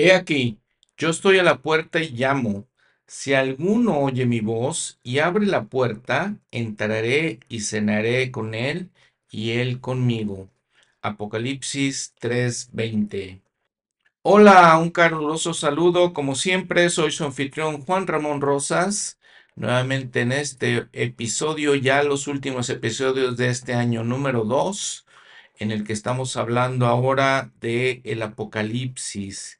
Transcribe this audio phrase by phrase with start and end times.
[0.00, 0.60] He aquí,
[0.96, 2.68] yo estoy a la puerta y llamo.
[3.08, 8.90] Si alguno oye mi voz y abre la puerta, entraré y cenaré con él
[9.28, 10.50] y él conmigo.
[11.02, 13.42] Apocalipsis 3:20.
[14.22, 16.12] Hola, un caluroso saludo.
[16.12, 19.18] Como siempre, soy su anfitrión Juan Ramón Rosas.
[19.56, 25.06] Nuevamente en este episodio, ya los últimos episodios de este año número 2,
[25.58, 29.58] en el que estamos hablando ahora de el Apocalipsis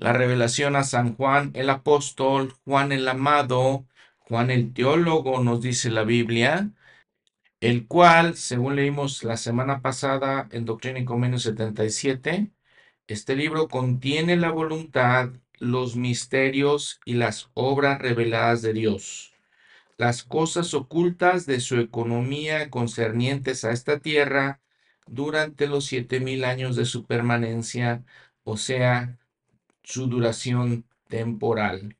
[0.00, 3.86] la revelación a San Juan el apóstol, Juan el amado,
[4.20, 6.70] Juan el teólogo, nos dice la Biblia,
[7.60, 12.50] el cual, según leímos la semana pasada en Doctrina y Convenio 77,
[13.08, 19.34] este libro contiene la voluntad, los misterios y las obras reveladas de Dios,
[19.98, 24.60] las cosas ocultas de su economía concernientes a esta tierra
[25.06, 28.04] durante los siete mil años de su permanencia,
[28.44, 29.19] o sea,
[29.90, 31.96] su duración temporal.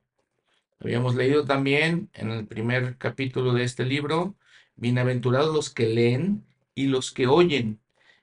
[0.78, 4.36] Habíamos leído también en el primer capítulo de este libro,
[4.76, 7.80] bienaventurados los que leen y los que oyen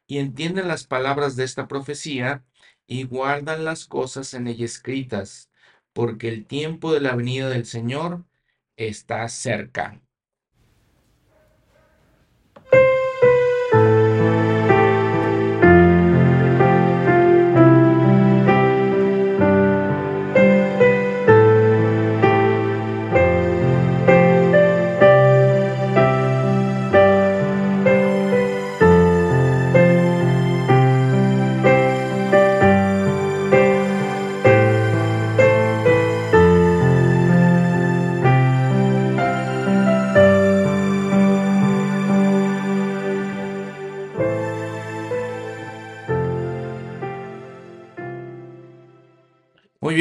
[0.07, 2.45] y entienden las palabras de esta profecía
[2.87, 5.51] y guardan las cosas en ella escritas,
[5.91, 8.23] porque el tiempo de la venida del Señor
[8.77, 9.99] está cerca.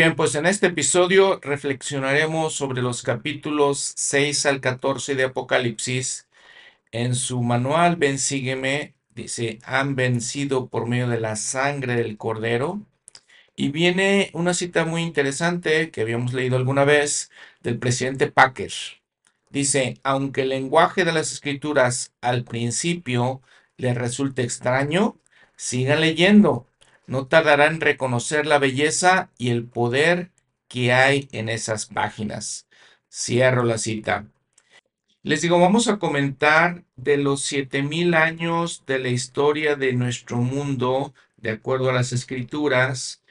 [0.06, 6.28] Bien, pues en este episodio reflexionaremos sobre los capítulos 6 al 14 de Apocalipsis.
[6.92, 12.82] En su manual Ven Sígueme dice, han vencido por medio de la sangre del cordero.
[13.56, 17.32] Y viene una cita muy interesante que habíamos leído alguna vez
[17.62, 18.72] del presidente Packer.
[19.50, 23.42] Dice, aunque el lenguaje de las escrituras al principio
[23.76, 25.18] les resulte extraño,
[25.56, 26.68] sigan leyendo
[27.06, 30.30] no tardará en reconocer la belleza y el poder
[30.68, 32.66] que hay en esas páginas.
[33.10, 34.26] Cierro la cita.
[35.22, 41.14] Les digo, vamos a comentar de los 7000 años de la historia de nuestro mundo,
[41.36, 43.24] de acuerdo a las escrituras,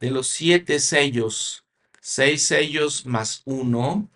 [0.00, 1.64] de los siete sellos,
[2.00, 4.08] seis sellos más uno,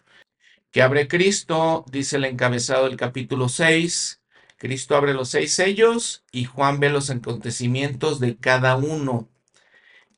[0.71, 4.16] que abre Cristo, dice el encabezado del capítulo 6,
[4.57, 9.29] Cristo abre los seis sellos y Juan ve los acontecimientos de cada uno.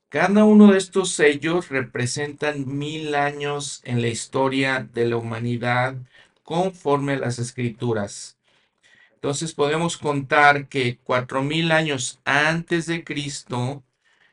[0.09, 5.97] Cada uno de estos sellos representan mil años en la historia de la humanidad
[6.43, 8.39] conforme a las escrituras.
[9.15, 13.83] Entonces podemos contar que cuatro mil años antes de Cristo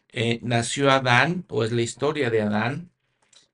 [0.10, 2.90] eh, nació Adán, o es la historia de Adán,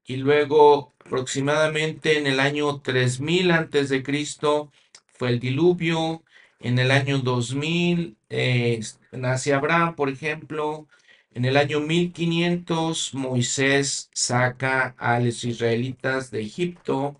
[0.06, 4.72] y luego aproximadamente en el año 3000 antes de Cristo
[5.14, 6.24] fue el diluvio,
[6.62, 8.80] en el año 2000 eh,
[9.12, 10.88] nace Abraham, por ejemplo.
[11.34, 17.20] En el año 1500 Moisés saca a los israelitas de Egipto.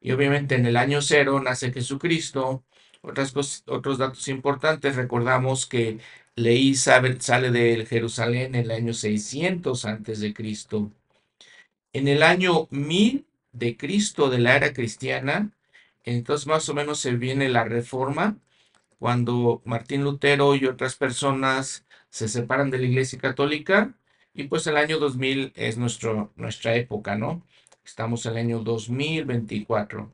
[0.00, 2.64] Y obviamente en el año cero nace Jesucristo.
[3.02, 3.34] Otras
[3.66, 5.98] otros datos importantes, recordamos que
[6.36, 10.92] Leí sale de Jerusalén en el año 600 antes de Cristo.
[11.92, 15.52] En el año 1000 de Cristo de la era cristiana,
[16.04, 18.38] entonces más o menos se viene la reforma
[18.98, 23.94] cuando Martín Lutero y otras personas se separan de la Iglesia Católica
[24.34, 27.42] y pues el año 2000 es nuestro, nuestra época, ¿no?
[27.84, 30.12] Estamos en el año 2024.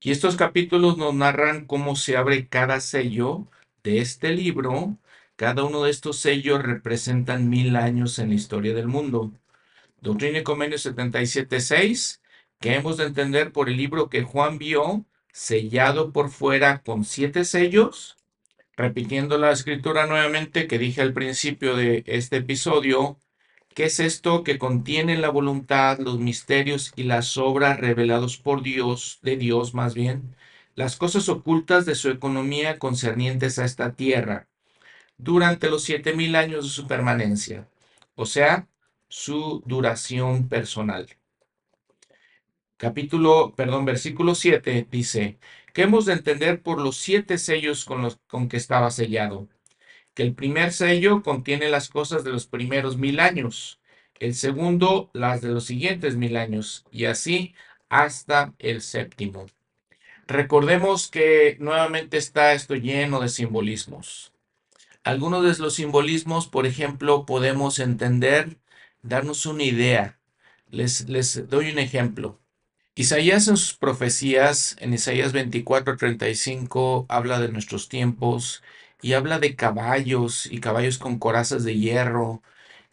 [0.00, 3.46] Y estos capítulos nos narran cómo se abre cada sello
[3.82, 4.96] de este libro.
[5.36, 9.32] Cada uno de estos sellos representan mil años en la historia del mundo.
[10.00, 12.20] Doctrina y Convenio 77.6,
[12.60, 15.04] que hemos de entender por el libro que Juan vio
[15.38, 18.16] sellado por fuera con siete sellos.
[18.76, 23.18] Repitiendo la escritura nuevamente que dije al principio de este episodio,
[23.72, 29.20] ¿qué es esto que contiene la voluntad, los misterios y las obras revelados por Dios,
[29.22, 30.34] de Dios más bien,
[30.74, 34.48] las cosas ocultas de su economía concernientes a esta tierra,
[35.18, 37.68] durante los siete mil años de su permanencia,
[38.16, 38.66] o sea,
[39.08, 41.17] su duración personal
[42.78, 45.38] capítulo, perdón, versículo 7 dice,
[45.74, 49.48] que hemos de entender por los siete sellos con, los, con que estaba sellado,
[50.14, 53.80] que el primer sello contiene las cosas de los primeros mil años,
[54.20, 57.54] el segundo las de los siguientes mil años y así
[57.88, 59.46] hasta el séptimo.
[60.26, 64.32] Recordemos que nuevamente está esto lleno de simbolismos.
[65.04, 68.58] Algunos de los simbolismos, por ejemplo, podemos entender,
[69.02, 70.18] darnos una idea.
[70.70, 72.38] Les, les doy un ejemplo.
[72.98, 78.64] Isaías en sus profecías, en Isaías 24:35, habla de nuestros tiempos
[79.00, 82.42] y habla de caballos y caballos con corazas de hierro.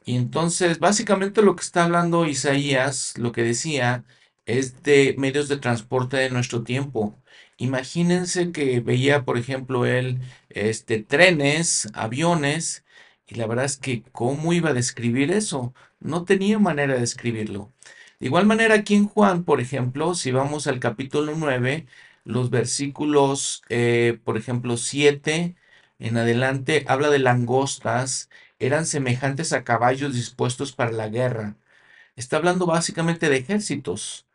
[0.05, 4.05] Y entonces, básicamente lo que está hablando Isaías, lo que decía,
[4.45, 7.17] es de medios de transporte de nuestro tiempo.
[7.57, 10.19] Imagínense que veía, por ejemplo, él,
[10.49, 12.85] este, trenes, aviones,
[13.27, 15.73] y la verdad es que ¿cómo iba a describir eso?
[15.99, 17.73] No tenía manera de describirlo.
[18.19, 21.85] De igual manera, aquí en Juan, por ejemplo, si vamos al capítulo 9,
[22.23, 25.55] los versículos, eh, por ejemplo, 7
[25.99, 28.29] en adelante, habla de langostas,
[28.59, 31.55] eran semejantes a caballos dispuestos para la guerra.
[32.15, 34.27] Está hablando básicamente de ejércitos.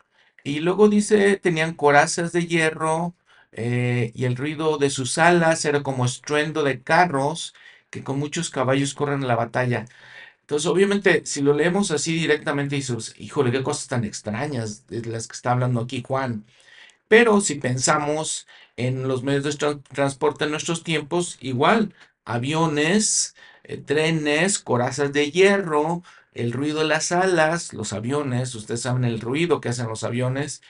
[0.45, 3.15] Y luego dice, tenían corazas de hierro
[3.53, 7.55] eh, y el ruido de sus alas era como estruendo de carros
[7.91, 9.87] que con muchos caballos corren la batalla.
[10.51, 15.29] Entonces, obviamente, si lo leemos así directamente, dices, híjole, qué cosas tan extrañas de las
[15.29, 16.45] que está hablando aquí Juan.
[17.09, 21.95] Pero si pensamos en los medios de transporte en nuestros tiempos, igual,
[22.25, 26.03] aviones, eh, trenes, corazas de hierro,
[26.35, 30.63] el ruido de las alas, los aviones, ustedes saben el ruido que hacen los aviones,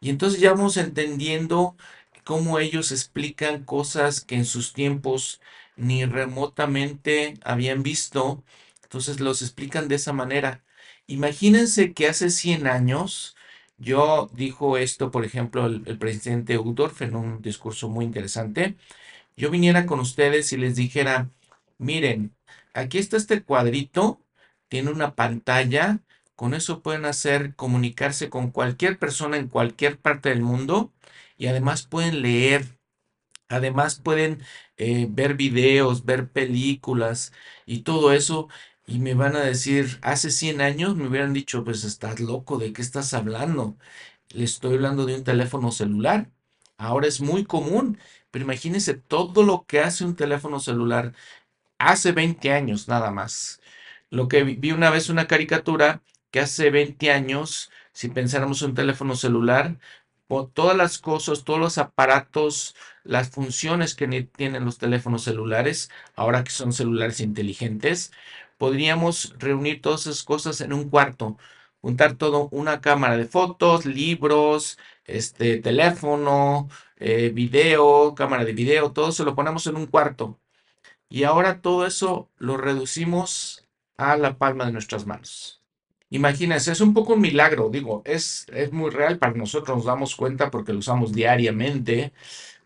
[0.00, 1.76] y entonces ya vamos entendiendo
[2.24, 5.40] cómo ellos explican cosas que en sus tiempos
[5.76, 8.44] ni remotamente habían visto,
[8.88, 10.64] entonces los explican de esa manera.
[11.06, 13.36] Imagínense que hace 100 años,
[13.78, 18.76] yo dijo esto, por ejemplo, el, el presidente Udorf en un discurso muy interesante,
[19.36, 21.30] yo viniera con ustedes y les dijera,
[21.78, 22.34] miren,
[22.74, 24.22] aquí está este cuadrito
[24.68, 26.00] tiene una pantalla,
[26.36, 30.92] con eso pueden hacer comunicarse con cualquier persona en cualquier parte del mundo
[31.38, 32.66] y además pueden leer,
[33.48, 34.42] además pueden
[34.76, 37.32] eh, ver videos, ver películas
[37.66, 38.48] y todo eso.
[38.88, 42.72] Y me van a decir, hace 100 años me hubieran dicho, pues estás loco, ¿de
[42.72, 43.76] qué estás hablando?
[44.30, 46.30] Le estoy hablando de un teléfono celular.
[46.78, 47.98] Ahora es muy común,
[48.30, 51.12] pero imagínense todo lo que hace un teléfono celular
[51.78, 53.60] hace 20 años nada más.
[54.10, 59.16] Lo que vi una vez una caricatura que hace 20 años, si pensáramos un teléfono
[59.16, 59.78] celular,
[60.54, 62.74] todas las cosas, todos los aparatos,
[63.04, 64.06] las funciones que
[64.36, 68.12] tienen los teléfonos celulares, ahora que son celulares inteligentes,
[68.58, 71.38] podríamos reunir todas esas cosas en un cuarto,
[71.80, 76.68] juntar todo, una cámara de fotos, libros, este teléfono,
[76.98, 80.38] eh, video, cámara de video, todo se lo ponemos en un cuarto.
[81.08, 83.66] Y ahora todo eso lo reducimos
[83.96, 85.62] a la palma de nuestras manos.
[86.10, 90.16] Imagínense, es un poco un milagro, digo, es, es muy real para nosotros, nos damos
[90.16, 92.12] cuenta porque lo usamos diariamente,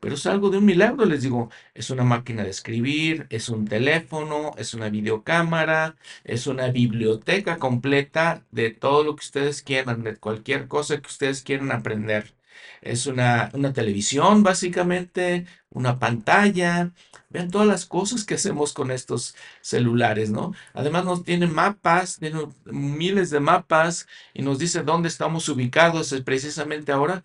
[0.03, 3.67] pero es algo de un milagro, les digo, es una máquina de escribir, es un
[3.69, 10.17] teléfono, es una videocámara, es una biblioteca completa de todo lo que ustedes quieran, de
[10.17, 12.35] cualquier cosa que ustedes quieran aprender.
[12.81, 16.93] Es una, una televisión, básicamente, una pantalla.
[17.31, 20.53] Vean todas las cosas que hacemos con estos celulares, ¿no?
[20.75, 26.13] Además nos tienen mapas, tienen miles de mapas y nos dice dónde estamos ubicados.
[26.25, 27.23] Precisamente ahora,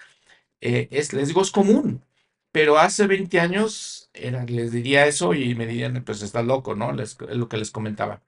[0.62, 2.04] eh, es, les digo, es común.
[2.52, 7.00] Pero hace 20 años era, les diría eso y me dirían, pues está loco, ¿no?
[7.02, 8.22] es lo que les comentaba.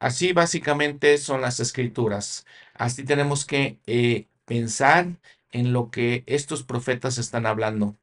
[0.00, 2.46] Así básicamente son las escrituras.
[2.74, 5.08] Así tenemos que eh, pensar
[5.52, 7.96] en lo que estos profetas están hablando.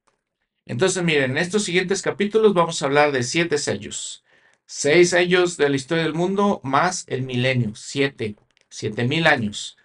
[0.65, 4.23] Entonces, miren, en estos siguientes capítulos vamos a hablar de siete sellos.
[4.65, 8.35] Seis sellos de la historia del mundo más el milenio, siete,
[8.69, 9.77] siete mil años.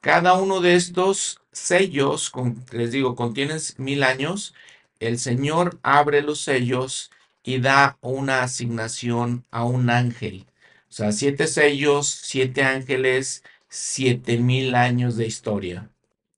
[0.00, 2.32] Cada uno de estos sellos,
[2.72, 4.54] les digo, contienen mil años.
[5.00, 7.10] El Señor abre los sellos
[7.42, 10.46] y da una asignación a un ángel.
[10.88, 15.90] O sea, siete sellos, siete ángeles, siete mil años de historia.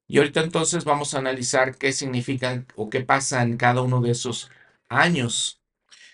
[0.09, 4.13] Y ahorita entonces vamos a analizar qué significan o qué pasa en cada uno de
[4.13, 4.51] esos
[4.89, 5.61] años.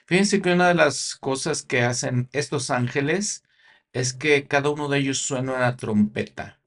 [0.07, 3.45] Fíjense que una de las cosas que hacen estos ángeles
[3.93, 6.59] es que cada uno de ellos suena una trompeta.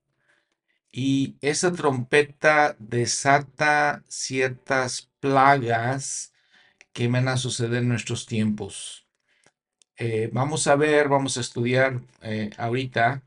[0.91, 6.33] Y esa trompeta desata ciertas plagas
[6.93, 9.07] que van a suceder en nuestros tiempos.
[9.97, 13.23] Eh, vamos a ver, vamos a estudiar eh, ahorita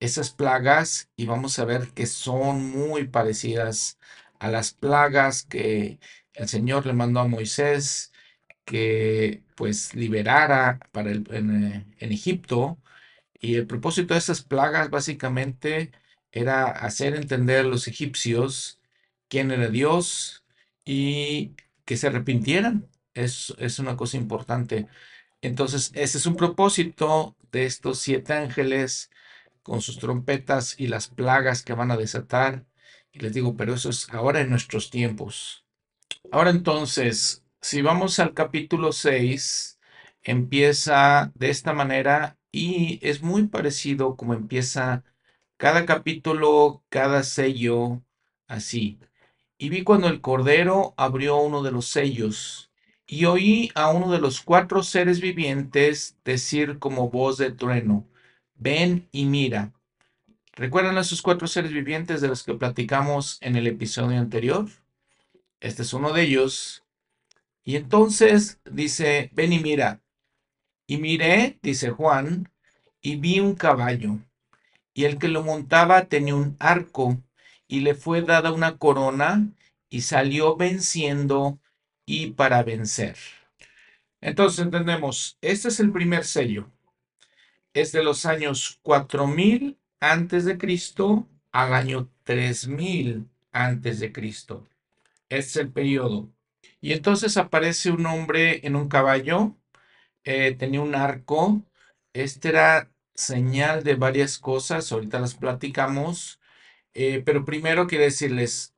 [0.00, 3.98] esas plagas y vamos a ver que son muy parecidas
[4.38, 6.00] a las plagas que
[6.34, 8.12] el Señor le mandó a Moisés
[8.64, 12.78] que pues liberara para el, en, eh, en, Egipto
[13.40, 15.92] Y el propósito de esas plagas básicamente
[16.32, 18.80] era hacer entender a los egipcios
[19.28, 20.44] quién era Dios
[20.88, 21.54] y
[21.84, 22.88] que se arrepintieran.
[23.14, 24.88] Es, es una cosa importante.
[25.42, 29.10] Entonces, ese es un propósito de estos siete ángeles
[29.62, 32.66] con sus trompetas y las plagas que van a desatar.
[33.12, 35.64] Y les digo, pero eso es ahora en nuestros tiempos.
[36.30, 39.78] Ahora entonces, si vamos al capítulo 6,
[40.22, 45.04] empieza de esta manera y es muy parecido como empieza
[45.56, 48.02] cada capítulo, cada sello,
[48.48, 48.98] así.
[49.58, 52.70] Y vi cuando el Cordero abrió uno de los sellos,
[53.06, 58.06] y oí a uno de los cuatro seres vivientes decir como voz de trueno,
[58.54, 59.72] ven y mira.
[60.52, 64.66] ¿Recuerdan esos cuatro seres vivientes de los que platicamos en el episodio anterior?
[65.60, 66.84] Este es uno de ellos.
[67.64, 70.00] Y entonces dice, ven y mira.
[70.86, 72.50] Y miré, dice Juan,
[73.00, 74.18] y vi un caballo
[74.98, 77.22] y el que lo montaba tenía un arco
[77.68, 79.46] y le fue dada una corona
[79.90, 81.60] y salió venciendo
[82.06, 83.16] y para vencer.
[84.20, 86.70] Entonces entendemos, este es el primer sello.
[87.74, 94.66] Es de los años 4000 antes de Cristo al año 3000 antes de Cristo.
[95.28, 96.28] Este es el periodo.
[96.80, 99.56] Y entonces aparece un hombre en un caballo,
[100.24, 101.62] eh, tenía un arco.
[102.12, 106.37] Este era señal de varias cosas, ahorita las platicamos,
[107.00, 108.74] eh, pero primero quiero decirles,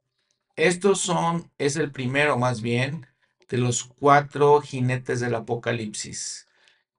[0.56, 3.06] estos son, es el primero más bien,
[3.48, 6.46] de los cuatro jinetes del Apocalipsis,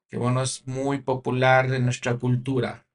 [0.10, 2.88] que bueno, es muy popular en nuestra cultura.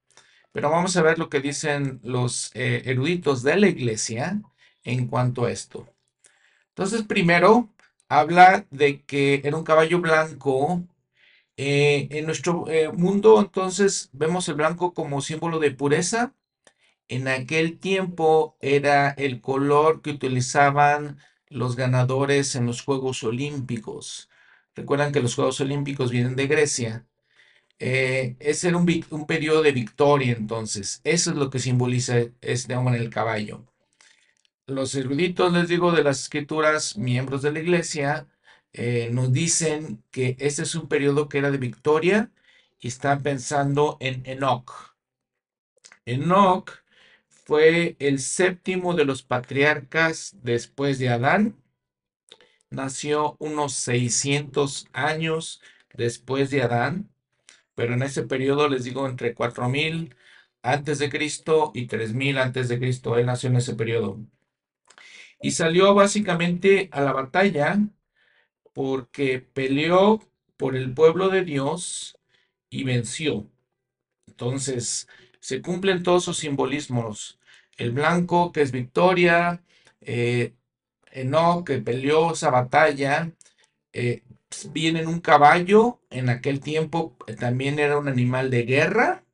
[0.52, 4.42] Pero vamos a ver lo que dicen los eh, eruditos de la iglesia
[4.85, 5.88] en cuanto a esto.
[6.71, 7.71] Entonces, primero,
[8.09, 10.83] habla de que era un caballo blanco
[11.56, 16.35] eh, en nuestro mundo, entonces, vemos el blanco como símbolo de pureza.
[17.09, 24.29] En aquel tiempo era el color que utilizaban los ganadores en los Juegos Olímpicos.
[24.75, 27.07] Recuerdan que los Juegos Olímpicos vienen de Grecia.
[27.79, 31.01] Eh, ese era un, un, periodo de victoria, entonces.
[31.05, 33.65] Eso es lo que simboliza este hombre en el caballo.
[34.67, 38.27] Los eruditos, les digo, de las escrituras, miembros de la iglesia,
[38.73, 42.31] eh, nos dicen que este es un periodo que era de victoria
[42.81, 44.97] y están pensando en Enoch.
[46.05, 46.71] Enoch
[47.47, 51.57] fue el séptimo de los patriarcas después de Adán.
[52.71, 55.62] Nació unos 600 años
[55.95, 57.09] después de Adán,
[57.76, 60.17] pero en ese periodo les digo entre 4000
[60.62, 63.17] antes de Cristo y 3000 antes de Cristo.
[63.17, 64.19] Él nació en ese periodo.
[65.41, 67.79] Y salió básicamente a la batalla
[68.73, 70.21] porque peleó
[70.57, 72.19] por el pueblo de Dios
[72.71, 73.49] y venció.
[74.26, 75.09] Entonces,
[75.41, 77.36] se cumplen todos sus simbolismos.
[77.76, 79.62] El blanco, que es victoria,
[80.00, 80.54] eh,
[81.12, 83.33] Enoch, que peleó esa batalla,
[83.92, 84.23] eh,
[84.73, 89.25] viene en un caballo, en aquel tiempo eh, también era un animal de guerra,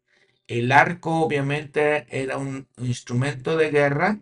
[0.49, 4.20] el arco obviamente era un instrumento de guerra,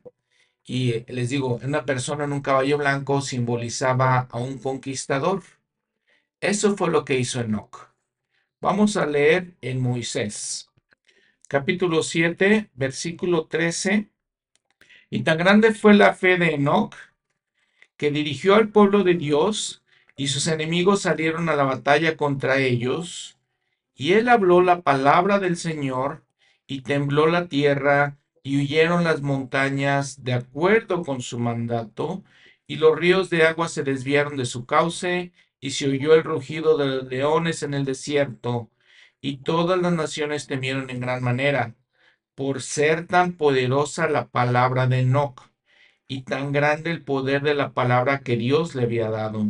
[0.64, 5.42] y les digo, una persona en un caballo blanco simbolizaba a un conquistador.
[6.40, 7.90] Eso fue lo que hizo Enoch.
[8.60, 10.68] Vamos a leer en Moisés,
[11.48, 14.09] capítulo 7, versículo 13.
[15.10, 16.94] Y tan grande fue la fe de Enoch
[17.96, 19.82] que dirigió al pueblo de Dios
[20.16, 23.38] y sus enemigos salieron a la batalla contra ellos.
[23.94, 26.24] Y él habló la palabra del Señor
[26.66, 32.24] y tembló la tierra y huyeron las montañas de acuerdo con su mandato,
[32.66, 36.78] y los ríos de agua se desviaron de su cauce, y se oyó el rugido
[36.78, 38.70] de los leones en el desierto,
[39.20, 41.74] y todas las naciones temieron en gran manera,
[42.40, 45.42] por ser tan poderosa la palabra de Enoch,
[46.08, 49.44] y tan grande el poder de la palabra que Dios le había dado.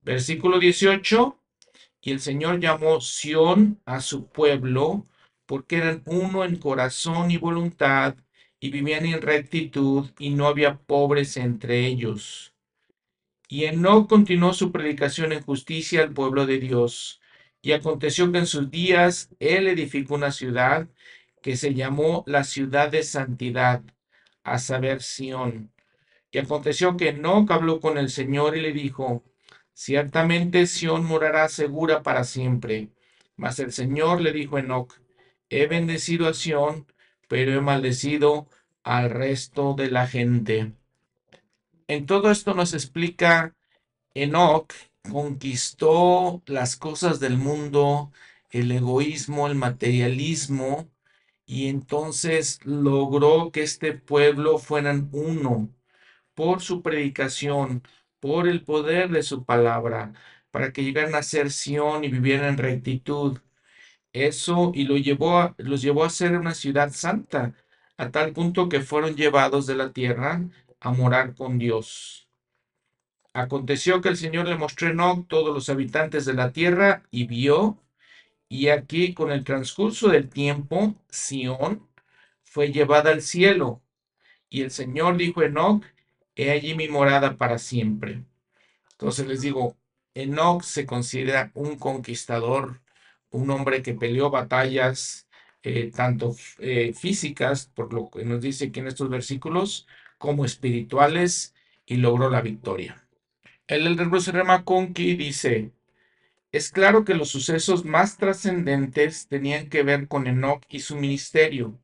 [0.00, 1.38] Versículo 18.
[2.00, 5.06] Y el Señor llamó Sión a su pueblo,
[5.46, 8.16] porque eran uno en corazón y voluntad,
[8.58, 12.56] y vivían en rectitud, y no había pobres entre ellos.
[13.46, 17.20] Y Enoch continuó su predicación en justicia al pueblo de Dios.
[17.64, 20.88] Y aconteció que en sus días él edificó una ciudad
[21.42, 23.82] que se llamó la ciudad de santidad,
[24.44, 25.72] a saber, Sión.
[26.30, 29.22] Y aconteció que Enoch habló con el Señor y le dijo,
[29.74, 32.90] Ciertamente Sión morará segura para siempre.
[33.36, 34.94] Mas el Señor le dijo a Enoch,
[35.50, 36.86] he bendecido a Sión,
[37.28, 38.48] pero he maldecido
[38.82, 40.72] al resto de la gente.
[41.88, 43.54] En todo esto nos explica
[44.14, 44.72] Enoch
[45.10, 48.12] conquistó las cosas del mundo,
[48.50, 50.88] el egoísmo, el materialismo,
[51.46, 55.68] y entonces logró que este pueblo fueran uno
[56.34, 57.82] por su predicación,
[58.20, 60.14] por el poder de su palabra,
[60.50, 63.38] para que llegaran a ser Sión y vivieran en rectitud.
[64.12, 67.54] Eso y lo llevó a, los llevó a ser una ciudad santa,
[67.96, 70.42] a tal punto que fueron llevados de la tierra
[70.80, 72.28] a morar con Dios.
[73.34, 77.81] Aconteció que el Señor le mostró a todos los habitantes de la tierra y vio,
[78.52, 81.88] y aquí con el transcurso del tiempo, Sión
[82.42, 83.80] fue llevada al cielo.
[84.50, 85.82] Y el Señor dijo a Enoch,
[86.36, 88.26] he allí mi morada para siempre.
[88.90, 89.78] Entonces les digo,
[90.12, 92.82] Enoch se considera un conquistador,
[93.30, 95.26] un hombre que peleó batallas
[95.62, 99.86] eh, tanto eh, físicas, por lo que nos dice aquí en estos versículos,
[100.18, 101.54] como espirituales,
[101.86, 103.02] y logró la victoria.
[103.66, 105.72] El elder Bruce Remaconqui dice,
[106.52, 111.80] es claro que los sucesos más trascendentes tenían que ver con Enoch y su ministerio,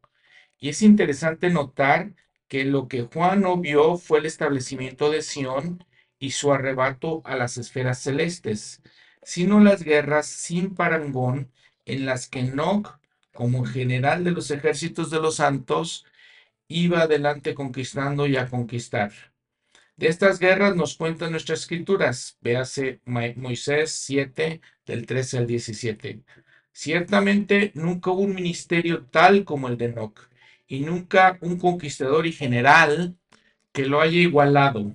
[0.58, 2.14] y es interesante notar
[2.48, 5.84] que lo que Juan no vio fue el establecimiento de Sión
[6.18, 8.82] y su arrebato a las esferas celestes,
[9.22, 11.52] sino las guerras sin parangón
[11.86, 12.98] en las que Enoch,
[13.32, 16.04] como general de los ejércitos de los santos,
[16.68, 19.12] iba adelante conquistando y a conquistar.
[19.98, 22.38] De estas guerras nos cuentan nuestras escrituras.
[22.40, 26.22] Véase Moisés 7, del 13 al 17.
[26.70, 30.20] Ciertamente nunca hubo un ministerio tal como el de Enoch
[30.68, 33.18] y nunca un conquistador y general
[33.72, 34.94] que lo haya igualado.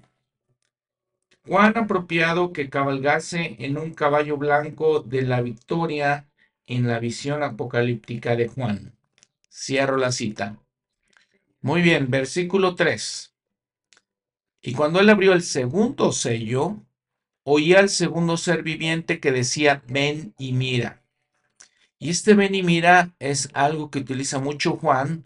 [1.45, 6.29] Cuán apropiado que cabalgase en un caballo blanco de la victoria
[6.65, 8.95] en la visión apocalíptica de Juan.
[9.51, 10.57] Cierro la cita.
[11.59, 13.32] Muy bien, versículo 3.
[14.63, 16.81] Y cuando él abrió el segundo sello,
[17.43, 21.03] oía al segundo ser viviente que decía, ven y mira.
[21.99, 25.23] Y este ven y mira es algo que utiliza mucho Juan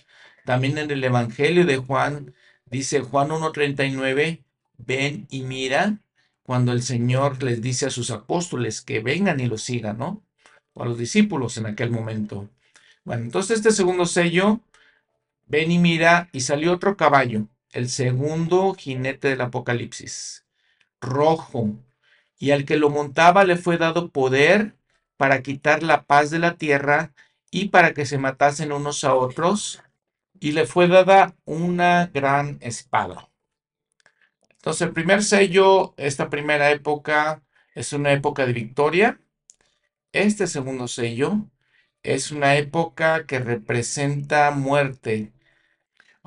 [0.48, 2.34] también en el Evangelio de Juan
[2.68, 4.46] dice Juan 1.39,
[4.78, 6.00] ven y mira
[6.42, 10.24] cuando el Señor les dice a sus apóstoles que vengan y lo sigan, ¿no?
[10.74, 12.50] O a los discípulos en aquel momento.
[13.04, 14.62] Bueno, entonces este segundo sello,
[15.48, 20.46] ven y mira, y salió otro caballo, el segundo jinete del Apocalipsis,
[21.02, 21.76] rojo,
[22.40, 24.76] y al que lo montaba le fue dado poder
[25.18, 27.14] para quitar la paz de la tierra
[27.52, 29.82] y para que se matasen unos a otros
[30.40, 33.30] y le fue dada una gran espada.
[34.50, 37.42] Entonces, el primer sello, esta primera época,
[37.74, 39.22] es una época de victoria.
[40.12, 41.48] Este segundo sello
[42.04, 45.32] es una época que representa muerte.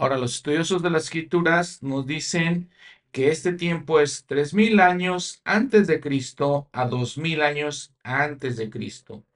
[0.00, 2.70] Ahora, los estudiosos de las escrituras nos dicen
[3.12, 9.26] que este tiempo es 3000 años antes de Cristo a 2000 años antes de Cristo.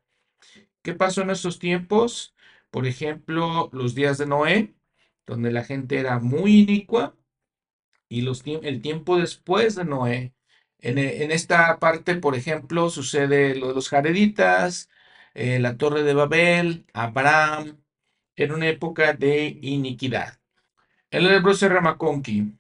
[0.83, 2.35] ¿Qué pasó en estos tiempos?
[2.71, 4.75] Por ejemplo, los días de Noé,
[5.27, 7.15] donde la gente era muy inicua,
[8.09, 8.27] y
[8.63, 10.33] el tiempo después de Noé.
[10.79, 14.89] En, en, esta parte, por ejemplo, sucede lo de los jareditas,
[15.35, 17.83] eh, la torre de Babel, Abraham,
[18.37, 20.41] en una época de iniquidad.
[21.15, 22.59] El Bruce Ramaconqui.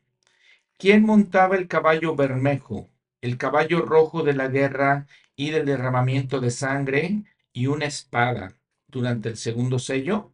[0.78, 2.88] ¿Quién montaba el caballo bermejo,
[3.20, 8.54] el caballo rojo de la guerra y del derramamiento de sangre y una espada?
[8.86, 10.32] durante el segundo sello?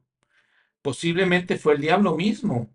[0.82, 2.68] Posiblemente fue el diablo mismo,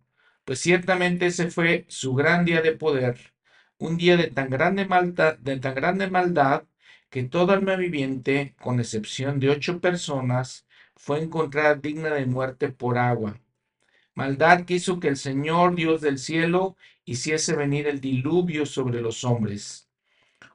[0.45, 3.35] pues ciertamente ese fue su gran día de poder,
[3.77, 6.63] un día de tan grande maldad, de tan grande maldad
[7.11, 12.97] que toda alma viviente, con excepción de ocho personas, fue encontrada digna de muerte por
[12.97, 13.39] agua.
[14.15, 19.89] Maldad que que el Señor Dios del cielo hiciese venir el diluvio sobre los hombres.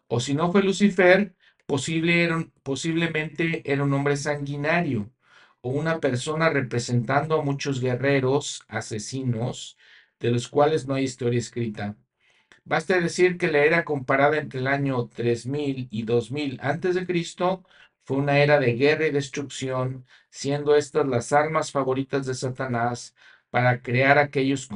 [0.09, 1.35] O si no fue Lucifer,
[1.67, 5.11] posiblemente era un hombre sanguinario,
[5.61, 9.79] o una persona representando a muchos guerreros asesinos,
[10.19, 11.97] de los cuales no hay historia escrita.
[12.65, 17.65] Basta decir que la era comparada entre el año 3000 y 2000 antes de Cristo
[18.05, 23.15] fue una era de guerra y destrucción, siendo estas las armas favoritas de Satanás
[23.51, 24.69] para crear, aquellos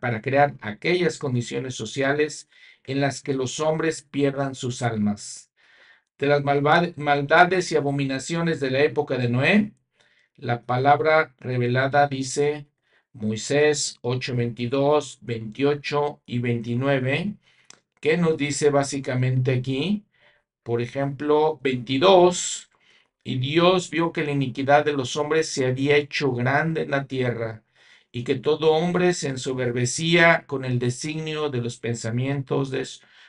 [0.00, 2.48] para crear aquellas condiciones sociales
[2.84, 5.50] en las que los hombres pierdan sus almas.
[6.18, 9.72] De las maldades y abominaciones de la época de Noé,
[10.36, 12.66] la palabra revelada dice
[13.12, 17.34] Moisés 8, 22, 28 y 29,
[18.00, 20.04] que nos dice básicamente aquí,
[20.62, 22.70] por ejemplo, 22,
[23.24, 27.06] y Dios vio que la iniquidad de los hombres se había hecho grande en la
[27.06, 27.64] tierra,
[28.16, 32.88] y que todo hombre se ensoberbecía con el designio de los pensamientos de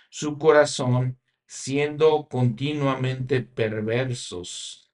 [0.09, 4.89] su corazón, siendo continuamente perversos.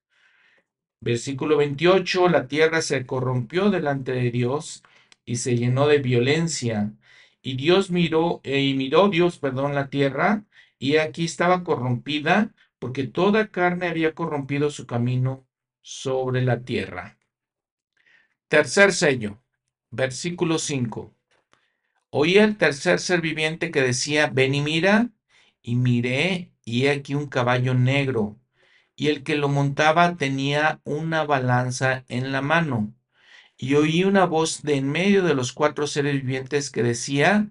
[0.99, 4.81] Versículo 28, la tierra se corrompió delante de Dios
[5.25, 6.91] y se llenó de violencia.
[7.43, 10.43] Y Dios miró, eh, y miró Dios, perdón, la tierra,
[10.79, 15.45] y aquí estaba corrompida, porque toda carne había corrompido su camino
[15.83, 17.19] sobre la tierra.
[18.47, 19.42] Tercer sello,
[19.93, 21.13] versículo 5.
[22.09, 25.11] Oí el tercer ser viviente que decía, ven y mira,
[25.61, 28.37] y miré, y he aquí un caballo negro,
[28.95, 32.93] y el que lo montaba tenía una balanza en la mano.
[33.57, 37.49] Y oí una voz de en medio de los cuatro seres vivientes que decía,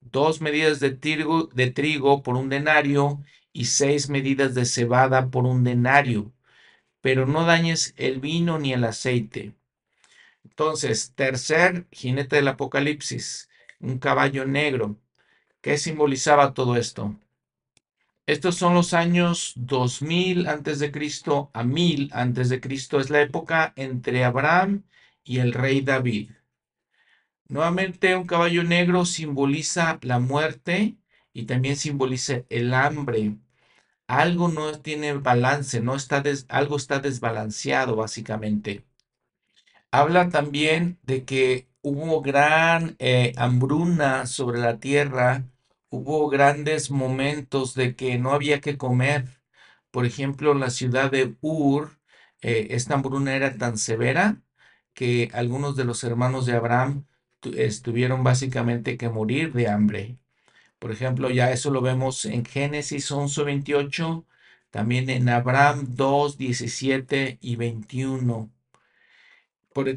[0.00, 3.20] dos medidas de trigo, de trigo por un denario
[3.52, 6.32] y seis medidas de cebada por un denario,
[7.00, 9.54] pero no dañes el vino ni el aceite.
[10.60, 13.48] Entonces, tercer jinete del Apocalipsis,
[13.80, 15.00] un caballo negro.
[15.62, 17.18] ¿Qué simbolizaba todo esto?
[18.26, 23.00] Estos son los años 2000 antes de Cristo a 1000 antes de Cristo.
[23.00, 24.84] Es la época entre Abraham
[25.24, 26.32] y el rey David.
[27.48, 30.98] Nuevamente, un caballo negro simboliza la muerte
[31.32, 33.38] y también simboliza el hambre.
[34.08, 38.89] Algo no tiene balance, no está algo está desbalanceado básicamente.
[39.92, 45.44] Habla también de que hubo gran eh, hambruna sobre la tierra,
[45.90, 49.26] hubo grandes momentos de que no había que comer.
[49.90, 51.98] Por ejemplo, en la ciudad de Ur,
[52.42, 54.40] eh, esta hambruna era tan severa
[54.94, 57.06] que algunos de los hermanos de Abraham
[57.56, 60.18] estuvieron básicamente que morir de hambre.
[60.78, 64.26] Por ejemplo, ya eso lo vemos en Génesis 11:28,
[64.70, 68.50] también en Abraham 2, 17 y 21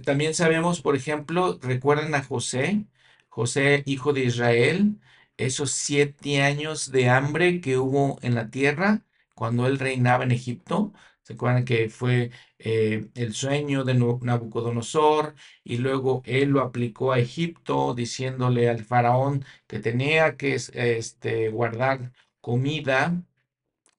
[0.04, 2.86] también sabemos, por ejemplo, recuerdan a José,
[3.30, 5.00] José, hijo de Israel,
[5.38, 9.04] esos siete años de hambre que hubo en la tierra
[9.36, 10.94] cuando él reinaba en Egipto.
[11.24, 17.20] ¿Se acuerdan que fue eh, el sueño de Nabucodonosor y luego él lo aplicó a
[17.20, 23.24] Egipto diciéndole al faraón que tenía que este, guardar comida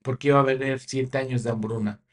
[0.03, 2.04] porque iba a haber siete años de hambruna?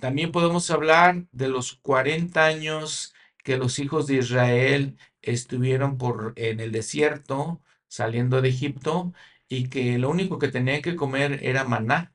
[0.00, 6.60] También podemos hablar de los 40 años que los hijos de Israel estuvieron por, en
[6.60, 9.12] el desierto, saliendo de Egipto,
[9.48, 12.12] y que lo único que tenían que comer era maná.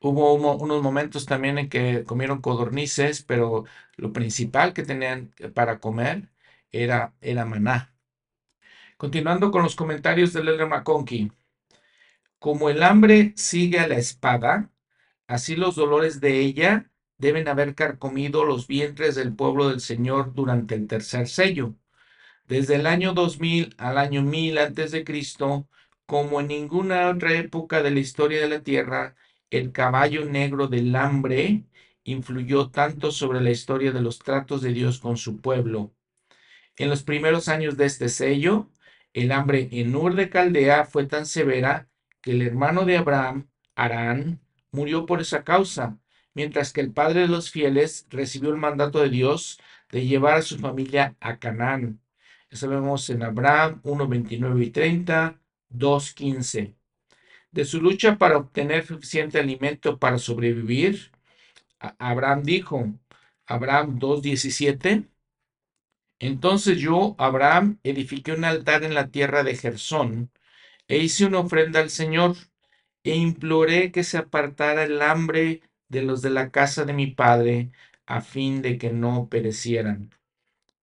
[0.00, 3.64] Hubo unos momentos también en que comieron codornices, pero
[3.96, 6.28] lo principal que tenían para comer
[6.72, 7.94] era, era maná.
[8.96, 11.32] Continuando con los comentarios de Lele McConkie.
[12.38, 14.70] Como el hambre sigue a la espada,
[15.26, 20.74] así los dolores de ella deben haber carcomido los vientres del pueblo del Señor durante
[20.74, 21.74] el tercer sello.
[22.46, 25.68] Desde el año 2000 al año 1000 antes de Cristo,
[26.06, 29.16] como en ninguna otra época de la historia de la tierra,
[29.50, 31.64] el caballo negro del hambre
[32.04, 35.92] influyó tanto sobre la historia de los tratos de Dios con su pueblo.
[36.76, 38.70] En los primeros años de este sello,
[39.12, 41.88] el hambre en Ur de Caldea fue tan severa
[42.22, 45.98] que el hermano de Abraham, Arán, murió por esa causa,
[46.34, 49.60] mientras que el padre de los fieles recibió el mandato de Dios
[49.90, 52.00] de llevar a su familia a Canaán.
[52.50, 56.74] Eso vemos en Abraham 1, 29 y 30, 2, 15.
[57.50, 61.12] De su lucha para obtener suficiente alimento para sobrevivir,
[61.98, 62.92] Abraham dijo,
[63.46, 65.08] Abraham 2, 17,
[66.20, 70.30] entonces yo, Abraham, edifiqué un altar en la tierra de Gersón
[70.88, 72.36] e hice una ofrenda al Señor
[73.04, 77.70] e imploré que se apartara el hambre de los de la casa de mi padre,
[78.06, 80.10] a fin de que no perecieran.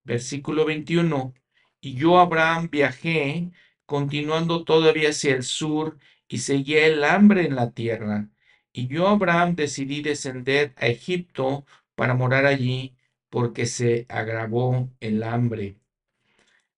[0.04, 1.34] Versículo 21.
[1.82, 3.52] Y yo, Abraham, viajé,
[3.86, 8.30] continuando todavía hacia el sur, y seguía el hambre en la tierra.
[8.74, 11.66] Y yo, Abraham, decidí descender a Egipto
[11.96, 12.96] para morar allí,
[13.30, 15.78] porque se agravó el hambre.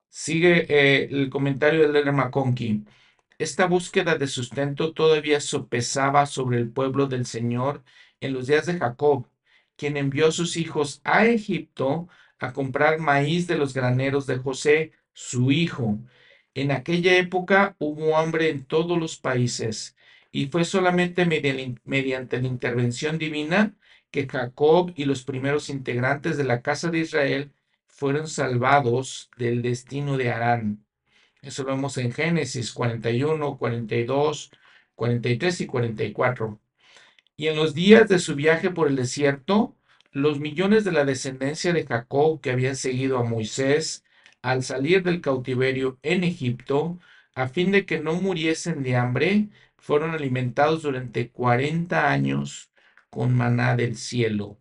[0.10, 2.84] Sigue eh, el comentario de Lerner McConkie.
[3.38, 7.84] Esta búsqueda de sustento todavía sopesaba sobre el pueblo del Señor
[8.22, 9.28] en los días de Jacob,
[9.76, 12.08] quien envió a sus hijos a Egipto
[12.40, 16.00] a comprar maíz de los graneros de José, su hijo.
[16.54, 19.96] En aquella época hubo hambre en todos los países
[20.32, 21.26] y fue solamente
[21.86, 23.76] mediante la intervención divina
[24.12, 27.52] que Jacob y los primeros integrantes de la casa de Israel
[27.88, 30.86] fueron salvados del destino de Arán.
[31.42, 34.52] Eso lo vemos en Génesis 41, 42,
[34.96, 36.60] 43 y 44.
[37.40, 39.76] Y en los días de su viaje por el desierto,
[40.12, 44.04] los millones de la descendencia de Jacob que habían seguido a Moisés
[44.42, 47.00] al salir del cautiverio en Egipto,
[47.36, 52.72] a fin de que no muriesen de hambre, fueron alimentados durante 40 años
[53.12, 54.58] con maná del cielo.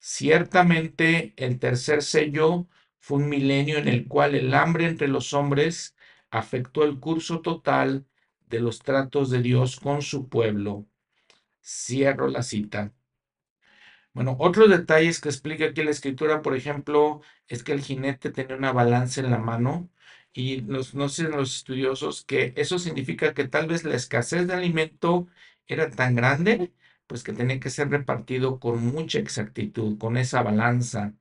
[0.00, 2.66] Ciertamente el tercer sello
[2.98, 5.96] fue un milenio en el cual el hambre entre los hombres
[6.30, 8.06] afectó el curso total
[8.48, 10.86] de los tratos de Dios con su pueblo.
[11.64, 12.92] Cierro la cita.
[14.12, 18.56] Bueno, otros detalles que explica aquí la escritura, por ejemplo, es que el jinete tenía
[18.56, 19.90] una balanza en la mano
[20.32, 24.54] y nos, no sé los estudiosos que eso significa que tal vez la escasez de
[24.54, 25.26] alimento
[25.66, 26.72] era tan grande,
[27.06, 31.14] pues que tenía que ser repartido con mucha exactitud, con esa balanza.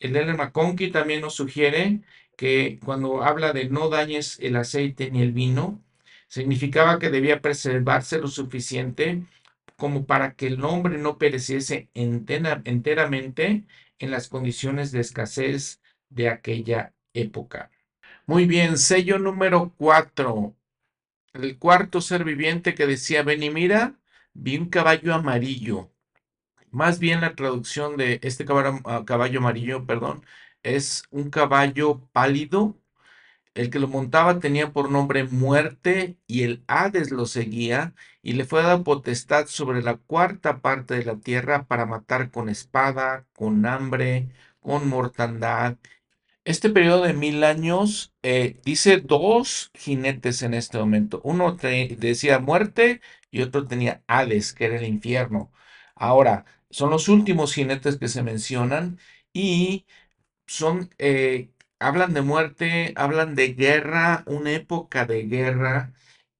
[0.00, 2.02] El Ellen McConkie también nos sugiere
[2.36, 5.82] que cuando habla de no dañes el aceite ni el vino,
[6.28, 9.22] significaba que debía preservarse lo suficiente
[9.76, 13.66] como para que el hombre no pereciese enteramente
[13.98, 17.70] en las condiciones de escasez de aquella época.
[18.26, 20.56] Muy bien, sello número cuatro.
[21.34, 24.00] El cuarto ser viviente que decía, ven y mira,
[24.34, 25.92] vi un caballo amarillo.
[26.70, 28.44] Más bien la traducción de este
[28.84, 30.24] ah, caballo amarillo, perdón,
[30.62, 32.78] es un caballo pálido
[33.56, 38.44] el que lo montaba tenía por nombre muerte y el Hades lo seguía y le
[38.44, 43.66] fue dada potestad sobre la cuarta parte de la tierra para matar con espada, con
[43.66, 44.28] hambre,
[44.60, 45.78] con mortandad.
[46.44, 51.20] Este periodo de mil años eh, dice dos jinetes en este momento.
[51.24, 55.52] Uno decía muerte y otro tenía Hades, que era el infierno.
[55.96, 58.98] Ahora, son los últimos jinetes que se mencionan
[59.32, 59.86] y
[60.46, 65.92] son eh, hablan de muerte, hablan de guerra, una época de guerra.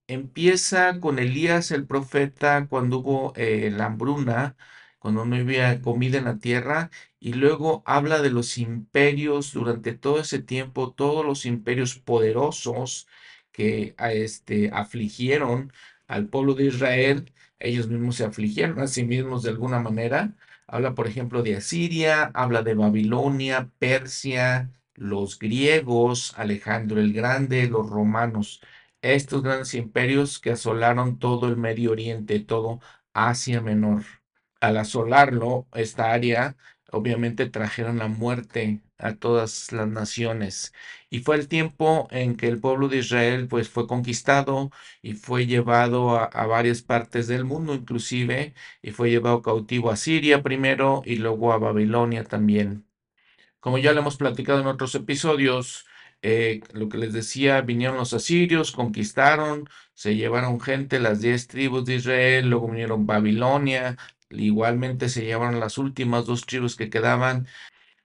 [0.09, 4.57] Empieza con Elías el profeta cuando hubo eh, la hambruna,
[4.99, 10.21] cuando no había comida en la tierra, y luego habla de los imperios durante todo
[10.21, 13.09] ese tiempo, todos los imperios poderosos
[13.53, 15.73] que este, afligieron
[16.07, 20.35] al pueblo de Israel, ellos mismos se afligieron a sí mismos de alguna manera.
[20.67, 27.89] Habla, por ejemplo, de Asiria, habla de Babilonia, Persia, los griegos, Alejandro el Grande, los
[27.91, 28.61] romanos,
[29.03, 32.81] estos grandes imperios que asolaron todo el Medio Oriente, todo
[33.15, 34.03] Asia Menor.
[34.61, 36.57] Al asolarlo, esta área,
[36.91, 40.73] obviamente trajeron la muerte a todas las naciones.
[41.11, 44.71] Y fue el tiempo en que el pueblo de Israel pues fue conquistado
[45.03, 49.97] y fue llevado a, a, varias partes del mundo inclusive, y fue llevado cautivo a
[49.97, 52.86] Siria primero y luego a Babilonia también.
[53.61, 55.87] Como ya lo hemos platicado en otros episodios,
[56.23, 61.85] eh, lo que les decía, vinieron los asirios, conquistaron, se llevaron gente, las diez tribus
[61.85, 63.97] de Israel, luego vinieron Babilonia,
[64.31, 67.47] igualmente se llevaron las últimas dos tribus que quedaban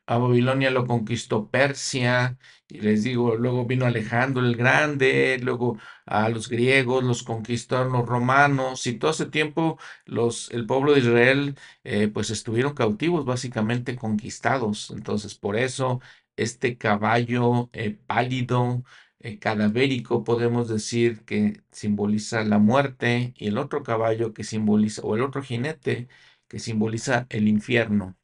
[0.07, 2.37] a Babilonia lo conquistó Persia,
[2.67, 8.05] y les digo, luego vino Alejandro el Grande, luego a los griegos los conquistaron los
[8.07, 13.95] romanos, y todo ese tiempo los, el pueblo de Israel eh, pues estuvieron cautivos, básicamente
[13.95, 14.91] conquistados.
[14.91, 16.01] Entonces, por eso
[16.35, 18.83] este caballo eh, pálido,
[19.19, 25.15] eh, cadavérico, podemos decir que simboliza la muerte, y el otro caballo que simboliza, o
[25.15, 26.07] el otro jinete
[26.47, 28.17] que simboliza el infierno.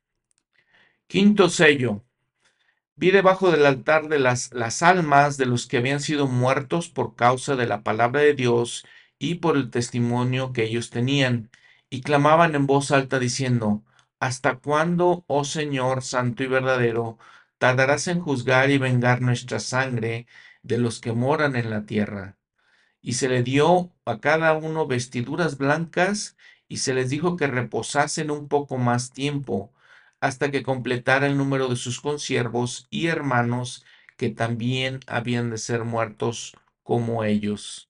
[1.10, 2.04] Quinto sello.
[2.98, 7.16] Vi debajo del altar de las, las almas de los que habían sido muertos por
[7.16, 8.86] causa de la palabra de Dios
[9.18, 11.50] y por el testimonio que ellos tenían,
[11.90, 13.86] y clamaban en voz alta diciendo,
[14.20, 17.18] ¿Hasta cuándo, oh Señor santo y verdadero,
[17.58, 20.28] tardarás en juzgar y vengar nuestra sangre
[20.62, 22.38] de los que moran en la tierra?
[23.02, 26.36] Y se le dio a cada uno vestiduras blancas,
[26.68, 29.72] y se les dijo que reposasen un poco más tiempo,
[30.22, 33.86] hasta que completara el número de sus consiervos y hermanos
[34.18, 37.90] que también habían de ser muertos como ellos.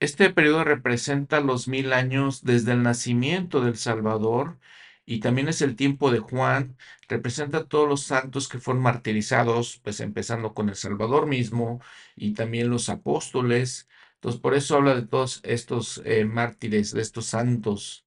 [0.00, 4.58] Este periodo representa los mil años desde el nacimiento del Salvador
[5.06, 6.76] y también es el tiempo de Juan,
[7.08, 11.80] representa todos los santos que fueron martirizados, pues empezando con el Salvador mismo
[12.16, 13.88] y también los apóstoles.
[14.14, 18.06] Entonces, por eso habla de todos estos eh, mártires, de estos santos.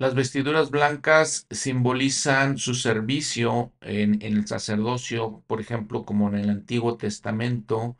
[0.00, 6.96] Las vestiduras blancas simbolizan su servicio en, el sacerdocio, por ejemplo, como en el Antiguo
[6.96, 7.98] Testamento.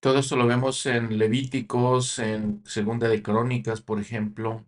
[0.00, 4.64] Todo esto lo vemos en Levíticos, en Segunda de Crónicas, por ejemplo.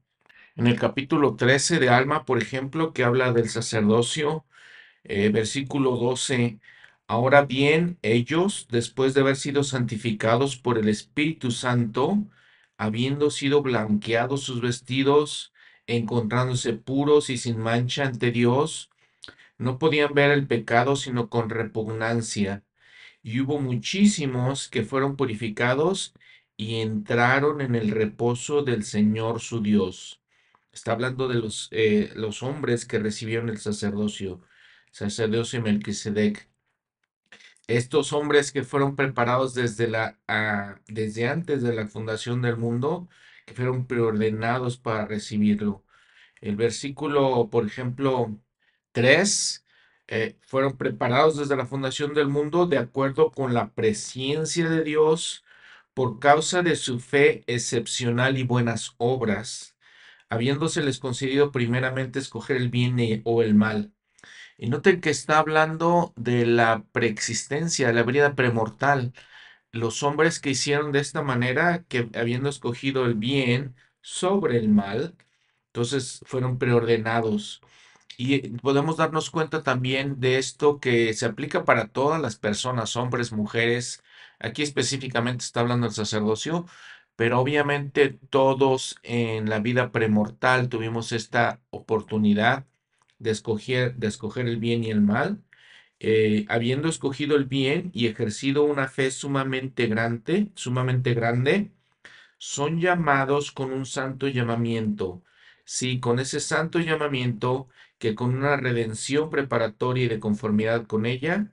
[0.56, 4.44] En el capítulo 13 de Alma, por ejemplo, que habla del sacerdocio,
[5.04, 6.58] eh, versículo 12.
[7.06, 12.18] Ahora bien, ellos, después de haber sido santificados por el Espíritu Santo,
[12.76, 15.51] habiendo sido blanqueados sus vestidos,
[15.86, 18.90] encontrándose puros y sin mancha ante Dios,
[19.58, 22.64] no podían ver el pecado sino con repugnancia.
[23.22, 26.14] Y hubo muchísimos que fueron purificados
[26.56, 30.22] y entraron en el reposo del Señor su Dios.
[30.72, 34.42] Está hablando de los, eh, los hombres que recibieron el sacerdocio.
[34.92, 36.48] sacerdocio Melquisedec.
[37.66, 43.08] Estos hombres que fueron preparados desde, la, ah, desde antes de la fundación del mundo,
[43.46, 45.84] que fueron preordenados para recibirlo.
[46.40, 48.38] El versículo, por ejemplo,
[48.92, 49.64] 3,
[50.08, 55.44] eh, fueron preparados desde la fundación del mundo de acuerdo con la presencia de Dios
[55.94, 59.76] por causa de su fe excepcional y buenas obras,
[60.28, 63.92] habiéndoseles concedido primeramente escoger el bien o el mal.
[64.58, 69.12] Y noten que está hablando de la preexistencia, de la vida premortal.
[69.72, 75.16] Los hombres que hicieron de esta manera, que habiendo escogido el bien sobre el mal,
[75.68, 77.62] entonces fueron preordenados.
[78.18, 83.32] Y podemos darnos cuenta también de esto que se aplica para todas las personas, hombres,
[83.32, 84.02] mujeres.
[84.38, 86.66] Aquí específicamente está hablando el sacerdocio,
[87.16, 92.66] pero obviamente todos en la vida premortal tuvimos esta oportunidad
[93.18, 95.42] de escoger, de escoger el bien y el mal.
[96.04, 101.72] Eh, habiendo escogido el bien y ejercido una fe sumamente grande, sumamente grande,
[102.38, 105.22] son llamados con un santo llamamiento.
[105.64, 111.52] Sí, con ese santo llamamiento que con una redención preparatoria y de conformidad con ella,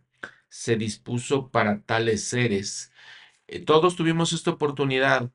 [0.50, 2.92] se dispuso para tales seres.
[3.48, 5.32] Eh, todos tuvimos esta oportunidad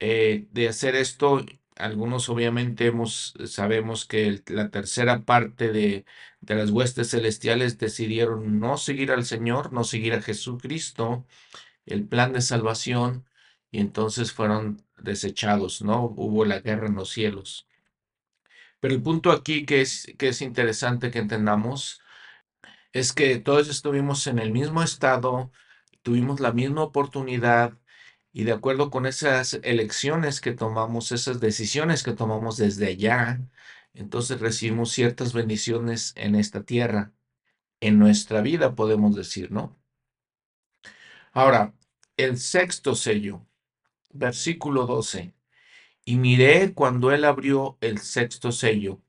[0.00, 1.44] eh, de hacer esto.
[1.80, 6.04] Algunos obviamente hemos, sabemos que la tercera parte de,
[6.40, 11.26] de las huestes celestiales decidieron no seguir al Señor, no seguir a Jesucristo,
[11.86, 13.26] el plan de salvación,
[13.70, 16.04] y entonces fueron desechados, ¿no?
[16.16, 17.68] Hubo la guerra en los cielos.
[18.80, 22.00] Pero el punto aquí que es, que es interesante que entendamos
[22.92, 25.52] es que todos estuvimos en el mismo estado,
[26.02, 27.78] tuvimos la misma oportunidad
[28.32, 33.40] y de acuerdo con esas elecciones que tomamos, esas decisiones que tomamos desde allá,
[33.94, 37.12] entonces recibimos ciertas bendiciones en esta tierra,
[37.80, 39.76] en nuestra vida, podemos decir, ¿no?
[41.32, 41.74] Ahora,
[42.16, 43.46] el sexto sello,
[44.12, 45.34] versículo 12.
[46.04, 49.00] Y miré cuando él abrió el sexto sello,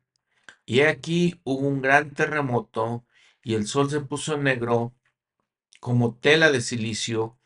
[0.66, 3.06] y aquí hubo un gran terremoto,
[3.44, 4.94] y el sol se puso negro
[5.80, 7.40] como tela de silicio,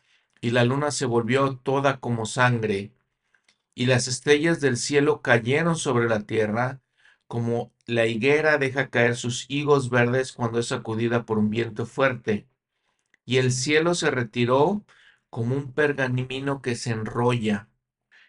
[0.46, 2.92] y la luna se volvió toda como sangre,
[3.74, 6.80] y las estrellas del cielo cayeron sobre la tierra,
[7.26, 12.46] como la higuera deja caer sus higos verdes cuando es sacudida por un viento fuerte.
[13.24, 14.84] Y el cielo se retiró
[15.28, 17.68] como un pergamino que se enrolla.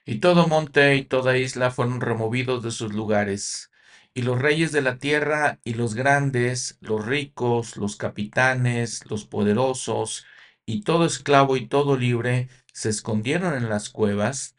[0.04, 3.70] Y todo monte y toda isla fueron removidos de sus lugares.
[4.16, 10.26] Y los reyes de la tierra y los grandes, los ricos, los capitanes, los poderosos,
[10.68, 14.56] y todo esclavo y todo libre se escondieron en las cuevas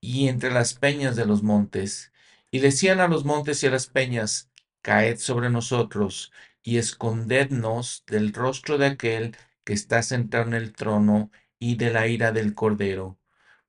[0.00, 2.12] y entre las peñas de los montes.
[2.50, 4.50] Y decían a los montes y a las peñas,
[4.82, 11.30] Caed sobre nosotros y escondednos del rostro de aquel que está sentado en el trono
[11.58, 13.18] y de la ira del Cordero,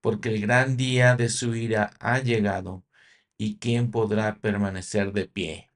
[0.02, 2.84] porque el gran día de su ira ha llegado,
[3.38, 5.72] y quién podrá permanecer de pie.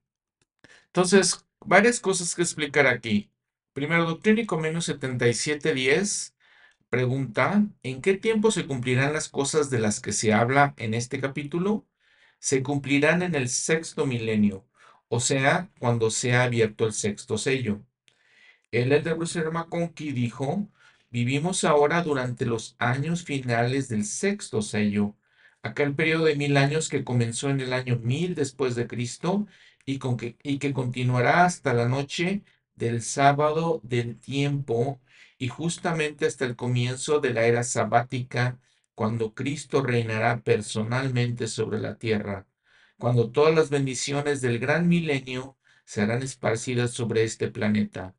[0.87, 3.31] Entonces, varias cosas que explicar aquí.
[3.77, 6.33] Primero, Doctrina y Convenio 7710
[6.89, 11.19] pregunta, ¿en qué tiempo se cumplirán las cosas de las que se habla en este
[11.21, 11.85] capítulo?
[12.39, 14.65] Se cumplirán en el sexto milenio,
[15.09, 17.83] o sea, cuando sea abierto el sexto sello.
[18.71, 20.67] El Elder Bruce McConkie dijo,
[21.11, 25.15] vivimos ahora durante los años finales del sexto sello,
[25.61, 29.45] aquel periodo de mil años que comenzó en el año mil después de Cristo
[29.85, 32.41] y, con que, y que continuará hasta la noche
[32.77, 35.01] del sábado del tiempo
[35.37, 38.59] y justamente hasta el comienzo de la era sabática,
[38.95, 42.47] cuando Cristo reinará personalmente sobre la tierra,
[42.97, 48.15] cuando todas las bendiciones del gran milenio serán esparcidas sobre este planeta.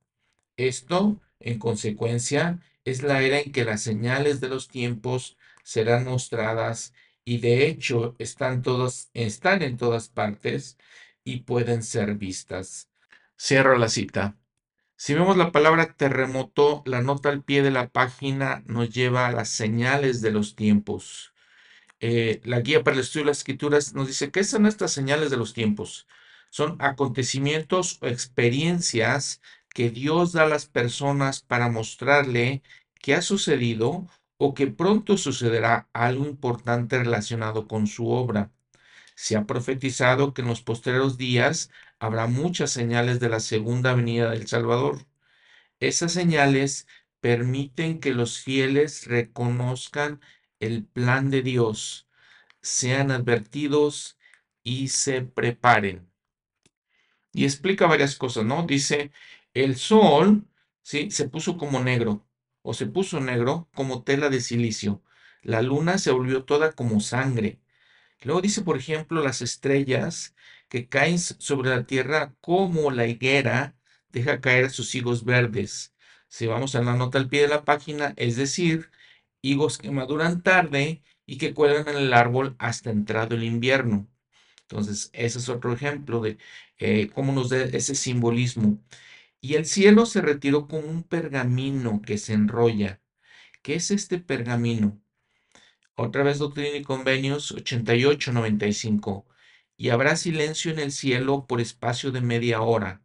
[0.57, 6.95] Esto, en consecuencia, es la era en que las señales de los tiempos serán mostradas
[7.25, 10.79] y de hecho están todas están en todas partes
[11.25, 12.89] y pueden ser vistas.
[13.37, 14.37] Cierro la cita.
[15.01, 19.33] Si vemos la palabra terremoto, la nota al pie de la página nos lleva a
[19.33, 21.33] las señales de los tiempos.
[22.01, 25.31] Eh, la guía para el estudio de las escrituras nos dice que son estas señales
[25.31, 26.09] de los tiempos.
[26.51, 29.41] Son acontecimientos o experiencias
[29.71, 32.63] que Dios da a las personas para mostrarle
[33.01, 38.51] que ha sucedido o que pronto sucederá algo importante relacionado con su obra.
[39.15, 44.31] Se ha profetizado que en los posteriores días habrá muchas señales de la segunda venida
[44.31, 45.07] del Salvador.
[45.81, 46.87] Esas señales
[47.21, 50.21] permiten que los fieles reconozcan
[50.61, 52.09] el plan de Dios,
[52.63, 54.19] sean advertidos
[54.65, 56.09] y se preparen.
[57.33, 58.67] Y explica varias cosas, ¿no?
[58.67, 59.13] Dice,
[59.55, 60.47] El sol,
[60.83, 61.11] ¿sí?
[61.11, 62.27] Se puso como negro,
[62.63, 65.03] o se puso negro como tela de silicio.
[65.43, 67.61] La luna se volvió toda como sangre.
[68.23, 70.35] Luego dice, por ejemplo, las estrellas
[70.69, 73.77] que caen sobre la tierra como la higuera
[74.11, 75.95] deja caer sus higos verdes.
[76.29, 78.91] Si vamos a la nota al pie de la página, es decir,
[79.43, 84.09] higos que maduran tarde y que cuelgan en el árbol hasta entrado el invierno.
[84.63, 86.39] Entonces, ese es otro ejemplo de
[86.79, 88.83] eh, cómo nos da ese simbolismo.
[89.41, 93.01] Y el cielo se retiró con un pergamino que se enrolla.
[93.63, 95.01] ¿Qué es este pergamino?
[95.95, 99.25] Otra vez Doctrina y Convenios 88-95.
[99.79, 103.03] Y habrá silencio en el cielo por espacio de media hora.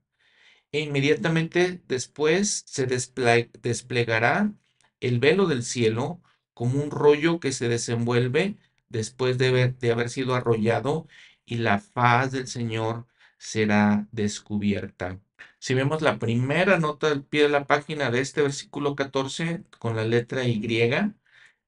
[0.74, 4.51] E inmediatamente después se desplegará
[4.99, 6.21] el velo del cielo
[6.53, 8.57] como un rollo que se desenvuelve
[8.89, 11.07] después de haber, sido arrollado
[11.45, 13.07] y la faz del Señor
[13.38, 15.19] será descubierta.
[15.59, 19.95] Si vemos la primera nota del pie de la página de este versículo 14 con
[19.95, 20.61] la letra Y,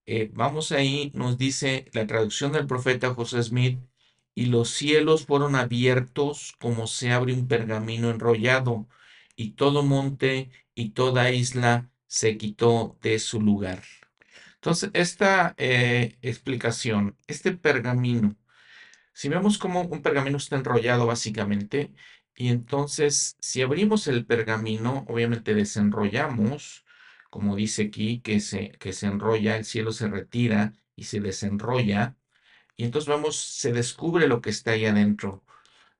[0.07, 3.79] eh, vamos ahí, nos dice la traducción del profeta José Smith,
[4.35, 8.87] y los cielos fueron abiertos como se abre un pergamino enrollado,
[9.35, 13.83] y todo monte y toda isla se quitó de su lugar.
[14.55, 18.35] Entonces, esta eh, explicación, este pergamino,
[19.13, 21.93] si vemos como un pergamino está enrollado básicamente,
[22.35, 26.85] y entonces si abrimos el pergamino, obviamente desenrollamos,
[27.29, 32.17] como dice aquí, que se, que se enrolla, el cielo se retira y se desenrolla,
[32.77, 35.43] y entonces vamos, se descubre lo que está ahí adentro.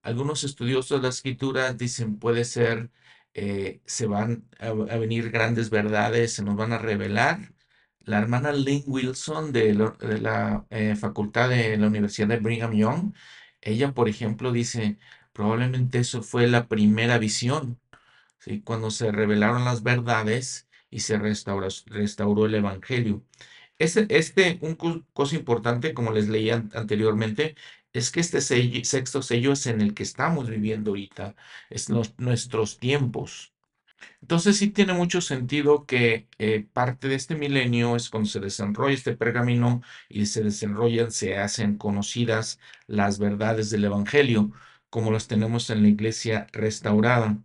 [0.01, 2.91] Algunos estudiosos de la escritura dicen puede ser,
[3.33, 7.53] eh, se van a, venir grandes verdades, se nos van a revelar,
[8.01, 13.13] la hermana Lynn Wilson de, la eh, facultad de la Universidad de Brigham Young,
[13.61, 14.97] ella, por ejemplo, dice,
[15.33, 17.79] probablemente eso fue la primera visión,
[18.39, 18.61] ¿sí?
[18.61, 23.23] cuando se revelaron las verdades y se restauró, restauró el Evangelio.
[23.77, 24.75] Este, este, un
[25.13, 27.55] cosa importante, como les leía anteriormente,
[27.93, 31.35] es que este sexto sello es en el que estamos viviendo ahorita,
[31.69, 33.53] es nuestros tiempos.
[34.21, 38.93] Entonces sí tiene mucho sentido que eh, parte de este milenio es cuando se desenrolla
[38.93, 44.51] este pergamino y se desenrollan, se hacen conocidas las verdades del Evangelio,
[44.89, 47.39] como las tenemos en la iglesia restaurada.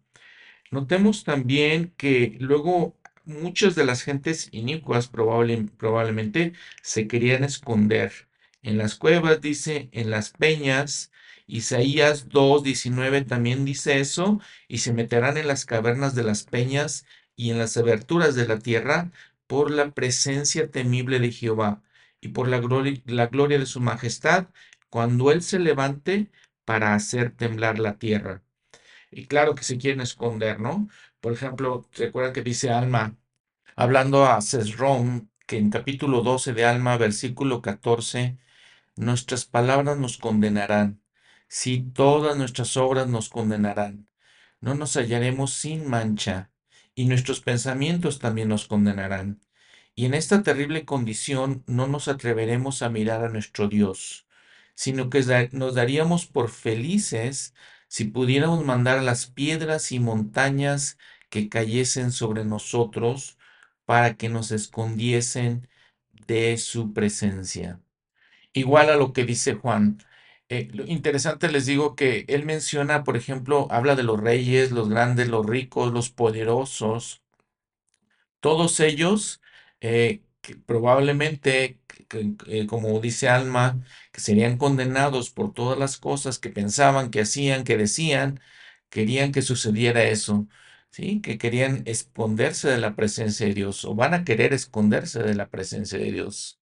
[0.70, 2.99] Notemos también que luego
[3.30, 6.52] muchas de las gentes inicuas probablemente
[6.82, 8.12] se querían esconder.
[8.62, 11.10] En las cuevas, dice, en las peñas,
[11.46, 17.06] Isaías 2.19 también dice eso, y se meterán en las cavernas de las peñas
[17.36, 19.10] y en las aberturas de la tierra
[19.46, 21.82] por la presencia temible de Jehová
[22.20, 24.48] y por la gloria, de su majestad,
[24.90, 26.30] cuando Él se levante
[26.64, 28.42] para hacer temblar la tierra.
[29.10, 30.88] Y claro que se quieren esconder, ¿no?
[31.20, 33.16] Por ejemplo, recuerdan que dice Alma,
[33.80, 38.36] hablando a Cesrón, que en capítulo 12 de Alma, versículo 14,
[38.96, 41.00] nuestras palabras nos condenarán
[41.48, 44.06] si todas nuestras obras nos condenarán.
[44.60, 46.50] No nos hallaremos sin mancha,
[46.94, 49.40] y nuestros pensamientos también nos condenarán.
[49.94, 54.26] Y en esta terrible condición no nos atreveremos a mirar a nuestro Dios,
[54.74, 57.54] sino que nos daríamos por felices
[57.88, 60.98] si pudiéramos mandar a las piedras y montañas
[61.30, 63.38] que cayesen sobre nosotros
[63.90, 65.68] para que nos escondiesen
[66.28, 67.80] de su presencia.
[68.54, 69.98] Igual a lo que dice Juan,
[70.48, 74.88] eh, lo interesante les digo que él menciona, por ejemplo, habla de los reyes, los
[74.90, 77.22] grandes, los ricos, los poderosos,
[78.40, 79.40] todos ellos
[79.80, 81.80] eh, que probablemente,
[82.46, 87.64] eh, como dice Alma, que serían condenados por todas las cosas que pensaban, que hacían,
[87.64, 88.40] que decían,
[88.88, 90.48] querían que sucediera eso,
[90.90, 91.20] ¿sí?
[91.22, 95.48] Que querían esconderse de la presencia de Dios o van a querer esconderse de la
[95.50, 96.60] presencia de Dios.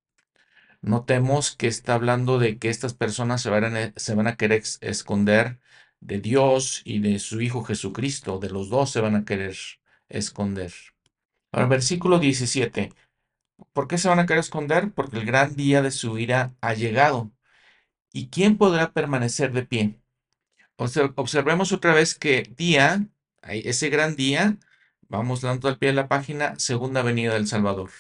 [0.81, 4.63] Notemos que está hablando de que estas personas se van a, se van a querer
[4.81, 5.61] esconder
[6.01, 8.39] de Dios y de su Hijo Jesucristo.
[8.39, 9.57] De los dos se van a querer
[10.09, 10.73] esconder.
[11.53, 12.93] Ahora, versículo 17.
[13.73, 14.93] ¿Por qué se van a querer esconder?
[14.93, 17.33] Porque el gran día de su ira ha llegado.
[18.13, 20.01] ¿Y quién podrá permanecer de pie?
[20.77, 23.09] Observemos otra vez que día,
[23.51, 24.59] ese gran día,
[25.09, 27.91] vamos dando al pie de la página, segunda venida del Salvador.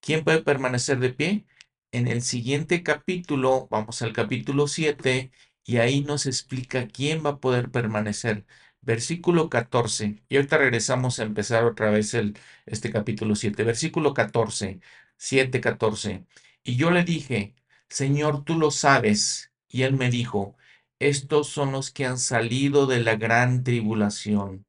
[0.00, 1.46] ¿Quién puede permanecer de pie?
[1.92, 5.30] en el siguiente capítulo, vamos al capítulo 7,
[5.64, 8.46] y ahí nos explica quién va a poder permanecer.
[8.80, 10.22] Versículo 14.
[10.28, 13.62] Y ahorita regresamos a empezar otra vez el, este capítulo 7.
[13.64, 14.80] Versículo 14.
[15.16, 16.26] 7, 14.
[16.64, 17.54] Y yo le dije,
[17.88, 19.52] Señor, tú lo sabes.
[19.68, 20.56] Y él me dijo,
[20.98, 24.66] estos son los que han salido de la gran tribulación.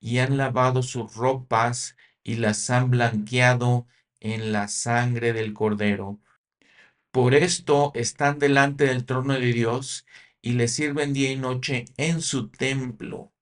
[0.00, 3.86] Y han lavado sus ropas y las han blanqueado
[4.20, 6.18] en la sangre del cordero.
[7.10, 10.06] Por esto están delante del trono de Dios
[10.42, 13.32] y le sirven día y noche en su templo.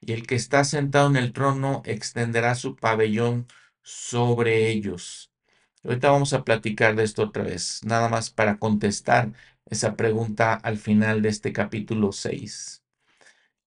[0.00, 3.46] Y el que está sentado en el trono extenderá su pabellón
[3.82, 5.32] sobre ellos.
[5.84, 9.32] Ahorita vamos a platicar de esto otra vez, nada más para contestar
[9.66, 12.82] esa pregunta al final de este capítulo 6.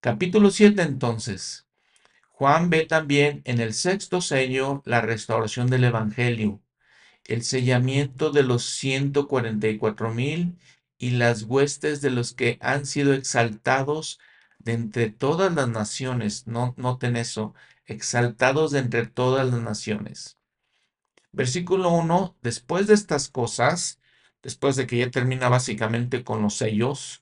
[0.01, 1.68] Capítulo 7 entonces.
[2.39, 6.61] Juan ve también en el sexto sello la restauración del Evangelio,
[7.25, 10.57] el sellamiento de los 144 mil
[10.97, 14.21] y las huestes de los que han sido exaltados
[14.57, 16.47] de entre todas las naciones.
[16.47, 20.37] No noten eso, exaltados de entre todas las naciones.
[21.33, 23.99] Versículo 1, después de estas cosas,
[24.41, 27.21] después de que ya termina básicamente con los sellos,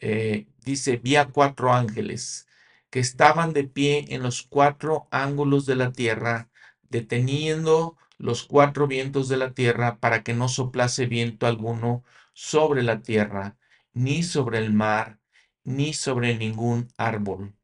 [0.00, 2.46] eh, dice, vi a cuatro ángeles
[2.90, 6.50] que estaban de pie en los cuatro ángulos de la tierra,
[6.88, 13.00] deteniendo los cuatro vientos de la tierra para que no soplase viento alguno sobre la
[13.00, 13.56] tierra,
[13.92, 15.18] ni sobre el mar,
[15.64, 17.54] ni sobre ningún árbol.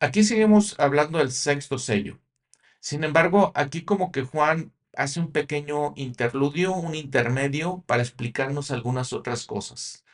[0.00, 2.18] Aquí seguimos hablando del sexto sello.
[2.80, 9.12] Sin embargo, aquí como que Juan hace un pequeño interludio, un intermedio para explicarnos algunas
[9.12, 10.04] otras cosas.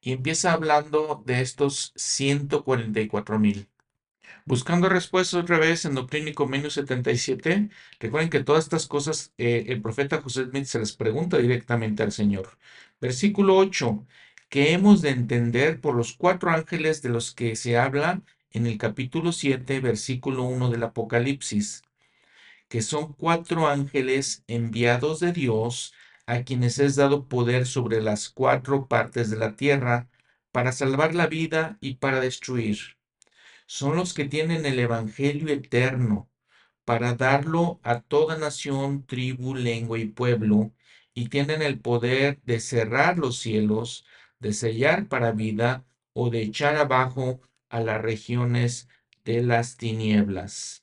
[0.00, 3.68] Y empieza hablando de estos 144 mil.
[4.46, 9.66] Buscando respuestas otra vez en Doctrina y Convenio 77, recuerden que todas estas cosas eh,
[9.68, 12.58] el profeta José Smith se les pregunta directamente al Señor.
[13.00, 14.06] Versículo 8,
[14.48, 18.78] que hemos de entender por los cuatro ángeles de los que se habla en el
[18.78, 21.82] capítulo 7, versículo 1 del Apocalipsis,
[22.68, 25.94] que son cuatro ángeles enviados de Dios
[26.26, 30.08] a quienes es dado poder sobre las cuatro partes de la tierra
[30.52, 32.96] para salvar la vida y para destruir
[33.66, 36.30] son los que tienen el Evangelio eterno
[36.84, 40.72] para darlo a toda nación, tribu, lengua y pueblo,
[41.14, 44.04] y tienen el poder de cerrar los cielos,
[44.40, 48.88] de sellar para vida o de echar abajo a las regiones
[49.24, 50.82] de las tinieblas.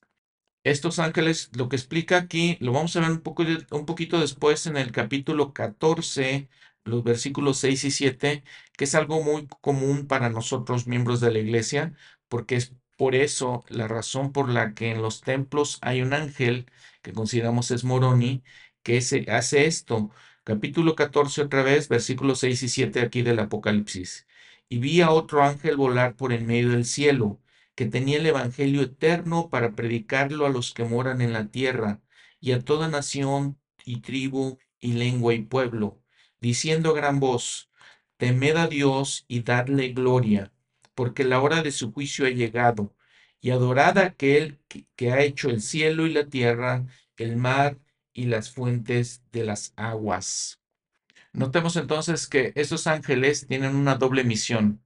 [0.63, 4.67] Estos ángeles, lo que explica aquí, lo vamos a ver un, poco un poquito después
[4.67, 6.49] en el capítulo 14,
[6.83, 8.43] los versículos 6 y 7,
[8.77, 11.95] que es algo muy común para nosotros, miembros de la iglesia,
[12.31, 16.65] porque es por eso la razón por la que en los templos hay un ángel
[17.01, 18.43] que consideramos es Moroni,
[18.83, 20.11] que se hace esto.
[20.45, 24.27] Capítulo 14 otra vez, versículos 6 y 7 aquí del Apocalipsis.
[24.69, 27.41] Y vi a otro ángel volar por el medio del cielo,
[27.75, 32.01] que tenía el Evangelio eterno para predicarlo a los que moran en la tierra,
[32.39, 36.01] y a toda nación y tribu y lengua y pueblo,
[36.39, 37.69] diciendo a gran voz,
[38.17, 40.53] Temed a Dios y dadle gloria
[40.95, 42.93] porque la hora de su juicio ha llegado,
[43.41, 46.85] y adorad a aquel que, ha hecho el cielo y la tierra,
[47.17, 47.77] el mar
[48.13, 50.59] y las fuentes de las aguas.
[51.33, 54.83] Notemos entonces que esos ángeles tienen una doble misión.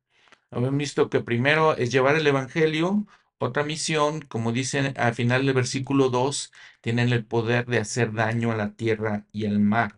[0.52, 3.06] Habíamos visto que primero es llevar el Evangelio,
[3.40, 6.52] otra misión, como dicen al final del versículo 2,
[6.82, 9.98] tienen el poder de hacer daño a la tierra y al mar,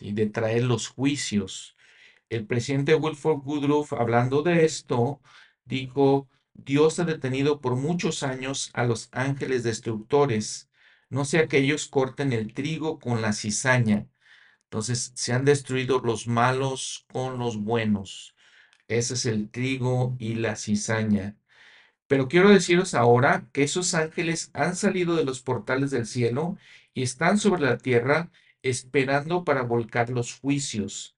[0.00, 1.77] y de traer los juicios
[2.30, 5.20] el presidente Wilford Woodruff, hablando de esto,
[5.64, 10.68] dijo, Dios ha detenido por muchos años a los ángeles destructores,
[11.10, 14.08] no sea que ellos corten el trigo con la cizaña.
[14.64, 18.34] Entonces se han destruido los malos con los buenos.
[18.88, 21.36] Ese es el trigo y la cizaña.
[22.08, 26.58] Pero quiero deciros ahora que esos ángeles han salido de los portales del cielo
[26.94, 28.30] y están sobre la tierra
[28.62, 31.17] esperando para volcar los juicios.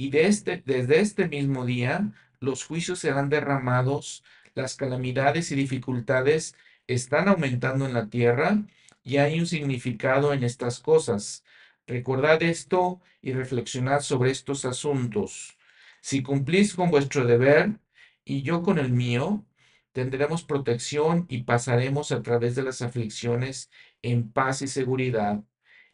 [0.00, 4.22] Y este, desde este mismo día los juicios serán derramados,
[4.54, 6.54] las calamidades y dificultades
[6.86, 8.62] están aumentando en la tierra
[9.02, 11.44] y hay un significado en estas cosas.
[11.88, 15.58] Recordad esto y reflexionad sobre estos asuntos.
[16.00, 17.80] Si cumplís con vuestro deber
[18.24, 19.44] y yo con el mío,
[19.90, 23.68] tendremos protección y pasaremos a través de las aflicciones
[24.02, 25.42] en paz y seguridad.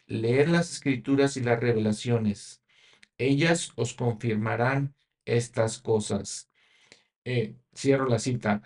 [0.07, 2.64] Leed las escrituras y las revelaciones
[3.19, 4.95] ellas os confirmarán
[5.25, 6.51] estas cosas.
[7.25, 8.63] Eh, cierro la cita.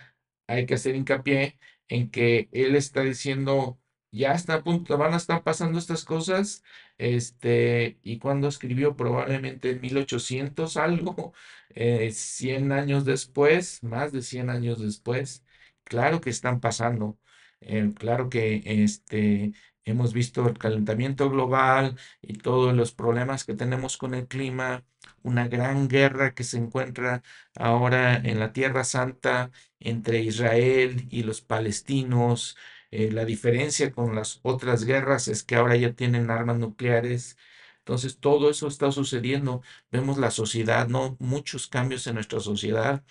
[0.47, 3.81] Hay que hacer hincapié en que él está diciendo,
[4.11, 6.63] ya está a punto, van a estar pasando estas cosas.
[6.99, 11.33] Este, y cuando escribió, probablemente en 1800 algo,
[11.75, 15.45] 100 eh, años después, más de 100 años después,
[15.85, 17.19] claro que están pasando.
[17.61, 19.53] Eh, claro que este,
[19.89, 24.85] Hemos visto el calentamiento global y todos los problemas que tenemos con el clima,
[25.23, 27.23] una gran guerra que se encuentra
[27.57, 32.57] ahora en la Tierra Santa entre Israel y los palestinos,
[32.91, 37.37] Eh, la diferencia con las otras guerras es que ahora ya tienen armas nucleares.
[37.81, 39.63] Entonces, todo eso está sucediendo.
[39.91, 41.17] Vemos la sociedad, ¿no?
[41.21, 43.05] Muchos cambios en nuestra sociedad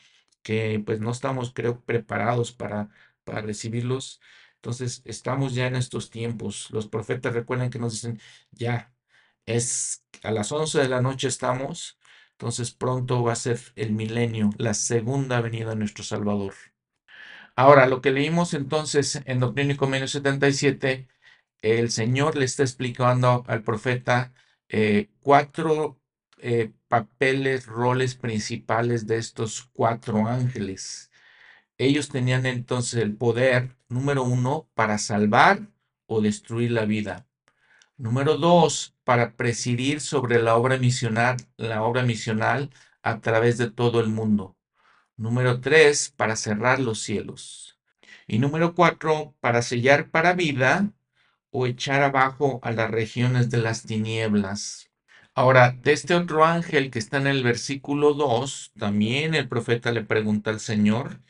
[0.43, 2.89] que pues no estamos, creo, preparados para,
[3.23, 4.21] para recibirlos.
[4.61, 6.69] Entonces, estamos ya en estos tiempos.
[6.71, 8.19] Los profetas recuerden que nos dicen,
[8.51, 8.93] ya,
[9.45, 11.97] es a las 11 de la noche estamos,
[12.31, 16.53] entonces pronto va a ser el milenio, la segunda venida de nuestro Salvador.
[17.55, 21.07] Ahora, lo que leímos entonces en Doctrina y Convenio 77,
[21.61, 24.33] el Señor le está explicando al profeta
[24.69, 25.99] eh, cuatro
[26.37, 31.11] eh, papeles, roles principales de estos cuatro ángeles.
[31.77, 35.69] Ellos tenían entonces el poder, número uno, para salvar
[36.07, 37.27] o destruir la vida.
[37.97, 42.71] Número dos, para presidir sobre la obra misional, la obra misional
[43.01, 44.55] a través de todo el mundo.
[45.17, 47.79] Número tres, para cerrar los cielos.
[48.27, 50.91] Y número cuatro, para sellar para vida
[51.51, 54.91] o echar abajo a las regiones de las tinieblas.
[55.33, 60.03] Ahora, de este otro ángel que está en el versículo 2, también el profeta le
[60.03, 61.21] pregunta al Señor,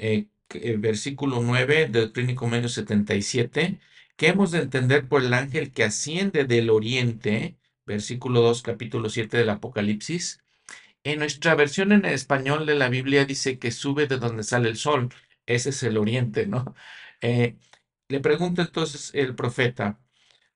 [0.00, 3.78] eh, el versículo 9 del Clínico Medio 77,
[4.16, 7.56] ¿qué hemos de entender por el ángel que asciende del oriente?
[7.86, 10.40] Versículo 2, capítulo 7 del Apocalipsis.
[11.04, 14.76] En nuestra versión en español de la Biblia dice que sube de donde sale el
[14.76, 15.12] sol.
[15.46, 16.74] Ese es el oriente, ¿no?
[17.20, 17.56] Eh,
[18.08, 20.00] le pregunta entonces el profeta.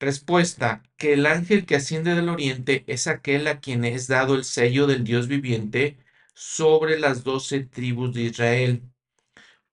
[0.00, 4.44] Respuesta, que el ángel que asciende del oriente es aquel a quien es dado el
[4.44, 5.98] sello del Dios viviente
[6.34, 8.82] sobre las doce tribus de Israel.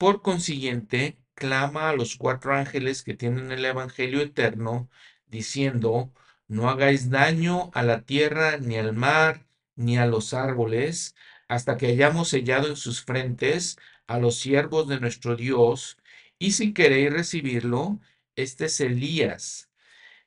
[0.01, 4.89] Por consiguiente, clama a los cuatro ángeles que tienen el Evangelio eterno,
[5.27, 6.11] diciendo,
[6.47, 9.45] no hagáis daño a la tierra, ni al mar,
[9.75, 11.13] ni a los árboles,
[11.47, 13.77] hasta que hayamos sellado en sus frentes
[14.07, 15.97] a los siervos de nuestro Dios,
[16.39, 17.99] y si queréis recibirlo,
[18.35, 19.69] este es Elías,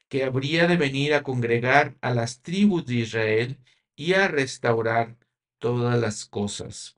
[0.08, 3.58] que habría de venir a congregar a las tribus de Israel
[3.96, 5.16] y a restaurar
[5.58, 6.93] todas las cosas.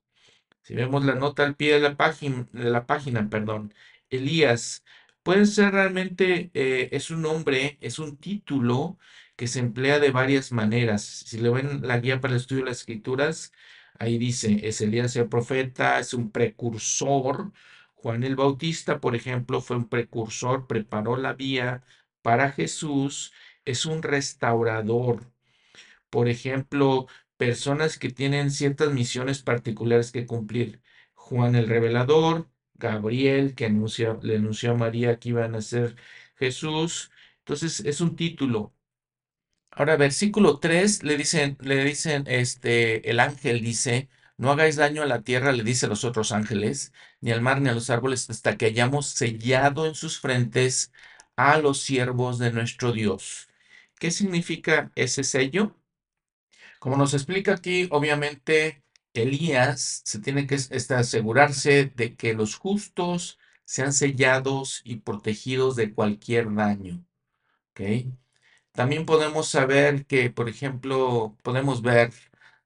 [0.67, 3.73] Si vemos la nota al pie de la página, de la página perdón,
[4.09, 4.83] Elías
[5.23, 8.97] puede ser realmente, eh, es un nombre, es un título
[9.37, 11.03] que se emplea de varias maneras.
[11.03, 13.53] Si le ven la guía para el estudio de las escrituras,
[13.97, 17.53] ahí dice, es Elías el profeta, es un precursor.
[17.95, 21.83] Juan el Bautista, por ejemplo, fue un precursor, preparó la vía
[22.21, 23.31] para Jesús,
[23.63, 25.31] es un restaurador.
[26.09, 27.07] Por ejemplo,
[27.37, 30.81] personas que tienen ciertas misiones particulares que cumplir.
[31.15, 35.95] Juan el Revelador, Gabriel, que le anunció a María que iba a nacer
[36.35, 37.11] Jesús.
[37.39, 38.73] Entonces es un título.
[39.71, 45.05] Ahora, versículo 3 le dicen, le dicen, este, el ángel dice, no hagáis daño a
[45.05, 48.29] la tierra, le dice a los otros ángeles, ni al mar, ni a los árboles,
[48.29, 50.91] hasta que hayamos sellado en sus frentes
[51.35, 53.49] a los siervos de nuestro Dios.
[53.99, 55.75] ¿Qué significa ese sello?
[56.87, 58.81] Como nos explica aquí, obviamente
[59.13, 66.55] Elías se tiene que asegurarse de que los justos sean sellados y protegidos de cualquier
[66.55, 67.03] daño.
[68.71, 72.13] También podemos saber que, por ejemplo, podemos ver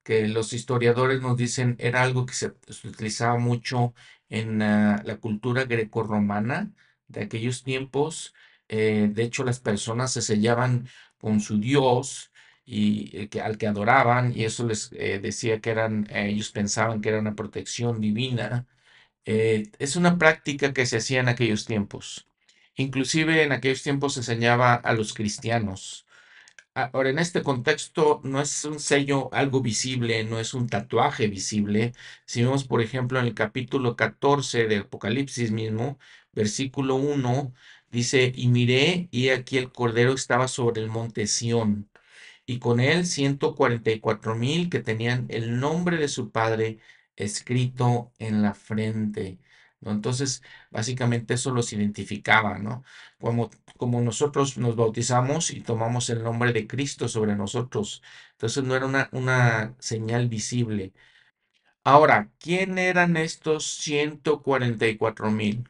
[0.04, 2.54] que los historiadores nos dicen era algo que se,
[2.84, 3.96] utilizaba mucho
[4.30, 6.72] en la cultura grecorromana
[7.08, 8.36] de aquellos tiempos.
[8.68, 12.31] Eh, de hecho, las personas se sellaban con su Dios
[12.72, 17.02] y eh, que, al que adoraban y eso les eh, decía que eran, ellos pensaban
[17.02, 18.68] que era una protección divina.
[19.26, 22.28] es una práctica que se hacía en aquellos tiempos.
[22.76, 26.06] Inclusive en aquellos tiempos se enseñaba a los cristianos.
[26.74, 31.94] Ahora, en este contexto no es un sello algo visible, no es un tatuaje visible.
[32.26, 36.00] Si vemos, por ejemplo, en el capítulo 14 de Apocalipsis mismo,
[36.34, 37.54] versículo 1,
[37.92, 41.90] dice, y miré y aquí el cordero estaba sobre el monte Sión,
[42.52, 46.80] y con él 144 mil que tenían el nombre de su padre
[47.16, 49.40] escrito en la frente.
[49.82, 52.84] Entonces, básicamente eso los identificaba, ¿no?
[53.20, 58.04] Como, como nosotros nos bautizamos y tomamos el nombre de Cristo sobre nosotros.
[58.34, 60.94] Entonces no era una, una señal visible.
[61.84, 65.70] Ahora, ¿quién eran estos 144 mil?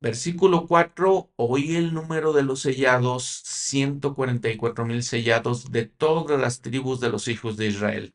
[0.00, 7.00] Versículo 4, oí el número de los sellados, 144 mil sellados de todas las tribus
[7.00, 8.14] de los hijos de Israel.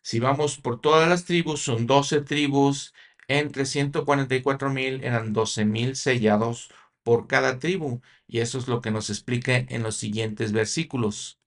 [0.00, 2.94] Si vamos por todas las tribus, son 12 tribus
[3.28, 6.70] entre 144 mil eran 12 mil sellados
[7.02, 8.00] por cada tribu.
[8.26, 11.40] Y eso es lo que nos explica en los siguientes versículos.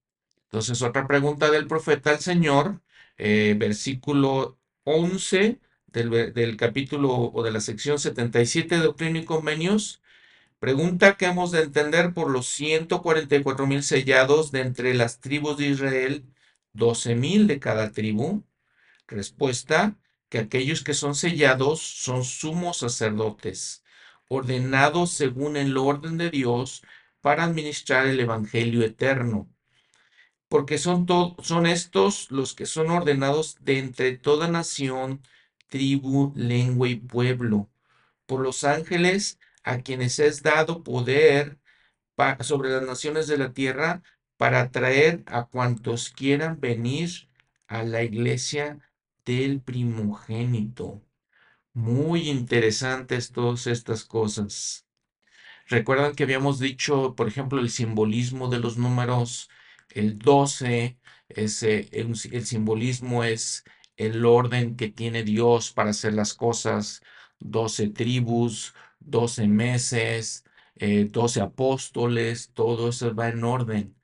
[0.45, 2.81] Entonces, otra pregunta del profeta al Señor,
[3.17, 5.59] eh, versículo 11
[5.91, 10.01] del, del, capítulo o de la sección 77 de Doctrina y Convenios.
[10.59, 15.67] Pregunta que hemos de entender por los 144 mil sellados de entre las tribus de
[15.67, 16.25] Israel,
[16.73, 18.43] 12 mil de cada tribu.
[19.07, 19.97] Respuesta,
[20.29, 23.83] que aquellos que son sellados son sumos sacerdotes,
[24.27, 26.83] ordenados según el orden de Dios
[27.21, 29.49] para administrar el Evangelio eterno.
[30.47, 31.05] Porque son,
[31.41, 35.21] son estos los que son ordenados de entre toda nación,
[35.69, 37.69] tribu, lengua y pueblo,
[38.25, 41.59] por los ángeles a quienes es dado poder
[42.41, 44.03] sobre las naciones de la tierra
[44.37, 47.29] para atraer a cuantos quieran venir
[47.67, 48.79] a la iglesia
[49.25, 51.01] del primogénito.
[51.73, 54.85] Muy interesantes todas estas cosas.
[55.67, 59.49] Recuerdan que habíamos dicho, por ejemplo, el simbolismo de los números,
[59.91, 60.99] el 12,
[61.29, 63.63] ese, el, el simbolismo es
[63.99, 67.03] el orden que tiene Dios para hacer las cosas,
[67.39, 70.45] 12 tribus, 12 meses,
[70.77, 73.95] eh, 12 apóstoles, todo eso va en orden.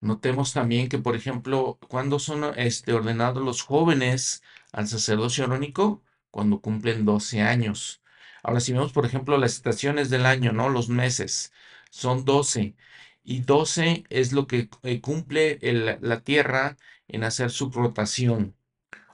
[0.00, 4.42] Notemos también que, por ejemplo, cuando son este, ordenados los jóvenes
[4.72, 8.02] al sacerdocio arónico, cuando cumplen 12 años.
[8.42, 10.68] Ahora, si vemos, por ejemplo, las estaciones del año, ¿no?
[10.70, 11.52] Los meses,
[11.90, 12.76] son 12.
[13.24, 15.58] Y 12 es lo que eh, cumple
[16.00, 16.76] la Tierra
[17.08, 18.56] en hacer su rotación.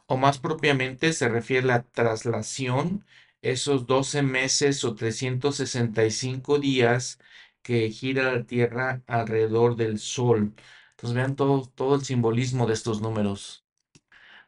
[0.07, 3.04] O más propiamente se refiere a la traslación,
[3.42, 7.18] esos 12 meses o 365 días
[7.62, 10.54] que gira la Tierra alrededor del Sol.
[10.90, 13.64] Entonces vean todo, todo el simbolismo de estos números.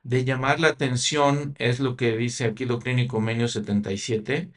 [0.02, 4.52] De llamar la atención es lo que dice aquí Doctrina y Convenio 77,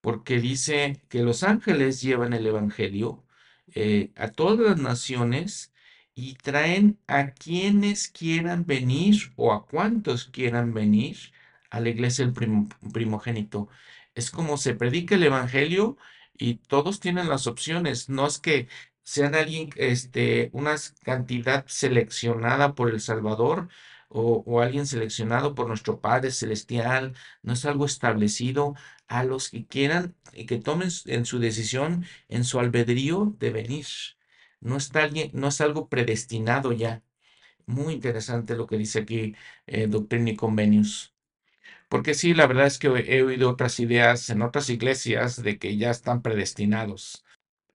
[0.00, 3.24] porque dice que los ángeles llevan el Evangelio
[3.74, 5.72] eh, a todas las naciones
[6.14, 11.16] y traen a quienes quieran venir o a cuantos quieran venir
[11.70, 13.68] a la iglesia del primogénito.
[14.14, 15.96] Es como se predica el Evangelio
[16.34, 18.08] y todos tienen las opciones.
[18.08, 18.68] No es que
[19.02, 23.68] sean alguien, este, una cantidad seleccionada por el Salvador
[24.08, 28.74] o, alguien seleccionado por nuestro Padre Celestial, no es algo establecido
[29.08, 33.86] a los que quieran y que tomen en su decisión, en su albedrío de venir.
[34.60, 37.02] No, alguien, no es algo predestinado ya.
[37.66, 39.34] Muy interesante lo que dice aquí
[39.66, 41.14] eh, Doctrina y Convenios.
[41.88, 45.76] Porque sí, la verdad es que he oído otras ideas en otras iglesias de que
[45.76, 47.24] ya están predestinados.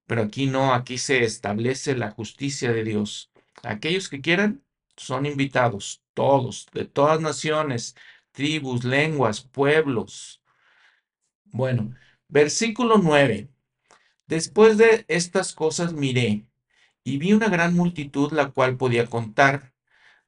[0.07, 3.31] Pero aquí no, aquí se establece la justicia de Dios.
[3.63, 4.63] Aquellos que quieran
[4.97, 7.95] son invitados, todos, de todas naciones,
[8.31, 10.41] tribus, lenguas, pueblos.
[11.45, 11.93] Bueno,
[12.27, 13.49] versículo 9.
[14.27, 16.45] Después de estas cosas miré
[17.05, 19.73] y vi una gran multitud la cual podía contar,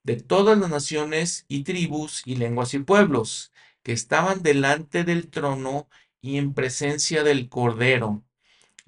[0.03, 3.51] de todas las naciones y tribus y lenguas y pueblos,
[3.84, 5.89] que estaban delante del trono
[6.21, 8.23] y en presencia del Cordero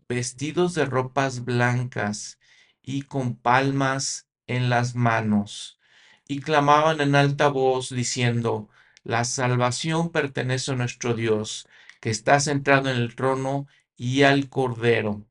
[0.10, 2.40] vestidos de ropas blancas
[2.82, 5.80] y con palmas en las manos,
[6.28, 8.70] y clamaban en alta voz diciendo,
[9.04, 11.68] La salvación pertenece a nuestro Dios,
[12.02, 15.29] que está centrado en el trono y al Cordero.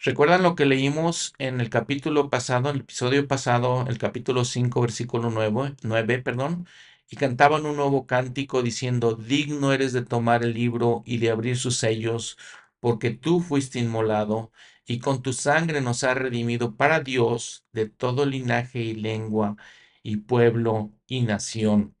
[0.00, 4.80] ¿Recuerdan lo que leímos en el capítulo pasado, en el episodio pasado, el capítulo 5,
[4.80, 6.66] versículo 9, 9 perdón?
[7.10, 11.56] Y cantaban un nuevo cántico diciendo, digno eres de tomar el libro y de abrir
[11.56, 12.38] sus sellos,
[12.80, 14.52] porque tú fuiste inmolado
[14.86, 19.56] y con tu sangre nos has redimido para Dios de todo linaje y lengua
[20.02, 21.96] y pueblo y nación.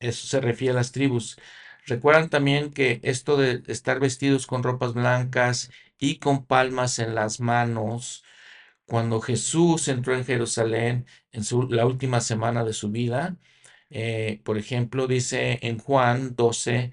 [0.00, 1.36] Eso se refiere a las tribus.
[1.86, 7.40] Recuerdan también que esto de estar vestidos con ropas blancas y con palmas en las
[7.40, 8.24] manos,
[8.86, 13.36] cuando Jesús entró en Jerusalén en su, la última semana de su vida,
[13.90, 16.92] eh, por ejemplo, dice en Juan 12,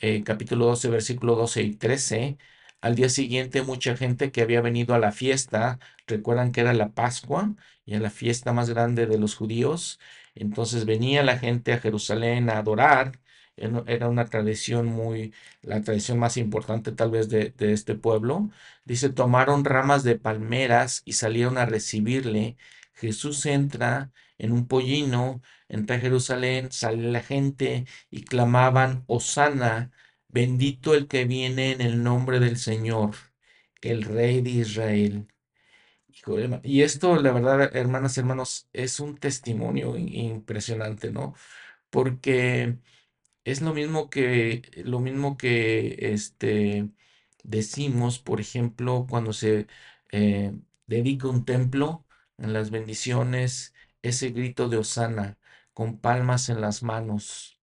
[0.00, 2.38] eh, capítulo 12, versículo 12 y 13.
[2.80, 6.90] Al día siguiente, mucha gente que había venido a la fiesta, recuerdan que era la
[6.92, 7.54] Pascua
[7.86, 9.98] y a la fiesta más grande de los judíos.
[10.34, 13.20] Entonces venía la gente a Jerusalén a adorar.
[13.56, 15.32] Era una tradición muy,
[15.62, 18.50] la tradición más importante tal vez de, de este pueblo.
[18.84, 22.56] Dice, tomaron ramas de palmeras y salieron a recibirle.
[22.94, 29.92] Jesús entra en un pollino, entra a Jerusalén, sale la gente y clamaban, Osana,
[30.28, 33.14] bendito el que viene en el nombre del Señor,
[33.82, 35.28] el Rey de Israel.
[36.62, 41.34] Y esto, la verdad, hermanas y hermanos, es un testimonio impresionante, ¿no?
[41.90, 42.78] Porque
[43.44, 46.90] es lo mismo que, lo mismo que este,
[47.42, 49.66] decimos, por ejemplo, cuando se
[50.12, 50.52] eh,
[50.86, 52.06] dedica un templo,
[52.38, 55.38] en las bendiciones, ese grito de Osana
[55.72, 57.60] con palmas en las manos.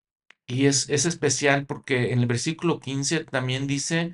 [0.48, 4.14] Y es, es especial porque en el versículo 15 también dice,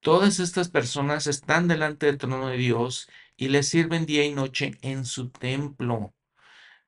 [0.00, 4.72] Todas estas personas están delante del trono de Dios y le sirven día y noche
[4.82, 6.14] en su templo.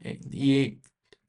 [0.00, 0.80] Eh, y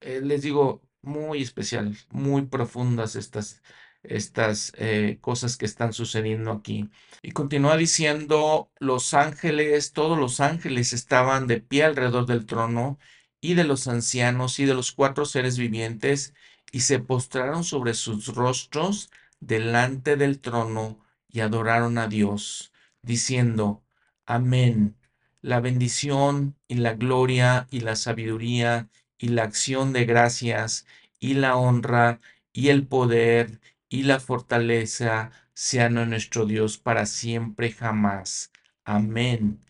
[0.01, 3.61] eh, les digo, muy especial, muy profundas estas,
[4.03, 6.89] estas eh, cosas que están sucediendo aquí.
[7.21, 12.99] Y continúa diciendo, los ángeles, todos los ángeles estaban de pie alrededor del trono
[13.41, 16.33] y de los ancianos y de los cuatro seres vivientes
[16.71, 20.99] y se postraron sobre sus rostros delante del trono
[21.29, 23.83] y adoraron a Dios, diciendo,
[24.25, 24.97] Amén.
[25.41, 30.85] La bendición y la gloria y la sabiduría y la acción de gracias
[31.19, 32.19] y la honra
[32.53, 38.51] y el poder y la fortaleza sean a nuestro Dios para siempre jamás.
[38.83, 39.65] Amén.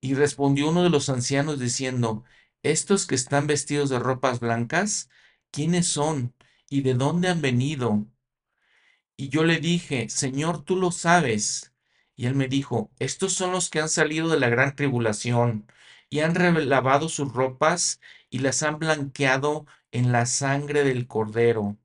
[0.00, 2.24] Y respondió uno de los ancianos diciendo,
[2.62, 5.10] Estos que están vestidos de ropas blancas,
[5.50, 6.34] ¿quiénes son
[6.70, 8.06] y de dónde han venido?
[9.16, 11.74] Y yo le dije, Señor, tú lo sabes.
[12.16, 15.66] Y él me dijo, estos son los que han salido de la gran tribulación
[16.10, 16.34] y han
[16.68, 18.00] lavado sus ropas
[18.30, 21.78] y las han blanqueado en la sangre del cordero,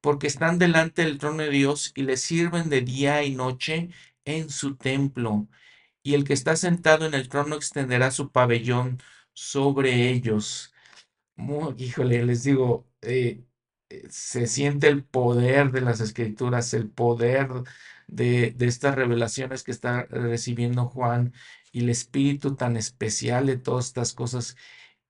[0.00, 3.90] porque están delante del trono de Dios y le sirven de día y noche
[4.24, 5.48] en su templo.
[6.02, 9.00] Y el que está sentado en el trono extenderá su pabellón
[9.34, 10.74] sobre ellos.
[11.78, 13.44] híjole, les digo, eh,
[13.88, 17.48] eh, se siente el poder de las escrituras, el poder
[18.06, 21.32] de, de estas revelaciones que está recibiendo Juan
[21.72, 24.56] y el espíritu tan especial de todas estas cosas.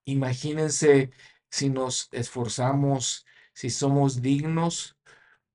[0.05, 1.11] Imagínense
[1.50, 4.96] si nos esforzamos, si somos dignos,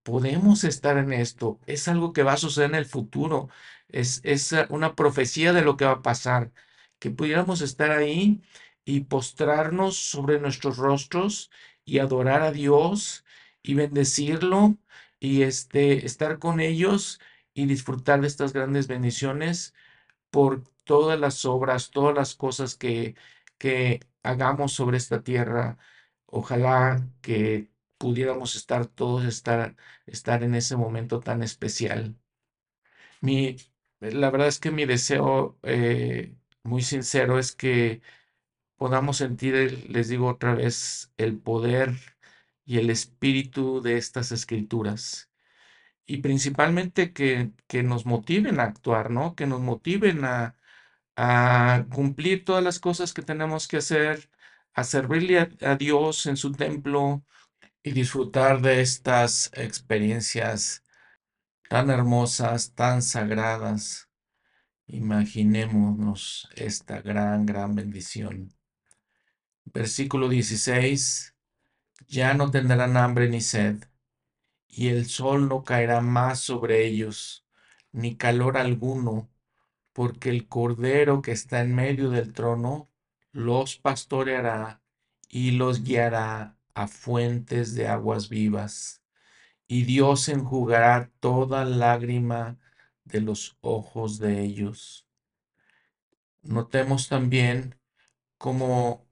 [0.04, 1.60] podemos estar en esto.
[1.66, 3.50] Es algo que va a suceder en el futuro.
[3.90, 6.52] Es, es una profecía de lo que va a pasar.
[7.00, 8.42] Que pudiéramos estar ahí
[8.86, 11.52] y postrarnos sobre nuestros rostros
[11.86, 13.26] y adorar a Dios
[13.64, 14.78] y bendecirlo
[15.20, 17.20] y este, estar con ellos
[17.54, 19.74] y disfrutar de estas grandes bendiciones
[20.32, 23.16] por todas las obras, todas las cosas que,
[23.58, 25.78] que hagamos sobre esta tierra.
[26.26, 32.18] Ojalá que pudiéramos estar todos, estar, estar en ese momento tan especial.
[33.22, 33.58] Mi,
[34.00, 38.02] la verdad es que mi deseo eh, muy sincero es que
[38.78, 41.94] podamos sentir, les digo otra vez, el poder
[42.66, 45.32] y el espíritu de estas escrituras.
[46.08, 49.36] Y principalmente que, que nos motiven a actuar, ¿no?
[49.36, 50.57] Que nos motiven a,
[51.18, 54.30] a cumplir todas las cosas que tenemos que hacer,
[54.74, 57.26] a servirle a, Dios en su templo
[57.82, 60.84] y disfrutar de estas experiencias
[61.70, 64.10] tan hermosas, tan sagradas.
[64.86, 68.54] Imaginémonos esta gran, gran bendición.
[69.66, 71.36] Versículo 16.
[72.08, 73.84] Ya no tendrán hambre ni sed,
[74.68, 77.46] y el sol no caerá más sobre ellos,
[77.92, 79.30] ni calor alguno,
[79.98, 82.88] porque el Cordero que está en medio del trono
[83.32, 84.84] los pastoreará
[85.28, 89.02] y los guiará a fuentes de aguas vivas,
[89.68, 92.60] y Dios enjugará toda lágrima
[93.06, 95.08] de los ojos de ellos.
[96.44, 97.80] Notemos también
[98.38, 99.04] cómo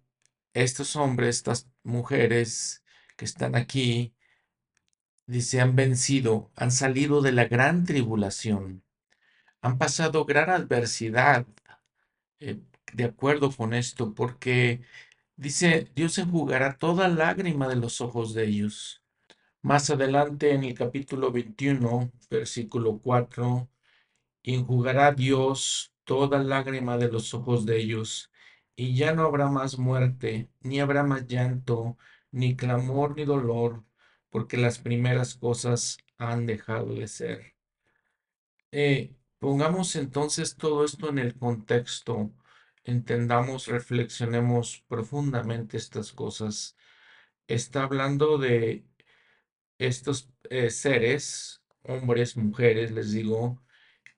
[0.53, 2.83] estos hombres, estas mujeres
[3.17, 4.13] que están aquí,
[5.25, 8.84] dice, han vencido, han salido de la gran tribulación,
[9.65, 11.47] han pasado gran adversidad
[12.39, 12.59] eh,
[12.93, 14.81] de acuerdo con esto, porque
[15.37, 19.01] dice, Dios enjugará toda lágrima de los ojos de ellos.
[19.63, 23.67] Más adelante en el capítulo 21, versículo 4,
[24.43, 28.31] enjugará Dios toda lágrima de los ojos de ellos
[28.75, 31.97] y ya no habrá más muerte, ni habrá más llanto,
[32.31, 33.83] ni clamor, ni dolor,
[34.29, 37.55] porque las primeras cosas han dejado de ser.
[38.71, 42.31] Eh, pongamos entonces todo esto en el contexto,
[42.83, 46.77] entendamos, reflexionemos profundamente estas cosas.
[47.47, 48.85] Está hablando de
[49.77, 53.61] estos eh, seres, hombres, mujeres, les digo,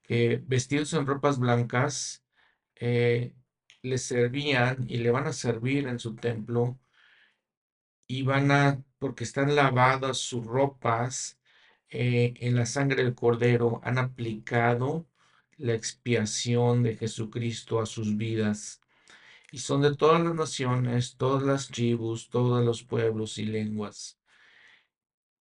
[0.03, 2.23] que vestidos en ropas blancas,
[2.75, 3.33] eh,
[3.81, 6.79] le servían y le van a servir en su templo
[8.07, 11.39] y van a, porque están lavadas sus ropas
[11.89, 15.07] eh, en la sangre del cordero, han aplicado
[15.57, 18.81] la expiación de Jesucristo a sus vidas.
[19.51, 24.19] Y son de todas las naciones, todas las tribus, todos los pueblos y lenguas.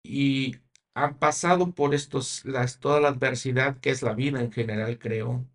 [0.03, 0.57] Y
[0.93, 5.47] han pasado por estos, las, toda la adversidad que es la vida en general, creo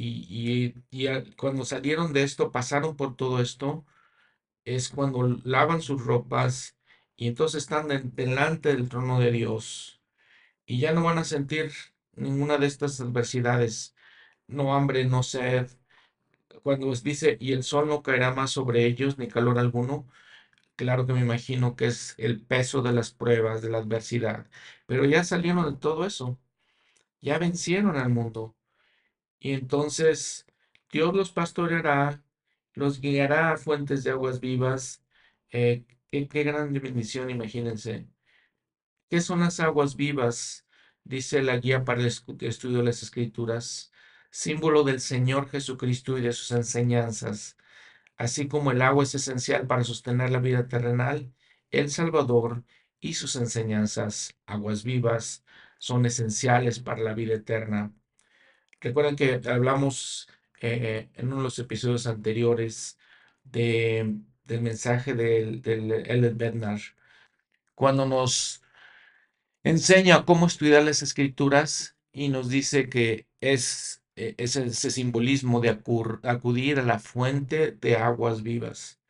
[0.00, 0.74] y,
[1.36, 3.84] cuando salieron de esto, pasaron por todo esto,
[4.64, 6.77] es cuando lavan sus ropas
[7.18, 10.00] y entonces están delante del trono de Dios
[10.66, 11.72] y ya no van a sentir
[12.14, 13.96] ninguna de estas adversidades,
[14.48, 15.68] no hambre, no sed.
[16.62, 20.06] Cuando dice, y el sol no caerá más sobre ellos, ni calor alguno,
[20.76, 24.48] claro que me imagino que es el peso de las pruebas, de la adversidad,
[24.86, 26.38] pero ya salieron de todo eso,
[27.20, 28.56] ya vencieron al mundo.
[29.40, 30.46] Y entonces
[30.92, 32.22] Dios los pastoreará,
[32.74, 35.02] los guiará a fuentes de aguas vivas.
[35.50, 38.08] Eh, qué, gran bendición, imagínense.
[39.10, 40.66] ¿Qué son las aguas vivas?
[41.04, 43.92] Dice la guía para el estudio de las escrituras,
[44.30, 47.56] símbolo del Señor Jesucristo y de sus enseñanzas.
[48.16, 51.32] Así como el agua es esencial para sostener la vida terrenal,
[51.70, 52.64] el Salvador
[53.00, 55.44] y sus enseñanzas, aguas vivas,
[55.78, 57.92] son esenciales para la vida eterna.
[58.80, 60.28] Recuerden que hablamos
[60.60, 62.98] eh, en uno de los episodios anteriores
[63.44, 66.80] de, del mensaje del, del Bednar,
[67.74, 68.62] cuando nos
[69.62, 75.70] enseña cómo estudiar las escrituras y nos dice que es, eh, ese, simbolismo de
[76.24, 79.00] acudir a la fuente de aguas vivas.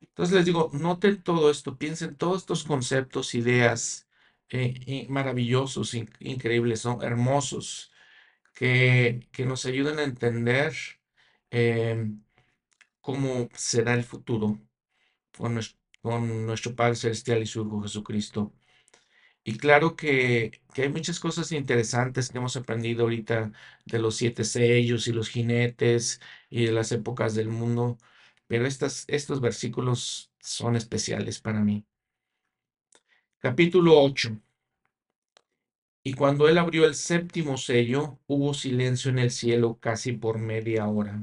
[0.00, 4.08] Entonces les digo, noten todo esto, piensen todos estos conceptos, ideas
[4.50, 7.92] eh, maravillosos, increíbles, son hermosos,
[8.54, 10.74] que, que, nos ayuden a entender
[11.50, 12.22] em,
[13.00, 14.60] cómo será el futuro
[15.36, 18.52] con nuestro, Padre Celestial y su Hijo Jesucristo.
[19.44, 23.52] Y claro que, hay muchas cosas interesantes que hemos aprendido ahorita
[23.84, 26.20] de los siete sellos y los jinetes
[26.50, 27.98] y de las épocas del mundo,
[28.46, 31.84] pero estas, estos versículos son especiales para mí.
[33.38, 34.40] Capítulo 8.
[36.02, 40.86] Y cuando él abrió el séptimo sello, hubo silencio en el cielo casi por media
[40.86, 41.22] hora.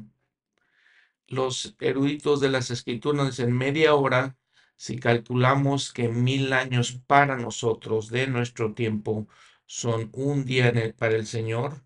[1.31, 4.37] Los eruditos de las escrituras dicen media hora
[4.75, 9.27] si calculamos que mil años para nosotros de nuestro tiempo
[9.65, 11.83] son un día para el Señor,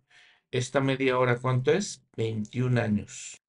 [0.52, 2.04] esta media hora, ¿cuánto es?
[2.18, 3.44] 21 años.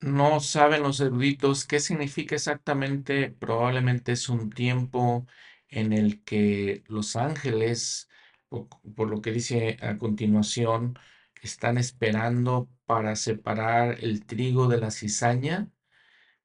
[0.00, 3.30] No saben los eruditos qué significa exactamente.
[3.30, 5.26] Probablemente es un tiempo
[5.68, 8.08] en el que los ángeles,
[8.48, 10.98] por lo que dice a continuación,
[11.46, 15.70] están esperando para separar el trigo de la cizaña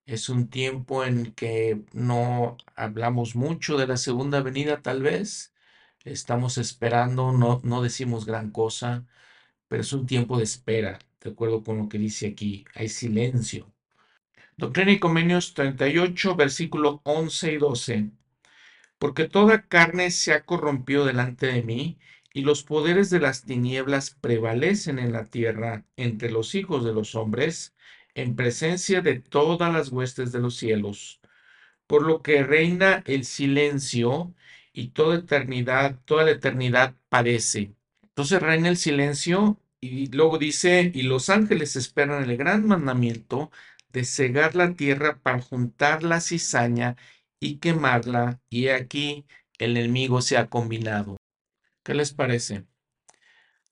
[0.05, 5.53] es un tiempo en que no hablamos mucho de la segunda venida, tal vez.
[6.03, 9.05] Estamos esperando, no, no decimos gran cosa,
[9.67, 12.65] pero es un tiempo de espera, de acuerdo con lo que dice aquí.
[12.75, 13.71] Hay silencio.
[14.57, 18.11] Doctrina y Convenios 38, versículo 11 y 12.
[18.99, 21.99] Porque toda carne se ha corrompido delante de mí,
[22.33, 27.15] y los poderes de las tinieblas prevalecen en la tierra entre los hijos de los
[27.15, 27.75] hombres,
[28.15, 31.21] en presencia de todas las huestes de los cielos,
[31.87, 34.33] por lo que reina el silencio
[34.73, 37.73] y toda eternidad, toda la eternidad padece.
[38.03, 43.51] Entonces reina el silencio y luego dice, y los ángeles esperan el gran mandamiento
[43.89, 46.95] de cegar la tierra para juntar la cizaña
[47.39, 49.25] y quemarla, y aquí
[49.57, 51.20] el enemigo se ha combinado.
[51.83, 52.65] ¿Qué les parece?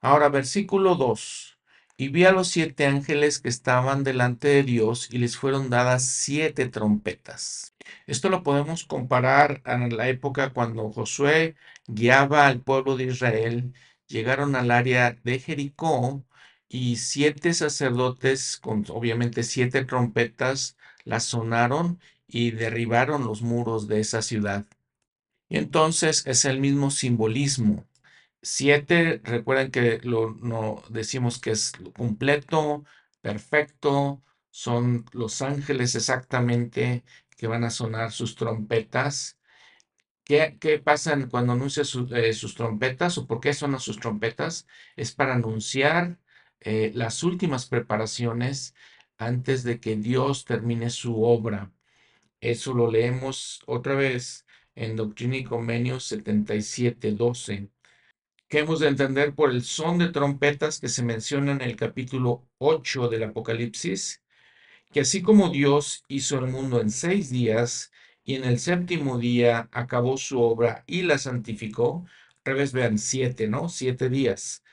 [0.02, 1.60] Ahora, versículo 2
[2.00, 6.06] y vi a los siete ángeles que estaban delante de Dios y les fueron dadas
[6.06, 7.76] siete trompetas.
[8.08, 11.58] Esto lo podemos comparar a la época cuando Josué
[11.88, 13.74] guiaba al pueblo de Israel,
[14.08, 16.24] llegaron al área de Jericó
[16.70, 22.00] y siete sacerdotes con obviamente siete trompetas las sonaron
[22.30, 24.66] y derribaron los muros de esa ciudad.
[25.50, 27.89] Y entonces es el mismo simbolismo
[28.42, 32.86] Siete, recuerden que lo no, decimos que es completo,
[33.22, 37.04] perfecto, son los ángeles exactamente
[37.38, 39.38] que van a sonar sus trompetas.
[40.26, 44.68] ¿Qué, qué pasa cuando anuncia eh, sus trompetas o por qué sonan sus trompetas?
[44.96, 46.20] Es para anunciar
[46.62, 48.76] eh, las últimas preparaciones
[49.18, 51.72] antes de que Dios termine su obra.
[52.42, 57.70] Eso lo leemos otra vez en Doctrina y Convenios 77, 12
[58.50, 62.48] que hemos de entender por el son de trompetas que se menciona en el capítulo
[62.58, 64.24] 8 del Apocalipsis,
[64.92, 67.92] que así como Dios hizo el mundo en seis días
[68.24, 72.06] y en el séptimo día acabó su obra y la santificó,
[72.44, 73.70] revés vean siete, ¿no?
[73.70, 74.64] Siete días.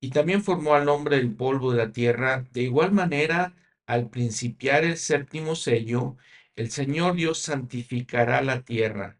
[0.00, 2.44] Y también formó al hombre del polvo de la tierra.
[2.52, 3.54] De igual manera,
[3.86, 6.16] al principiar el séptimo sello,
[6.56, 9.18] el Señor Dios santificará la tierra,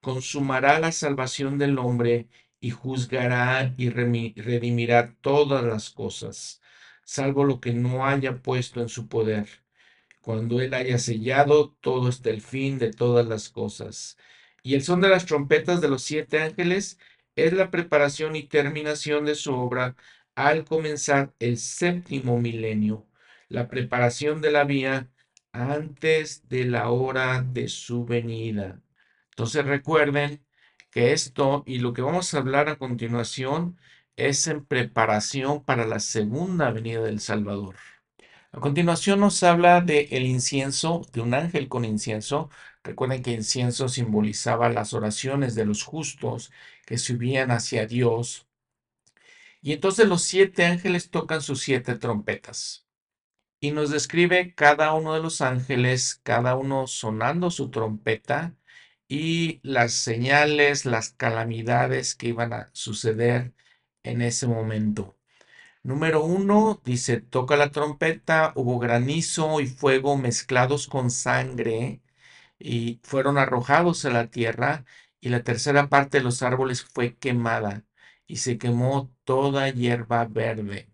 [0.00, 2.28] consumará la salvación del hombre
[2.64, 6.62] y juzgará y redimirá todas las cosas,
[7.04, 9.46] salvo lo que no haya puesto en su poder.
[10.22, 14.16] Cuando él haya sellado todo hasta el fin de todas las cosas.
[14.62, 16.98] Y el son de las trompetas de los siete ángeles
[17.36, 19.94] es la preparación y terminación de su obra
[20.34, 23.06] al comenzar el séptimo milenio,
[23.50, 25.10] la preparación de la vía
[25.52, 28.80] antes de la hora de su venida.
[29.32, 30.42] Entonces recuerden
[30.94, 33.76] que esto y lo que vamos a hablar a continuación
[34.16, 37.74] es en preparación para la segunda venida del Salvador.
[38.52, 42.48] A continuación nos habla del el incienso, de un ángel con incienso.
[42.84, 46.52] Recuerden que incienso simbolizaba las oraciones de los justos
[46.86, 48.46] que subían hacia Dios.
[49.62, 52.86] Y entonces los siete ángeles tocan sus siete trompetas.
[53.58, 58.54] Y nos describe cada uno de los ángeles, cada uno sonando su trompeta
[59.08, 63.54] y las señales, las calamidades que iban a suceder
[64.02, 65.16] en ese momento.
[65.82, 72.02] Número uno, dice, toca la trompeta, hubo granizo y fuego mezclados con sangre
[72.58, 74.84] y fueron arrojados a la tierra
[75.20, 77.84] y la tercera parte de los árboles fue quemada
[78.26, 80.90] y se quemó toda hierba verde.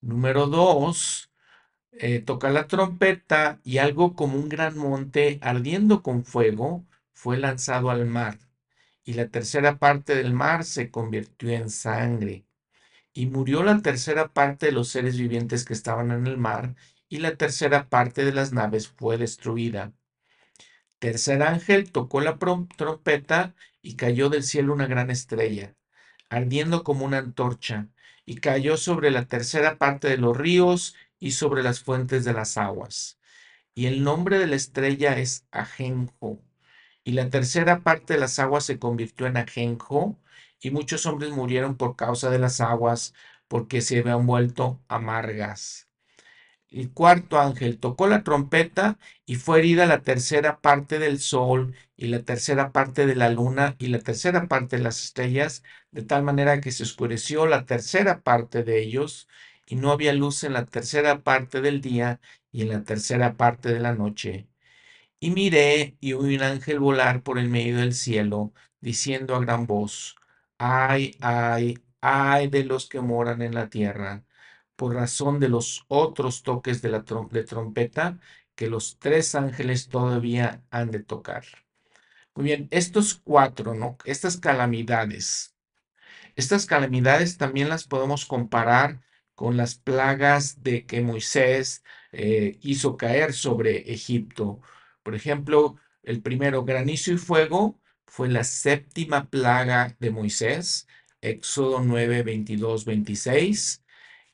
[0.00, 1.30] Número dos,
[1.92, 6.86] eh, toca la trompeta y algo como un gran monte ardiendo con fuego
[7.16, 8.38] fue lanzado al mar
[9.02, 12.44] y la tercera parte del mar se convirtió en sangre
[13.14, 16.74] y murió la tercera parte de los seres vivientes que estaban en el mar,
[17.08, 19.94] y la tercera parte de las naves fue destruida.
[20.98, 25.74] Tercer ángel tocó la trompeta y cayó del cielo una gran estrella,
[26.28, 27.88] ardiendo como una antorcha,
[28.26, 32.58] y cayó sobre la tercera parte de los ríos y sobre las fuentes de las
[32.58, 33.18] aguas.
[33.74, 36.45] Y el nombre de la estrella es Ajenjo.
[37.06, 40.18] Y la tercera parte de las aguas se convirtió en Ajenjo,
[40.60, 43.14] y muchos hombres murieron por causa de las aguas,
[43.48, 45.88] porque se habían vuelto amargas.
[46.70, 52.08] El cuarto ángel tocó la trompeta y fue herida la tercera parte del sol y
[52.08, 56.24] la tercera parte de la luna y la tercera parte de las estrellas, de tal
[56.24, 59.28] manera que se oscureció la tercera parte de ellos
[59.66, 62.20] y no había luz en la tercera parte del día
[62.52, 64.48] y en la tercera parte de la noche.
[65.20, 69.66] Y miré y oí un ángel volar por el medio del cielo, diciendo a gran
[69.66, 70.16] voz,
[70.58, 74.24] Ay, ay, ay de los que moran en la tierra,
[74.76, 78.18] por razón de los otros toques de la trompeta
[78.54, 81.44] que los tres ángeles todavía han de tocar.
[82.34, 83.96] Muy bien, estos cuatro, ¿no?
[84.04, 85.54] Estas calamidades.
[86.36, 89.00] Estas calamidades también las podemos comparar
[89.34, 94.60] con las plagas de que Moisés eh, hizo caer sobre Egipto.
[95.06, 100.88] Por ejemplo, el primero, granizo y fuego, fue la séptima plaga de Moisés,
[101.20, 103.84] Éxodo 9, 22, 26.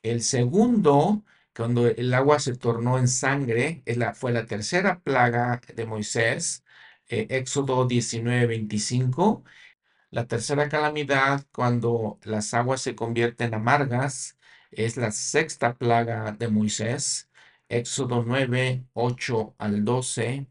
[0.03, 6.65] El segundo, cuando el agua se tornó en sangre, fue la tercera plaga de Moisés,
[7.09, 9.45] eh, Éxodo 19, 25.
[10.11, 14.39] La tercera calamidad, cuando las aguas se convierten amargas,
[14.71, 17.31] es la sexta plaga de Moisés,
[17.69, 20.47] Éxodo 9, 8 al 12.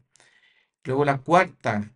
[0.84, 1.92] Luego la cuarta,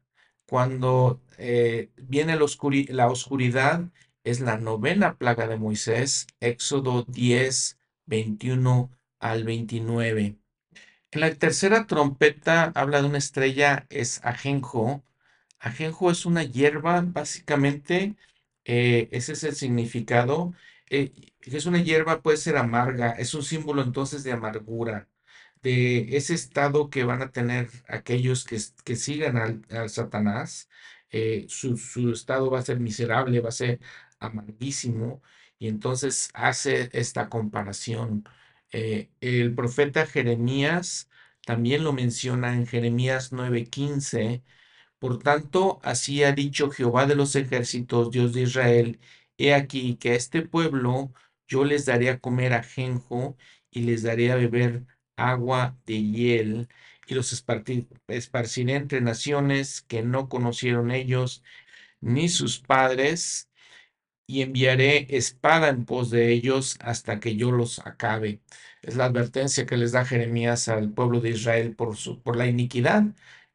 [0.46, 3.90] cuando eh, viene la, oscuridad,
[4.24, 10.36] es la novena plaga de Moisés, Éxodo 10, 21 al 29.
[11.10, 15.02] En la tercera trompeta habla de una estrella, es ajenjo.
[15.58, 18.16] Ajenjo es una hierba, básicamente,
[18.64, 20.54] eh, ese es el significado.
[20.90, 25.08] Eh, es una hierba, puede ser amarga, es un símbolo entonces de amargura
[25.66, 30.68] de ese estado que van a tener aquellos que, que sigan al, Satanás.
[31.10, 31.74] Eh, su,
[32.12, 33.80] estado va a ser miserable, va a ser
[34.20, 35.22] amarguísimo,
[35.58, 38.24] y entonces hace esta comparación.
[38.72, 41.08] Eh, el profeta Jeremías
[41.44, 44.42] también lo menciona en Jeremías 9:15.
[44.98, 49.00] Por tanto, así ha dicho Jehová de los ejércitos, Dios de Israel,
[49.38, 51.12] he aquí que a este pueblo
[51.48, 53.36] yo les daré a comer ajenjo
[53.70, 54.86] y les daré a beber
[55.16, 56.68] agua de hiel,
[57.06, 61.42] y los esparciré entre naciones que no conocieron ellos
[62.00, 63.50] ni sus padres,
[64.26, 68.40] y enviaré espada en pos de ellos hasta que yo los acabe.
[68.82, 72.46] Es la advertencia que les da Jeremías al pueblo de Israel por, su, por la
[72.46, 73.04] iniquidad,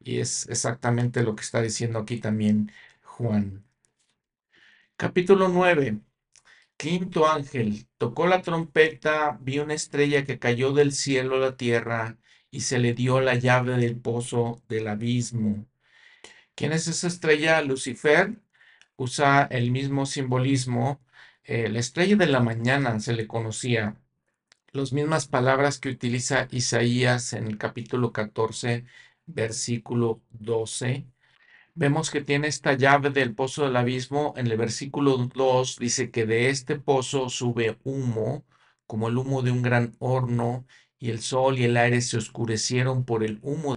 [0.00, 2.72] y es exactamente lo que está diciendo aquí también
[3.02, 3.64] Juan.
[4.96, 6.00] Capítulo 9.
[6.82, 12.18] Quinto ángel tocó la trompeta, vi una estrella que cayó del cielo a la tierra
[12.50, 15.68] y se le dio la llave del pozo del abismo.
[16.56, 17.62] ¿Quién es esa estrella?
[17.62, 18.34] Lucifer
[18.96, 21.00] usa el mismo simbolismo.
[21.44, 23.96] Eh, la estrella de la mañana se le conocía.
[24.72, 28.86] Las mismas palabras que utiliza Isaías en el capítulo 14,
[29.26, 31.06] versículo 12.
[31.74, 34.34] Vemos que tiene esta llave del pozo del abismo.
[34.36, 38.44] En el versículo 2 dice que de este pozo sube humo,
[38.86, 40.66] como el humo de un gran horno,
[40.98, 43.76] y el sol y el aire se oscurecieron por el humo.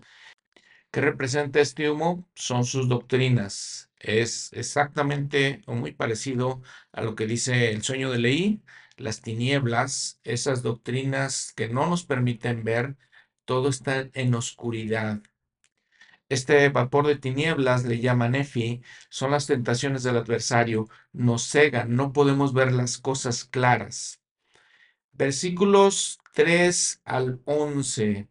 [0.92, 2.28] ¿Qué representa este humo?
[2.36, 3.90] Son sus doctrinas.
[4.00, 6.62] Es exactamente o muy parecido
[6.92, 8.62] a lo que dice el sueño de Leí,
[8.98, 12.98] las tinieblas, esas doctrinas que no nos permiten ver,
[13.46, 15.22] todo está en oscuridad.
[16.30, 22.14] Este vapor de tinieblas le llaman Efi, son las tentaciones del adversario, nos cegan, no
[22.14, 24.22] podemos ver las cosas claras.
[25.14, 28.28] Versículos 3 al 11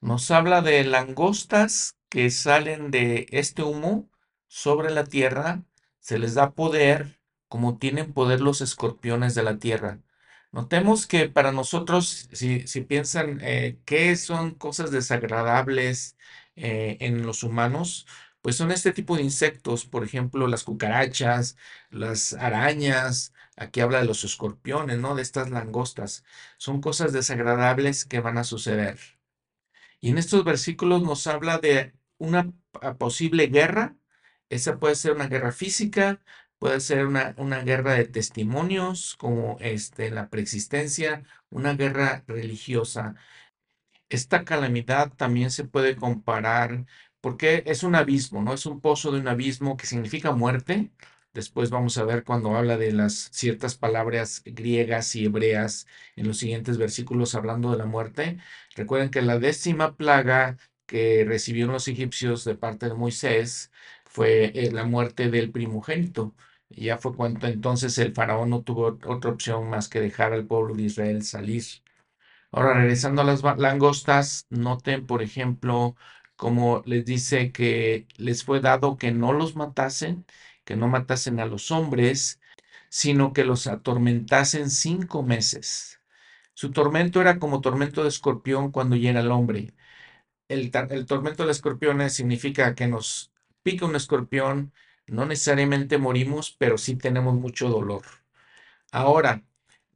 [0.00, 4.10] nos habla de langostas que salen de este humo
[4.48, 5.64] sobre la tierra,
[5.98, 10.00] se les da poder como tienen poder los escorpiones de la tierra.
[10.52, 16.16] Notemos que para nosotros, si, piensan eh, qué son cosas desagradables
[16.56, 18.06] eh, en los humanos,
[18.42, 21.56] pues son este tipo de insectos, por ejemplo, las cucarachas,
[21.90, 25.14] las arañas, aquí habla de los escorpiones, ¿no?
[25.14, 26.24] De estas langostas.
[26.58, 28.98] Son cosas desagradables que van a suceder.
[30.00, 32.52] Y en estos versículos nos habla de una
[32.98, 33.96] posible guerra.
[34.48, 36.20] Esa puede ser una guerra física,
[36.58, 43.14] puede ser una, una guerra de testimonios, como este, la preexistencia, una guerra religiosa.
[44.08, 46.86] Esta calamidad también se puede comparar
[47.20, 48.52] porque es un abismo, ¿no?
[48.54, 50.90] Es un pozo de un abismo que significa muerte.
[51.32, 55.86] Después vamos a ver cuando habla de las ciertas palabras griegas y hebreas
[56.16, 58.38] en los siguientes versículos hablando de la muerte.
[58.76, 60.56] Recuerden que la décima plaga
[60.86, 63.72] que recibieron los egipcios de parte de Moisés
[64.04, 66.34] fue eh, la muerte del primogénito.
[66.68, 70.74] ya fue cuando entonces el faraón no tuvo otra opción más que dejar al pueblo
[70.74, 71.62] de Israel salir.
[72.54, 75.96] Ahora, regresando a las langostas, noten, por ejemplo,
[76.36, 80.24] como les dice que les fue dado que no los matasen,
[80.64, 82.40] que no matasen a los hombres,
[82.90, 86.00] sino que los atormentasen cinco meses.
[86.54, 89.74] Su tormento era como tormento de escorpión cuando llega el hombre.
[90.48, 93.32] El, el tormento de escorpiones significa que nos
[93.62, 94.72] pica un escorpión,
[95.06, 98.04] no necesariamente morimos, pero sí tenemos mucho dolor.
[98.92, 99.42] Ahora,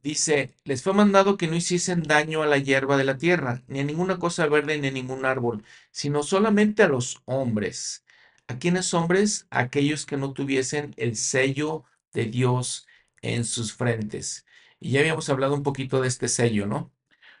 [0.03, 3.79] dice, les fue mandado que no hiciesen daño a la hierba de la tierra, ni
[3.79, 8.03] a ninguna cosa verde, ni a ningún árbol, sino solamente a los hombres.
[8.47, 9.47] ¿A quiénes hombres?
[9.49, 12.87] Aquellos que no tuviesen el sello de Dios
[13.21, 14.45] en sus frentes.
[14.79, 16.91] Y ya habíamos hablado un poquito de este sello, ¿no?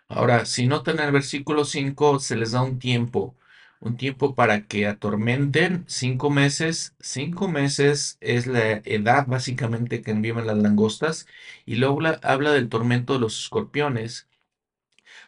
[0.07, 3.35] Ahora, si notan en el versículo 5, se les da un tiempo
[3.81, 6.95] un tiempo para que atormenten cinco meses.
[6.99, 11.27] Cinco meses es la edad básicamente que viven las langostas.
[11.65, 14.27] Y luego habla del tormento de los escorpiones.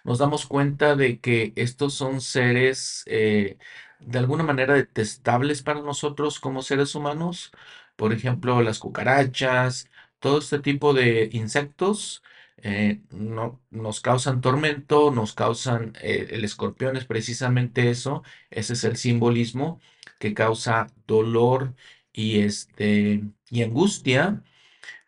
[0.03, 3.57] Nos damos cuenta de que estos son seres eh,
[3.99, 7.52] de alguna manera detestables para nosotros como seres humanos.
[7.95, 12.23] Por ejemplo, las cucarachas, todo este tipo de insectos
[12.64, 18.84] eh, no, nos causan tormento, nos causan, eh, el escorpión es precisamente eso, ese es
[18.84, 19.80] el simbolismo
[20.20, 21.76] que causa dolor
[22.14, 24.44] y, este, y angustia.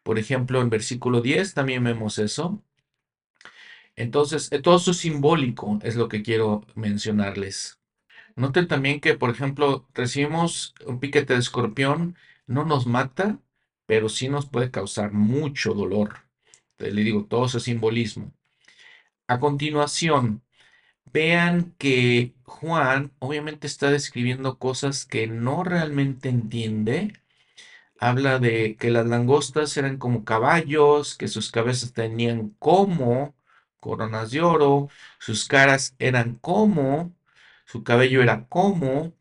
[0.04, 2.64] Por ejemplo, en versículo 10 también vemos eso.
[3.96, 7.80] Entonces, eh, todo eso es simbólico, es lo que quiero mencionarles.
[8.36, 12.18] Noten también que, por ejemplo, recibimos un piquete de escorpión,
[12.48, 13.40] no nos mata,
[13.86, 16.24] pero sí nos puede causar mucho dolor
[16.78, 18.34] le digo, todo ese simbolismo.
[19.28, 20.44] A continuación,
[21.14, 27.14] vean que Juan obviamente está describiendo cosas que no realmente entiende.
[28.00, 33.36] Habla de que las langostas eran como caballos, que sus cabezas tenían como
[33.80, 34.90] coronas de oro,
[35.20, 37.14] sus caras eran como,
[37.66, 39.14] su cabello era como.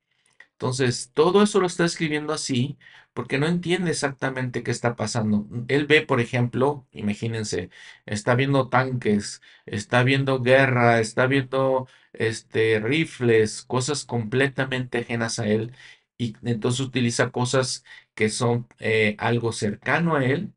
[0.53, 2.79] Entonces, todo eso lo está escribiendo así
[3.15, 5.47] porque no entiende exactamente qué está pasando.
[5.69, 7.71] Él ve, por ejemplo, imagínense,
[8.07, 15.73] está viendo tanques, está viendo guerra, está viendo este, rifles, cosas completamente ajenas a él,
[16.19, 17.85] y entonces utiliza cosas
[18.15, 20.53] que son eh, algo cercano a él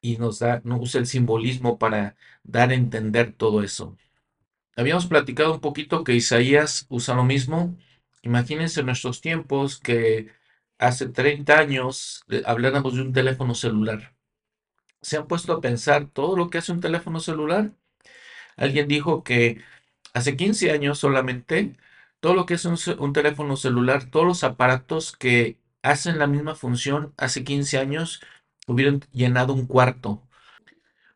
[0.00, 3.96] y nos da, nos usa el simbolismo para dar a entender todo eso.
[4.76, 7.76] Habíamos platicado un poquito que Isaías usa lo mismo.
[8.22, 10.28] Imagínense en nuestros tiempos que
[10.82, 14.14] hace 30 años habláramos de un teléfono celular.
[15.02, 17.72] ¿Se han puesto a pensar todo lo que hace un teléfono celular?
[18.56, 19.62] Alguien dijo que
[20.14, 21.76] hace 15 años solamente,
[22.20, 26.54] todo lo que es un, un, teléfono celular, todos los aparatos que hacen la misma
[26.56, 28.20] función hace 15 años
[28.66, 30.22] hubieran llenado un cuarto.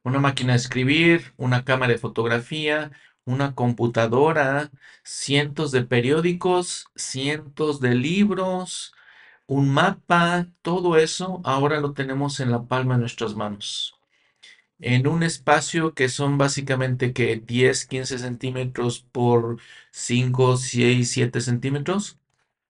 [0.04, 2.92] Una máquina de escribir, una cámara de fotografía,
[3.24, 4.70] una computadora,
[5.04, 8.95] cientos de periódicos, cientos de libros,
[9.46, 13.94] un mapa, todo eso ahora lo tenemos en la palma de nuestras manos.
[14.78, 19.58] En un espacio que son básicamente que 10, 15 centímetros por
[19.90, 22.18] 5, 6, 7 centímetros.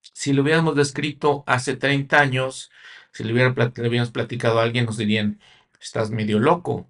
[0.02, 2.70] Si lo hubiéramos descrito hace 30 años,
[3.12, 5.40] si le, hubiera, hubiéramos platicado a alguien, nos dirían,
[5.80, 6.88] estás medio loco.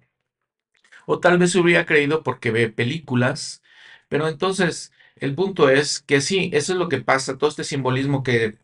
[1.05, 3.63] O tal vez hubiera creído porque ve películas.
[4.09, 8.23] Pero entonces, el punto es que sí, eso es lo que pasa, todo este simbolismo
[8.23, 8.57] que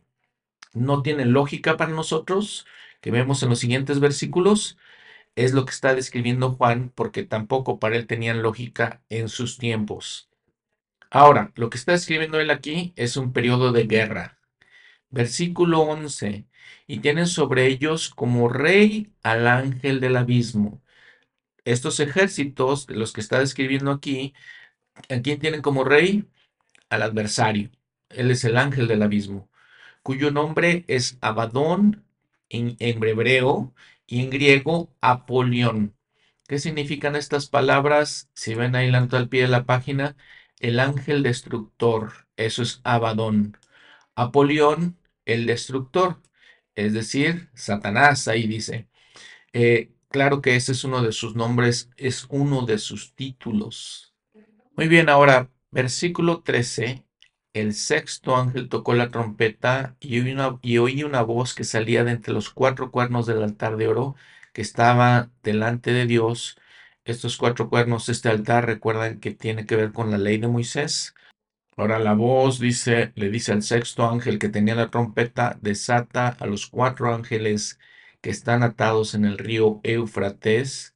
[0.74, 2.66] no tiene lógica para nosotros,
[3.02, 4.78] que vemos en los siguientes versículos,
[5.36, 10.30] es lo que está describiendo Juan, porque tampoco para él tenían lógica en sus tiempos.
[11.10, 14.40] Ahora, lo que está escribiendo él aquí es un periodo de guerra.
[15.10, 16.48] Versículo 11.
[16.88, 20.82] Y tienen sobre ellos como rey al ángel del abismo.
[21.66, 24.34] Estos ejércitos, los que está describiendo aquí,
[25.10, 26.26] ¿a quién tienen como rey?
[26.90, 27.72] Al adversario.
[28.10, 29.50] Él es el ángel del abismo,
[30.04, 32.06] cuyo nombre es Abadón
[32.50, 33.74] en, en hebreo
[34.06, 35.96] y en griego Apolión.
[36.48, 38.30] ¿Qué significan estas palabras?
[38.34, 40.16] Si ven ahí al pie de la página,
[40.60, 43.58] el ángel destructor, eso es Abadón.
[44.16, 46.22] Apolión, el destructor,
[46.76, 48.88] es decir, Satanás, ahí dice.
[49.54, 54.14] Eh, claro que ese es uno de sus nombres, es uno de sus títulos.
[54.76, 57.04] Muy bien, ahora, versículo 13
[57.54, 62.12] el sexto ángel tocó la trompeta y una, y oí una voz que salía de
[62.12, 64.16] entre los cuatro cuernos del altar de oro
[64.54, 66.58] que estaba delante de Dios.
[67.06, 71.16] Estos cuatro cuernos, este altar, recuerdan que tiene que ver con la ley de Moisés.
[71.78, 76.46] Ahora la voz dice, le dice al sexto ángel que tenía la trompeta, desata a
[76.48, 77.80] los cuatro ángeles
[78.22, 80.96] que están atados en el río Éufrates.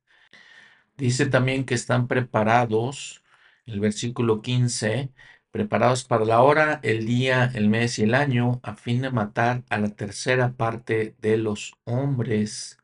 [0.98, 3.24] Dice también que están preparados,
[3.66, 5.12] el versículo 15,
[5.58, 9.64] preparados para la hora, el día, el mes y el año, a fin de matar
[9.70, 12.78] a la tercera parte de los hombres.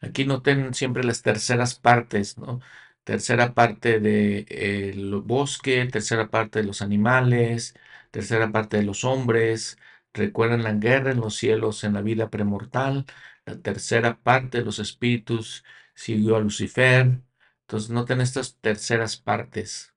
[0.00, 2.60] Aquí noten siempre las terceras partes, ¿no?
[3.04, 7.74] Tercera parte del de, bosque, tercera parte de los animales,
[8.10, 9.78] tercera parte de los hombres.
[10.14, 13.04] Recuerden la guerra en los cielos, en la vida premortal.
[13.44, 15.64] La tercera parte de los espíritus
[15.94, 17.20] siguió a Lucifer.
[17.62, 19.93] Entonces noten estas terceras partes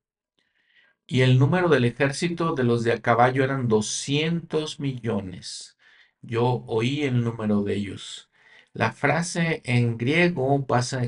[1.07, 5.77] y el número del ejército de los de a caballo eran 200 millones.
[6.21, 8.29] Yo oí el número de ellos.
[8.73, 10.65] La frase en griego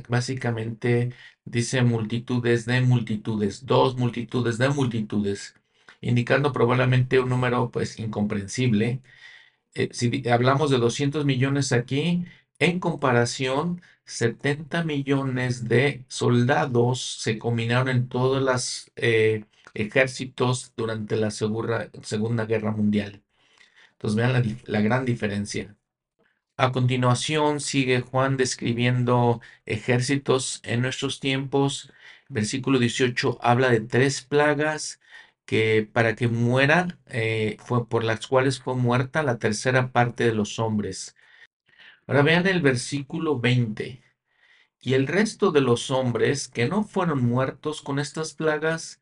[0.10, 1.14] básicamente
[1.46, 5.56] dice multitudes de multitudes, dos multitudes de multitudes,
[6.02, 9.02] indicando probablemente un número pues incomprensible.
[9.74, 12.26] Eh, si hablamos de 200 millones aquí,
[12.60, 19.46] en comparación, 70 millones de soldados se combinaron en todas las eh,
[19.82, 23.24] ejércitos durante la Segunda, Guerra Mundial.
[23.94, 25.76] Entonces vean la, gran diferencia.
[26.58, 31.92] A continuación sigue Juan describiendo ejércitos en nuestros tiempos.
[32.30, 35.00] Versículo 18 habla de tres plagas
[35.46, 40.34] que para que mueran, eh, fue, por las cuales fue muerta la tercera parte de
[40.36, 41.16] los hombres.
[42.08, 44.04] Ahora vean el versículo 20.
[44.82, 49.02] Y el resto de los hombres que no fueron muertos con estas plagas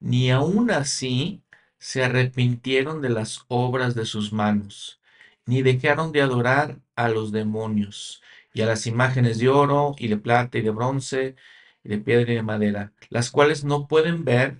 [0.00, 1.42] ni aun así
[1.78, 5.00] se arrepintieron de las obras de sus manos,
[5.46, 10.16] ni dejaron de adorar a los demonios y a las imágenes de oro y de
[10.16, 11.36] plata y de bronce
[11.84, 14.58] y de piedra y de madera, las cuales no pueden ver,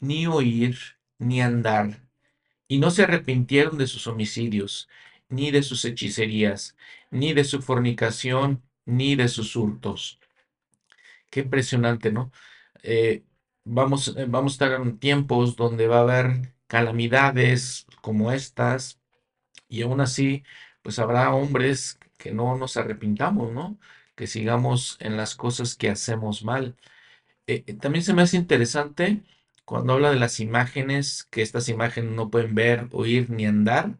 [0.00, 0.78] ni oír,
[1.18, 2.08] ni andar.
[2.68, 4.88] Y no se arrepintieron de sus homicidios,
[5.28, 6.76] ni de sus hechicerías,
[7.10, 10.20] ni de su fornicación, ni de sus hurtos.
[11.30, 12.32] Qué impresionante, ¿no?
[12.82, 13.22] Eh,
[13.68, 19.00] vamos, eh, vamos a estar en tiempos donde va a haber calamidades como estas
[19.68, 20.44] y aún así,
[20.82, 23.78] pues habrá hombres que no nos arrepintamos, ¿no?
[24.16, 26.76] Que sigamos en las cosas que hacemos mal.
[27.46, 29.22] Eh, eh, también se me hace interesante
[29.64, 33.98] cuando habla de las imágenes, que estas imágenes no pueden ver, oír ni andar.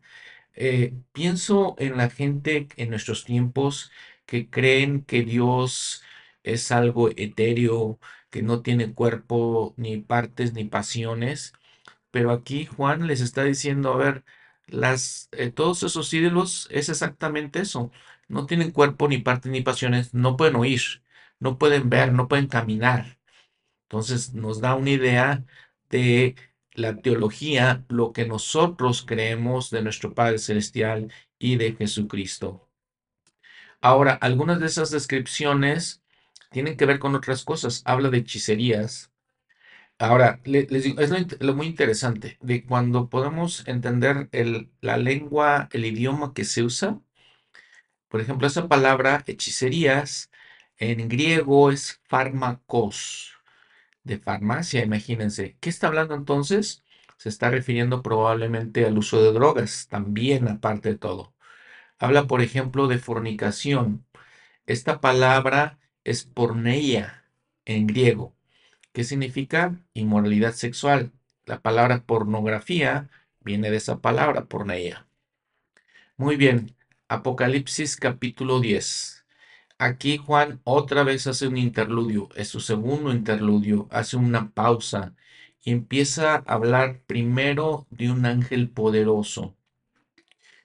[1.13, 3.91] pienso en la gente en nuestros tiempos
[4.27, 6.03] que creen que Dios
[6.43, 7.99] es algo etéreo,
[8.31, 11.53] que no tiene cuerpo, ni partes, ni pasiones.
[12.11, 14.25] Pero aquí Juan les está diciendo, a ver,
[14.67, 17.91] las, eh, todos esos ídolos es exactamente eso.
[18.29, 20.83] No tienen cuerpo, ni partes, ni pasiones, no pueden oír,
[21.41, 23.19] no pueden ver, no pueden caminar.
[23.85, 25.45] Entonces nos da una idea
[25.91, 26.37] de
[26.73, 32.69] la teología, lo que nosotros creemos de nuestro Padre Celestial y de Jesucristo.
[33.81, 36.03] Ahora, algunas de esas descripciones
[36.51, 37.83] tienen que ver con otras cosas.
[37.85, 39.13] Habla de hechicerías.
[39.99, 41.11] Ahora, les digo, es
[41.41, 44.29] lo, muy interesante de cuando podemos entender
[44.81, 47.01] la lengua, el idioma que se usa.
[48.09, 50.31] Por ejemplo, esa palabra hechicerías
[50.79, 53.39] en griego es fármacos,
[54.05, 55.57] de farmacia, imagínense.
[55.61, 56.85] ¿Qué está hablando entonces?
[57.19, 61.35] Se está refiriendo probablemente al uso de drogas, también aparte de todo.
[61.99, 64.07] Habla, por ejemplo, de fornicación.
[64.67, 67.25] Esta palabra es porneia
[67.65, 68.35] en griego,
[68.93, 71.13] que significa inmoralidad sexual.
[71.45, 73.11] La palabra pornografía
[73.41, 75.07] viene de esa palabra, porneia.
[76.17, 76.77] Muy bien,
[77.09, 79.25] Apocalipsis capítulo 10.
[79.79, 85.15] Aquí Juan otra vez hace un interludio, es su segundo interludio, hace una pausa
[85.63, 89.57] y empieza a hablar primero de un ángel poderoso.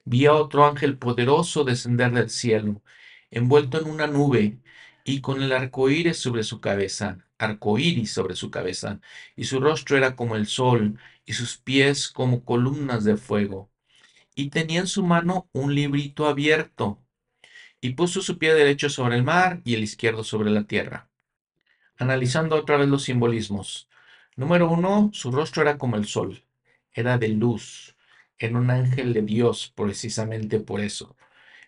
[0.06, 2.82] Vi a otro ángel poderoso descender del cielo,
[3.30, 4.58] envuelto en una nube
[5.04, 9.00] y con el arco iris sobre su cabeza, arco iris sobre su cabeza,
[9.36, 13.70] y su rostro era como el sol, y sus pies como columnas de fuego
[14.36, 17.00] y tenía en su mano un librito abierto,
[17.82, 21.10] y puso su pie derecho sobre el mar y el izquierdo sobre la tierra.
[21.98, 23.90] Analizando otra vez los simbolismos.
[24.36, 26.44] Número uno, su rostro era como el sol,
[26.94, 27.96] era de luz,
[28.38, 31.16] era un ángel de Dios precisamente por eso.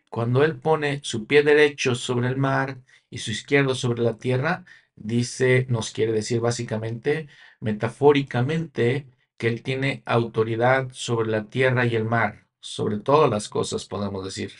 [0.10, 2.78] Cuando él pone su pie derecho sobre el mar
[3.10, 4.65] y su izquierdo sobre la tierra,
[4.95, 7.27] dice, nos quiere decir básicamente,
[7.60, 9.07] metafóricamente,
[9.38, 14.26] que él tiene autoridad sobre la tierra y el mar sobre todas las cosas, podemos
[14.26, 14.52] decir.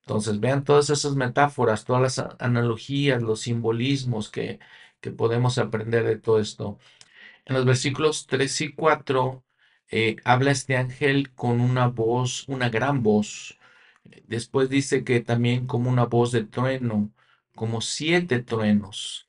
[0.00, 4.60] Entonces, vean todas esas metáforas, todas las analogías, los simbolismos que,
[5.00, 6.78] que podemos aprender de todo esto.
[7.46, 9.44] En los versículos 3 y 4
[9.90, 13.58] eh, habla este ángel con una voz, una gran voz.
[14.26, 17.12] Después dice que también como una voz de trueno,
[17.54, 19.28] como siete truenos.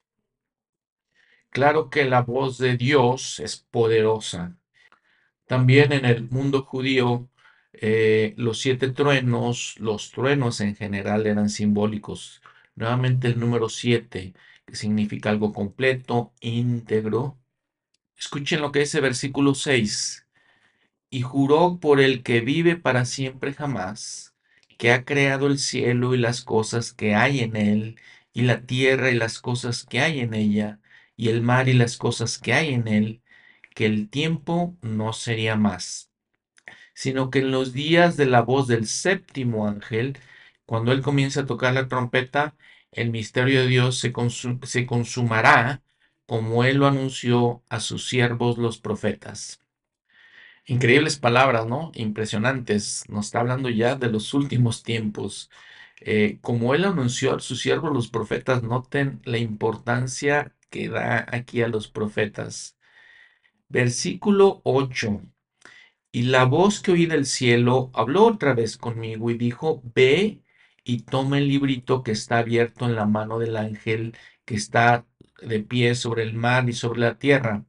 [1.49, 4.57] Claro que la voz de Dios es poderosa.
[5.47, 7.29] También en el mundo judío
[7.73, 12.41] eh, los siete truenos, los truenos en general eran simbólicos.
[12.75, 14.33] Nuevamente el número siete,
[14.65, 17.37] que significa algo completo, íntegro.
[18.17, 20.27] Escuchen lo que dice versículo 6.
[21.09, 24.35] Y juró por el que vive para siempre jamás,
[24.77, 27.97] que ha creado el cielo y las cosas que hay en él,
[28.35, 30.79] y la tierra y las cosas que hay en ella,
[31.17, 33.23] y el mar y las cosas que hay en él,
[33.75, 36.11] que el tiempo no sería más
[36.93, 40.17] sino que en los días de la voz del séptimo ángel,
[40.65, 42.55] cuando él comience a tocar la trompeta,
[42.91, 44.13] el misterio de Dios se,
[44.63, 45.83] se consumará
[46.25, 49.59] como él lo anunció a sus siervos los profetas.
[50.67, 51.91] Increíbles palabras, ¿no?
[51.95, 53.03] Impresionantes.
[53.09, 55.49] Nos está hablando ya de los últimos tiempos.
[56.07, 61.63] Eh, como él anunció a sus siervos los profetas, noten la importancia que da aquí
[61.63, 62.77] a los profetas.
[63.69, 65.21] Versículo 8.
[66.11, 70.43] Y la voz que oí del cielo habló otra vez conmigo y dijo, ve
[70.83, 74.15] y toma el librito que está abierto en la mano del ángel
[74.45, 75.07] que está
[75.41, 77.65] de pie sobre el mar y sobre la tierra.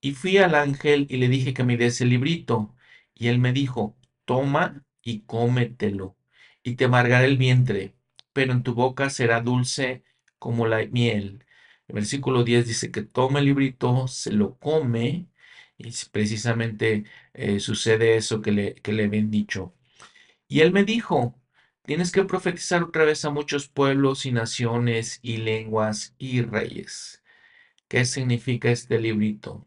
[0.00, 2.74] Y fui al ángel y le dije que me diese el librito.
[3.14, 6.16] Y él me dijo, toma y cómetelo,
[6.62, 7.94] y te amargará el vientre,
[8.32, 10.04] pero en tu boca será dulce
[10.38, 11.44] como la miel.
[11.88, 15.28] El versículo 10 dice que toma el librito, se lo come,
[15.78, 19.74] y precisamente eh, sucede eso que le, que le habían dicho.
[20.48, 21.40] Y él me dijo,
[21.84, 27.22] tienes que profetizar otra vez a muchos pueblos y naciones y lenguas y reyes.
[27.88, 29.66] ¿Qué significa este librito?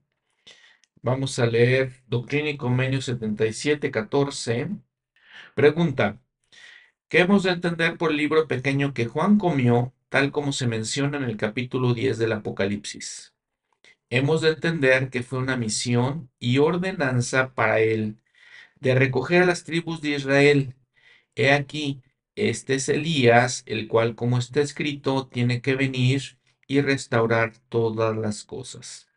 [1.02, 4.70] Vamos a leer Doctrina y Convenio 77, 14.
[5.56, 6.22] Pregunta,
[7.16, 11.16] ¿qué hemos de entender por el libro pequeño que Juan comió, tal como se menciona
[11.16, 13.34] en el capítulo 10 del Apocalipsis?
[14.10, 18.18] hemos de entender que fue una misión y ordenanza para él
[18.82, 20.76] de recoger a las tribus de Israel.
[21.36, 22.02] He aquí,
[22.36, 26.38] este es Elías, el cual, como está escrito, tiene que venir
[26.68, 29.08] y restaurar todas las cosas.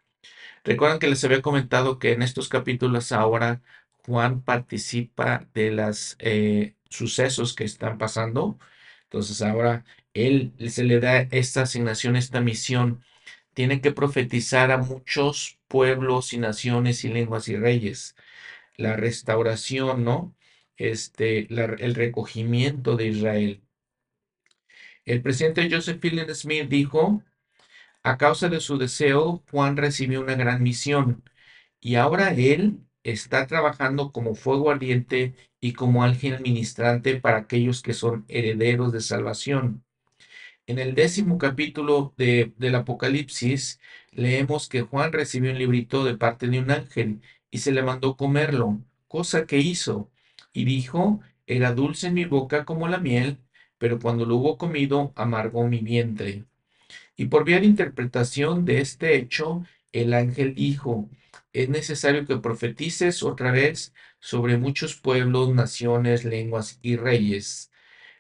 [0.62, 3.61] Recuerdan que les había comentado que en estos capítulos ahora
[4.07, 8.59] Juan participa de los eh, sucesos que están pasando.
[9.05, 9.85] Entonces ahora
[10.15, 13.05] él se le da esta asignación, esta misión
[13.55, 18.16] tiene que profetizar a muchos pueblos y naciones y lenguas y reyes.
[18.77, 20.35] La restauración, ¿no?
[20.77, 23.62] Este, el recogimiento de Israel.
[25.05, 27.24] El presidente Joseph Fielding Smith dijo,
[28.02, 31.24] a causa de su deseo, Juan recibió una gran misión
[31.81, 32.81] y ahora él
[33.12, 39.01] está trabajando como fuego ardiente y como ángel ministrante para aquellos que son herederos de
[39.01, 39.85] salvación.
[40.66, 43.80] En el décimo capítulo de, del Apocalipsis
[44.12, 48.16] leemos que Juan recibió un librito de parte de un ángel y se le mandó
[48.16, 50.10] comerlo, cosa que hizo,
[50.52, 53.39] y dijo, era dulce en mi boca como la miel,
[53.78, 56.44] pero cuando lo hubo comido, amargó mi vientre.
[57.16, 61.09] Y por vía de interpretación de este hecho, el ángel dijo,
[61.53, 67.70] es necesario que profetices otra vez sobre muchos pueblos, naciones, lenguas y reyes.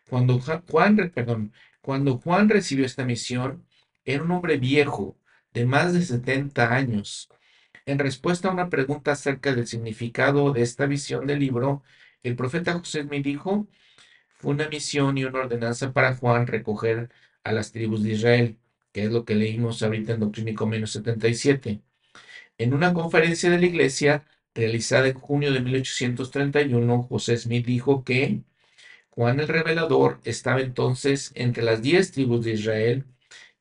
[0.08, 3.66] Cuando Juan, perdón, cuando Juan recibió esta misión,
[4.04, 5.18] era un hombre viejo,
[5.52, 7.28] de más de 70 años.
[7.86, 11.82] En respuesta a una pregunta acerca del significado de esta visión del libro,
[12.22, 13.68] el profeta José me dijo,
[14.38, 17.10] fue una misión y una ordenanza para Juan recoger
[17.44, 18.58] a las tribus de Israel,
[18.92, 21.82] que es lo que leímos ahorita en Doctrínico menos 77.
[22.58, 28.42] En una conferencia de la iglesia realizada en junio de 1831, José Smith dijo que
[29.10, 33.04] Juan el Revelador estaba entonces entre las diez tribus de Israel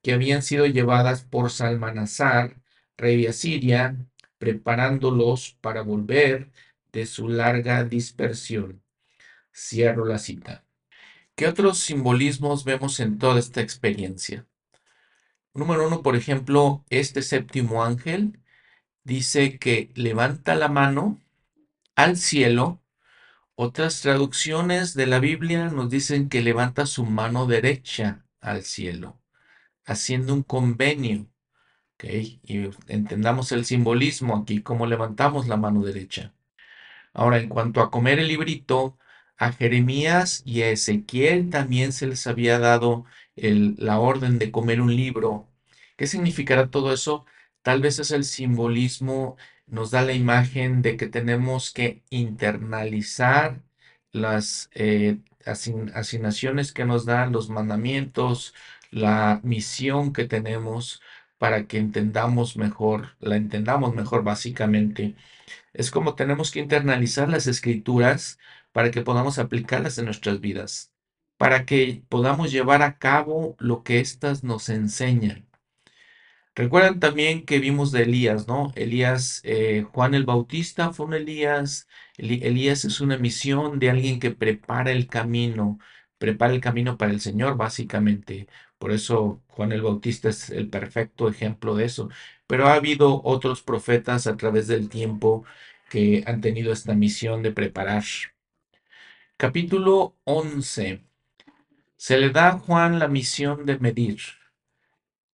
[0.01, 2.57] que habían sido llevadas por Salmanasar,
[2.97, 3.95] rey de Asiria,
[4.39, 6.49] preparándolos para volver
[6.91, 8.81] de su larga dispersión.
[9.53, 10.63] Cierro la cita.
[11.35, 14.47] ¿Qué otros simbolismos vemos en toda esta experiencia?
[15.53, 18.39] Número uno, por ejemplo, este séptimo ángel
[19.07, 21.19] dice que levanta la mano
[21.95, 22.81] al cielo.
[23.55, 29.19] Otras traducciones de la Biblia nos dicen que levanta su mano derecha al cielo,
[29.85, 31.27] haciendo un convenio.
[31.95, 32.39] ¿okay?
[32.43, 36.33] Y entendamos el simbolismo aquí, cómo levantamos la mano derecha.
[37.13, 38.97] Ahora, en cuanto a comer el librito,
[39.37, 43.05] a Jeremías y a Ezequiel también se les había dado
[43.35, 45.47] la orden de comer un libro.
[45.95, 47.25] ¿Qué significará todo eso?
[47.67, 49.35] Tal vez es el simbolismo,
[49.65, 53.61] nos da la imagen de que tenemos que internalizar
[54.13, 58.53] las eh, asignaciones que nos dan, los mandamientos,
[58.89, 61.01] la misión que tenemos
[61.37, 65.15] para que entendamos mejor, la entendamos mejor básicamente.
[65.73, 68.39] Es como tenemos que internalizar las escrituras
[68.71, 70.93] para que podamos aplicarlas en nuestras vidas,
[71.37, 75.46] para que podamos llevar a cabo lo que éstas nos enseñan.
[76.57, 78.73] Recuerdan también que vimos de Elías, ¿no?
[78.75, 81.87] Elías, eh, Juan el Bautista fue un Elías.
[82.17, 85.79] Elías es una misión de alguien que prepara el camino,
[86.17, 88.47] prepara el camino para el Señor, básicamente.
[88.79, 92.09] Por eso Juan el Bautista es el perfecto ejemplo de eso.
[92.47, 95.45] Pero ha habido otros profetas a través del tiempo
[95.89, 98.03] que han tenido esta misión de preparar.
[99.37, 101.03] Capítulo 11.
[101.97, 104.36] Se le da a Juan la misión de medir.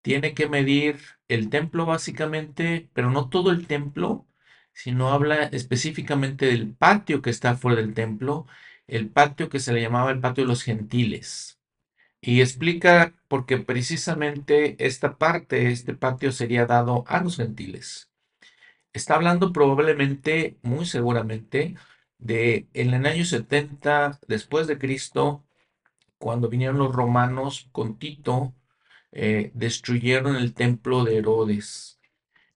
[0.01, 4.27] Tiene que medir el templo básicamente, pero no todo el templo,
[4.73, 8.47] sino habla específicamente del patio que está fuera del templo,
[8.88, 11.59] el patio que se le llamaba el patio de los gentiles.
[12.21, 18.09] Y explica porque precisamente esta parte, este patio sería dado a los gentiles.
[18.93, 21.76] Está hablando probablemente, muy seguramente,
[22.17, 25.45] de en el año 70 después de Cristo,
[26.19, 28.53] cuando vinieron los romanos con Tito,
[29.11, 31.99] eh, destruyeron el templo de Herodes.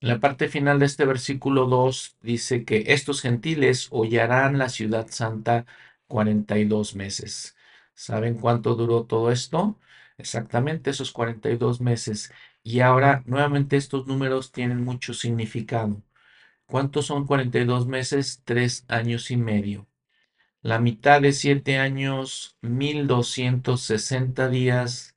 [0.02, 5.08] En la parte final de este versículo 2 dice que estos gentiles hollarán la ciudad
[5.10, 5.66] santa
[6.08, 7.56] 42 meses.
[7.96, 9.80] ¿Saben cuánto duró todo esto?
[10.18, 12.32] Exactamente esos 42 meses.
[12.64, 16.02] Y ahora nuevamente estos números tienen mucho significado.
[16.66, 18.42] ¿Cuántos son 42 meses?
[18.46, 19.88] Tres años y medio.
[20.62, 25.13] La mitad de siete años, 1260 días.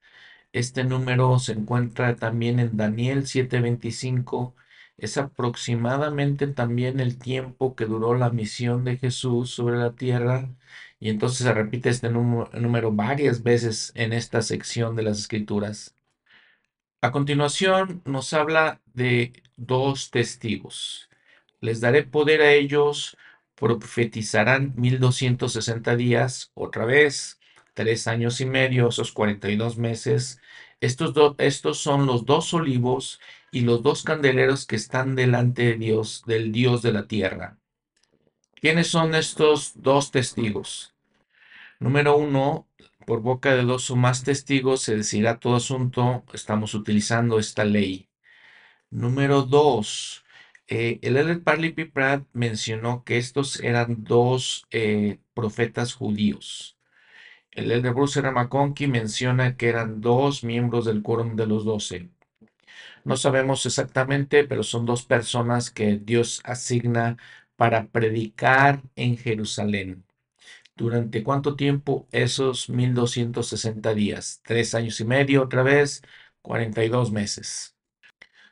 [0.56, 4.54] Este número se encuentra también en Daniel 7:25.
[4.96, 10.48] Es aproximadamente también el tiempo que duró la misión de Jesús sobre la tierra
[10.98, 15.94] y entonces se repite este número, varias veces en esta sección de las escrituras.
[17.02, 21.10] A continuación nos habla de dos testigos.
[21.60, 23.18] Les daré poder a ellos,
[23.56, 27.35] profetizarán 1260 días, otra vez,
[27.76, 30.40] tres años y medio, esos 42 meses.
[30.80, 33.20] Estos, estos son los dos olivos
[33.52, 37.58] y los dos candeleros que están delante de Dios, del Dios de la tierra.
[38.56, 40.94] ¿Quiénes son estos dos testigos?
[41.78, 42.66] Número uno,
[43.06, 46.24] por boca de dos o más testigos se decidirá todo asunto.
[46.32, 48.08] Estamos utilizando esta ley.
[48.90, 50.24] Número dos,
[50.68, 51.86] eh, el Elder Parley P.
[51.86, 56.75] Pratt mencionó que estos eran dos eh, profetas judíos.
[57.56, 58.32] El Elder Bruce R.
[58.86, 62.10] Menciona que eran dos miembros del quórum de los doce.
[63.04, 67.16] No sabemos exactamente, pero son dos personas que Dios asigna
[67.56, 70.04] para predicar en Jerusalén.
[70.76, 72.06] ¿Durante cuánto tiempo?
[72.12, 74.42] Esos 1260 días.
[74.44, 76.02] Tres años y medio otra vez,
[76.42, 77.74] 42 meses.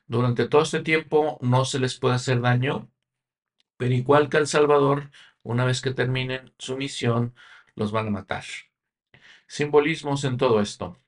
[0.07, 2.91] Durante todo este tiempo no se les puede hacer daño,
[3.77, 5.11] pero igual que al Salvador,
[5.43, 7.35] una vez que terminen su misión,
[7.77, 8.45] los van a matar.
[9.55, 10.99] Simbolismos en todo esto.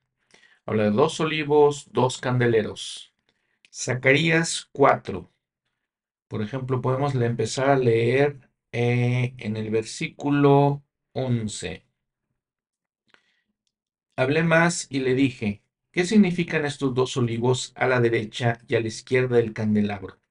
[0.65, 3.13] Habla de dos olivos, dos candeleros.
[3.69, 5.29] Zacarías 4.
[6.29, 11.85] Por ejemplo, podemos empezar a leer eh, en el versículo 11.
[14.15, 15.61] Hablé más y le dije,
[15.91, 20.21] ¿qué significan estos dos olivos a la derecha y a la izquierda del candelabro?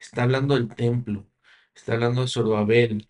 [0.00, 1.24] Está hablando del templo,
[1.72, 3.06] está hablando de Zorobabel.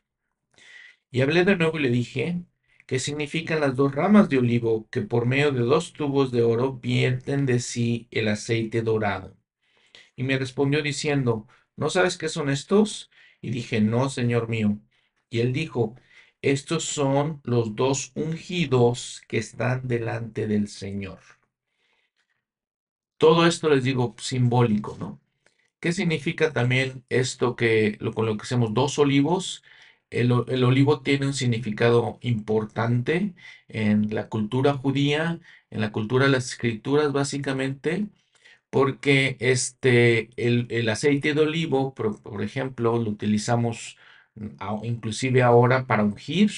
[1.10, 2.44] Y hablé de nuevo y le dije,
[2.86, 6.74] ¿qué significan las dos ramas de olivo que por medio de dos tubos de oro
[6.74, 9.36] vierten de sí el aceite dorado?
[10.16, 13.10] Y me respondió diciendo, ¿no sabes qué son estos?
[13.40, 14.80] Y dije, no, Señor mío.
[15.30, 15.96] Y él dijo,
[16.42, 21.20] estos son los dos ungidos que están delante del Señor.
[23.18, 25.20] Todo esto les digo simbólico, ¿no?
[25.80, 29.64] ¿Qué significa también esto que lo, con lo que hacemos dos olivos?
[30.20, 33.34] El, el, olivo tiene un significado importante
[33.68, 38.08] en la cultura judía, en la cultura de las escrituras básicamente,
[38.74, 43.96] porque este, el, aceite de olivo, por, ejemplo, lo utilizamos
[44.82, 46.50] inclusive ahora para ungir,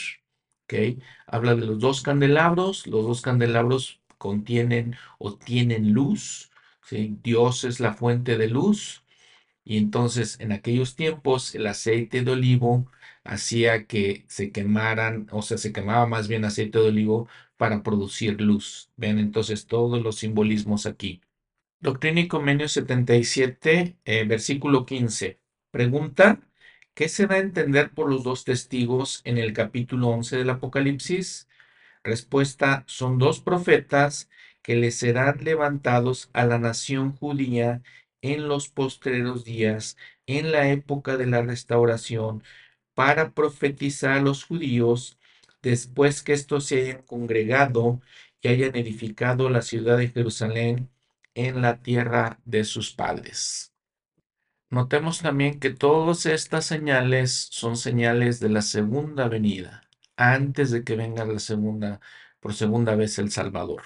[0.65, 0.99] ¿ok?
[1.27, 6.51] Habla de los dos candelabros, los dos candelabros contienen o tienen luz,
[6.83, 7.19] ¿sí?
[7.23, 9.05] Dios es la fuente de luz,
[9.65, 12.87] y entonces en aquellos tiempos el aceite de olivo
[13.29, 18.41] hacía que se quemaran, o sea, se quemaba más bien aceite de olivo para producir
[18.41, 18.91] luz.
[18.97, 21.21] Ven entonces todos los simbolismos aquí.
[21.81, 25.39] Doctrina y Comenio 77, eh, versículo 15.
[25.71, 26.41] Pregunta,
[26.95, 31.49] ¿qué se da a entender por los dos testigos en el capítulo 11 del Apocalipsis?
[32.03, 34.31] Respuesta, son dos profetas
[34.63, 37.83] que le serán levantados a la nación judía
[38.23, 39.97] en los postreros días,
[40.27, 42.43] en la época de la restauración,
[42.97, 45.19] para profetizar a los judíos
[45.63, 48.01] después que estos se hayan congregado
[48.41, 50.91] y hayan edificado la ciudad de Jerusalén
[51.35, 53.75] en la tierra de sus padres.
[54.71, 59.83] Notemos también que todas estas señales son señales de la segunda venida,
[60.17, 62.01] antes de que venga la segunda,
[62.41, 63.83] por segunda vez el Salvador.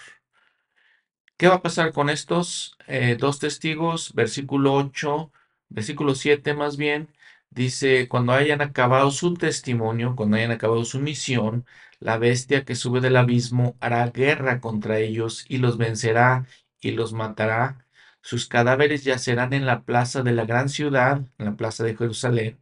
[1.36, 4.14] ¿Qué va a pasar con estos eh, dos testigos?
[4.14, 5.32] Versículo 8,
[5.68, 7.08] versículo 7 más bien,
[7.51, 11.66] dice, cuando hayan acabado su testimonio, cuando hayan acabado su misión,
[12.01, 16.47] la bestia que sube del abismo hará guerra contra ellos y los vencerá
[16.81, 17.86] y los matará.
[18.22, 22.60] Sus cadáveres yacerán en la plaza de la gran ciudad, en la plaza de Jerusalén,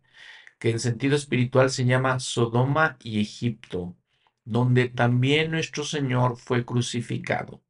[0.59, 3.97] que en sentido espiritual se llama Sodoma y Egipto,
[4.45, 7.63] donde también nuestro Señor fue crucificado.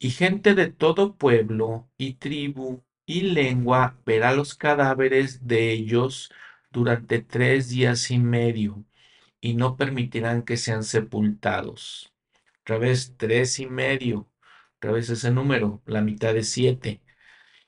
[0.00, 6.32] Y gente de todo pueblo y tribu y lengua verá los cadáveres de ellos
[6.70, 8.84] durante tres días y medio,
[9.40, 12.12] y no permitirán que sean sepultados.
[12.62, 14.28] Otra vez, tres y medio
[14.78, 17.02] otra vez ese número, la mitad de siete.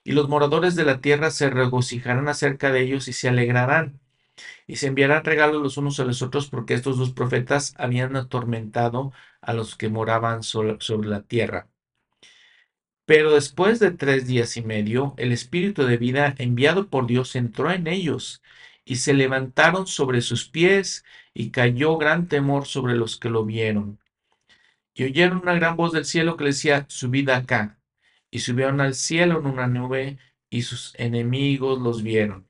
[0.04, 4.00] Y los moradores de la tierra se regocijarán acerca de ellos y se alegrarán.
[4.66, 9.12] Y se enviarán regalos los unos a los otros porque estos dos profetas habían atormentado
[9.42, 10.78] a los que moraban sobre
[11.08, 11.68] la tierra.
[13.12, 17.70] Pero después de tres días y medio, el espíritu de vida enviado por Dios entró
[17.70, 18.42] en ellos,
[18.86, 24.00] y se levantaron sobre sus pies, y cayó gran temor sobre los que lo vieron.
[24.94, 27.78] Y oyeron una gran voz del cielo que decía, subid acá.
[28.30, 30.16] Y subieron al cielo en una nube
[30.48, 32.48] y sus enemigos los vieron.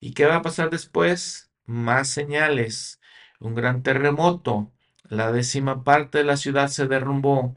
[0.00, 1.52] ¿Y qué va a pasar después?
[1.64, 3.00] Más señales.
[3.38, 4.72] Un gran terremoto.
[5.04, 7.56] La décima parte de la ciudad se derrumbó.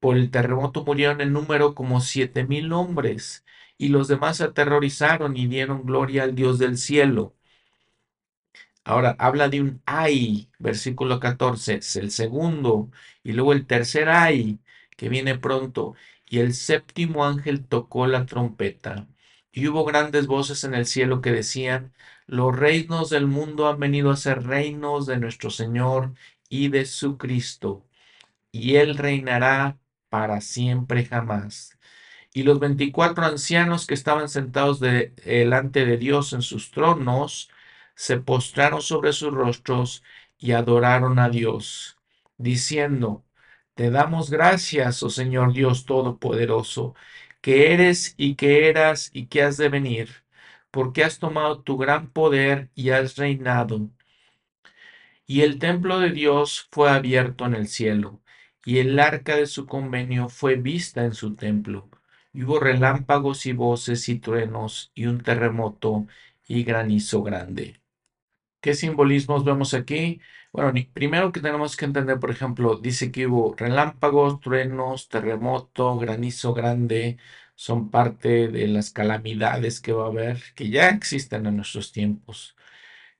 [0.00, 3.44] Por el terremoto murieron en número como siete mil hombres.
[3.78, 7.34] Y los demás se aterrorizaron y dieron gloria al Dios del cielo.
[8.84, 12.90] Ahora habla de un ay, versículo 14, es el segundo,
[13.22, 14.58] y luego el tercer ay,
[14.96, 15.94] que viene pronto,
[16.26, 19.06] y el séptimo ángel tocó la trompeta,
[19.52, 21.92] y hubo grandes voces en el cielo que decían,
[22.26, 26.14] los reinos del mundo han venido a ser reinos de nuestro Señor
[26.48, 27.86] y de su Cristo,
[28.52, 29.78] y él reinará
[30.10, 31.78] para siempre jamás.
[32.34, 37.50] Y los veinticuatro ancianos que estaban sentados delante de Dios en sus tronos,
[37.94, 40.02] se postraron sobre sus rostros
[40.38, 41.98] y adoraron a Dios,
[42.38, 43.24] diciendo,
[43.74, 46.94] Te damos gracias, oh Señor Dios Todopoderoso,
[47.40, 50.24] que eres y que eras y que has de venir,
[50.70, 53.90] porque has tomado tu gran poder y has reinado.
[55.26, 58.20] Y el templo de Dios fue abierto en el cielo,
[58.70, 61.88] y el arca de su convenio fue vista en su templo.
[62.34, 66.06] Hubo relámpagos y voces y truenos y un terremoto
[66.46, 67.82] y granizo grande.
[68.60, 70.20] ¿Qué simbolismos vemos aquí?
[70.52, 76.52] Bueno, primero que tenemos que entender, por ejemplo, dice que hubo relámpagos, truenos, terremoto, granizo
[76.54, 77.18] grande,
[77.54, 82.56] son parte de las calamidades que va a haber, que ya existen en nuestros tiempos.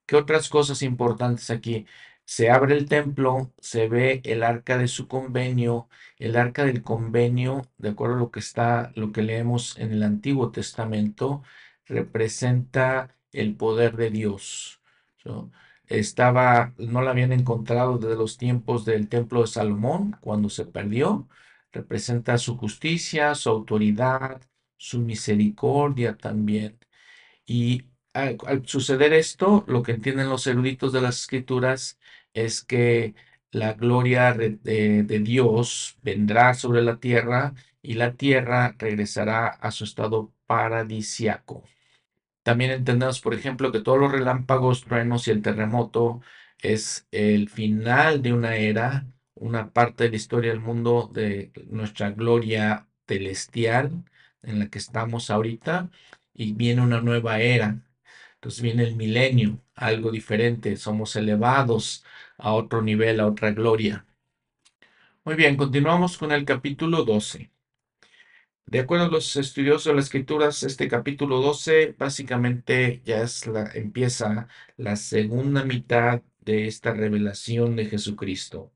[0.07, 1.87] ¿Qué otras cosas importantes aquí?
[2.31, 7.63] Se abre el templo, se ve el arca de su convenio, el arca del convenio,
[7.77, 11.43] de acuerdo a lo que está, lo que leemos en el Antiguo Testamento,
[11.87, 14.81] representa el poder de Dios.
[15.87, 21.29] Estaba, no la habían encontrado desde los tiempos del templo de Salomón, cuando se perdió.
[21.73, 24.41] Representa su justicia, su autoridad,
[24.77, 26.79] su misericordia también.
[27.47, 32.00] Y al, al suceder esto, lo que entienden los eruditos de las escrituras
[32.35, 33.15] es que
[33.51, 34.51] la gloria de,
[35.05, 41.65] de Dios vendrá sobre la tierra y la tierra regresará a su estado paradisiaco.
[42.43, 46.21] También entendemos, por ejemplo, que todos los relámpagos, truenos y el terremoto
[46.63, 52.11] es el final de una era, una parte de la historia del mundo, de nuestra
[52.11, 54.05] gloria celestial
[54.43, 55.91] en la que estamos ahorita,
[56.35, 57.83] y viene una nueva era.
[58.35, 62.05] Entonces viene el milenio, algo diferente, somos elevados
[62.43, 64.07] a otro nivel, a otra gloria.
[65.25, 67.51] Muy bien, continuamos con el capítulo 12.
[68.65, 73.71] De acuerdo a los estudiosos de las escrituras, este capítulo 12 básicamente ya es la,
[73.75, 74.49] empieza
[74.79, 78.73] la segunda mitad de esta revelación de Jesucristo.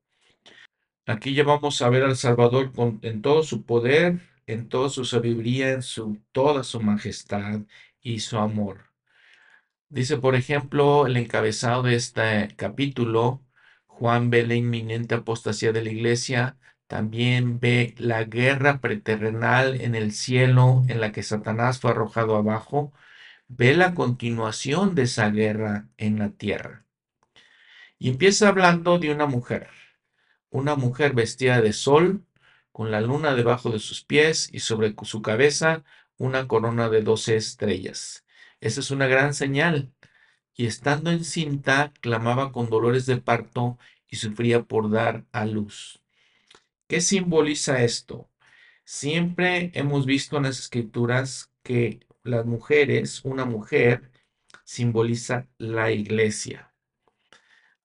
[1.07, 5.07] Aquí ya vamos a ver al Salvador con- en todo su poder, en toda su
[5.07, 7.63] sabiduría, en su, toda su majestad
[8.03, 8.91] y su amor.
[9.89, 13.41] Dice, por ejemplo, el encabezado de este capítulo,
[13.99, 16.57] Juan ve la inminente apostasía de la iglesia,
[16.89, 22.93] también ve la guerra preterrenal en el cielo en la que Satanás fue arrojado abajo,
[23.47, 26.85] ve la continuación de esa guerra en la tierra.
[27.99, 29.69] Y empieza hablando de una mujer,
[30.51, 32.27] una mujer vestida de sol,
[32.73, 35.85] con la luna debajo de sus pies y sobre su cabeza
[36.17, 38.25] una corona de doce estrellas.
[38.61, 39.93] Esa es una gran señal
[40.57, 43.79] y estando encinta clamaba con dolores de parto
[44.09, 46.01] y sufría por dar a luz.
[46.87, 48.31] ¿Qué simboliza esto?
[48.85, 54.11] Siempre hemos visto en las escrituras que las mujeres, una mujer,
[54.65, 56.73] simboliza la iglesia.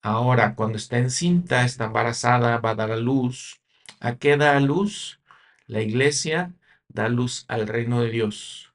[0.02, 3.60] Ahora, cuando está encinta, está embarazada, va a dar a luz.
[4.00, 5.20] ¿A qué da a luz?
[5.66, 6.54] La iglesia
[6.88, 8.69] da luz al reino de Dios.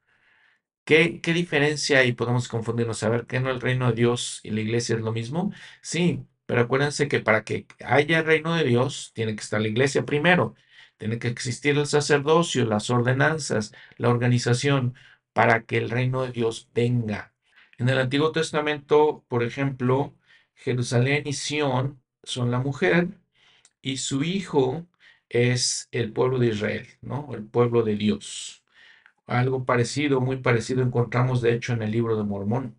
[0.86, 2.14] ¿Qué, qué diferencia hay?
[2.14, 5.52] Podemos confundirnos, saber que no el reino de Dios y la iglesia es lo mismo.
[5.82, 10.06] Sí, pero acuérdense que para que haya reino de Dios, tiene que estar la iglesia
[10.06, 10.56] primero.
[10.98, 14.96] Tiene que existir el sacerdocio, las ordenanzas, la organización,
[15.34, 17.34] para que el reino de Dios venga.
[17.78, 20.16] En el Antiguo Testamento, por ejemplo,
[20.56, 23.10] Jerusalén y Sión son la mujer
[23.82, 24.88] y su hijo
[25.30, 27.30] es el pueblo de Israel, ¿no?
[27.34, 28.65] El pueblo de Dios.
[29.28, 32.78] Algo parecido, muy parecido, encontramos de hecho en el libro de Mormón.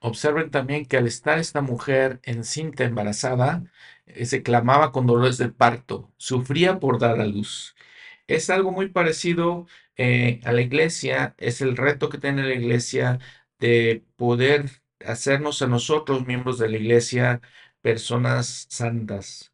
[0.00, 3.64] Observen también que al estar esta mujer encinta, embarazada,
[4.06, 7.76] eh, se clamaba con dolores de parto, sufría por dar a luz.
[8.28, 13.20] Es algo muy parecido eh, a la iglesia, es el reto que tiene la iglesia
[13.60, 14.66] de poder
[15.06, 17.40] hacernos a nosotros, miembros de la iglesia,
[17.82, 19.52] personas santas.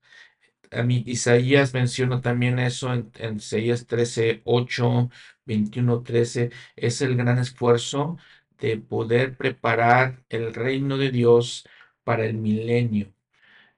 [0.70, 5.10] A mí, Isaías menciona también eso en, en Isaías 13, 8,
[5.44, 6.50] 21, 13.
[6.76, 8.18] Es el gran esfuerzo
[8.58, 11.66] de poder preparar el reino de Dios
[12.04, 13.12] para el milenio.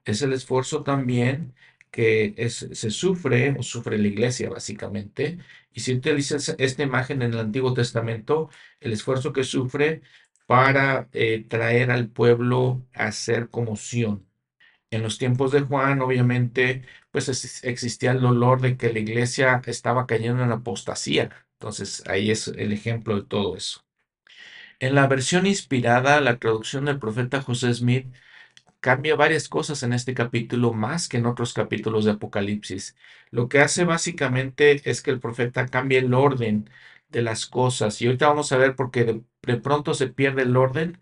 [0.05, 1.55] Es el esfuerzo también
[1.91, 5.39] que se sufre o sufre la iglesia básicamente.
[5.73, 8.51] Y si utilizas esta imagen en el Antiguo Testamento,
[8.81, 10.03] el esfuerzo que sufre
[10.47, 14.27] para eh, traer al pueblo a ser como Sión.
[14.91, 19.63] En los tiempos de Juan, obviamente, pues es- existía el dolor de que la iglesia
[19.67, 21.44] estaba cayendo en apostasía.
[21.65, 23.81] Entonces, ahí es el ejemplo de todo eso.
[24.81, 28.07] En la versión inspirada, la traducción del profeta José Smith
[28.81, 32.97] cambia varias cosas en este capítulo más que en otros capítulos de Apocalipsis.
[33.31, 36.71] Lo que hace básicamente es que el profeta cambia el orden
[37.09, 38.03] de las cosas.
[38.03, 41.01] Y ahorita vamos a ver por qué de, de pronto se pierde el orden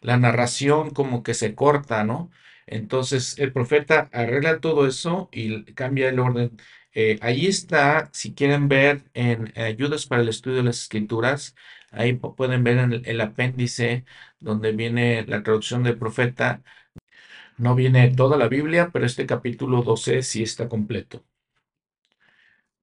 [0.00, 2.30] la narración como que se corta, ¿no?
[2.66, 6.56] Entonces el profeta arregla todo eso y cambia el orden.
[6.94, 11.54] Eh, ahí está, si quieren ver en ayudas para el estudio de las escrituras,
[11.90, 14.04] ahí pu- pueden ver en el, el apéndice
[14.40, 16.62] donde viene la traducción del profeta.
[17.58, 21.24] No viene toda la Biblia, pero este capítulo 12 sí está completo.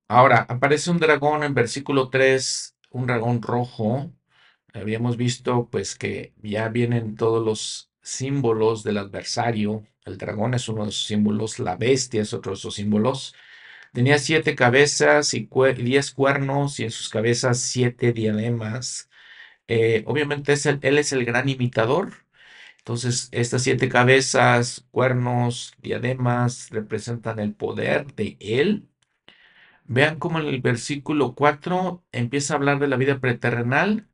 [0.08, 4.12] Ahora, aparece un dragón en versículo 3, un dragón rojo.
[4.74, 10.86] Habíamos visto pues que ya vienen todos los símbolos del adversario, El dragón es uno
[10.86, 13.36] de sus símbolos, la bestia es otro de sus símbolos.
[13.94, 19.10] Tenía siete cabezas y diez cuernos y en sus cabezas siete diademas.
[19.68, 22.14] Eh, obviamente es él es el gran imitador.
[22.80, 28.90] Entonces, estas siete cabezas, cuernos, diademas representan el poder de él.
[29.86, 34.08] Vean cómo en el versículo 4 empieza a hablar de la vida preterrenal.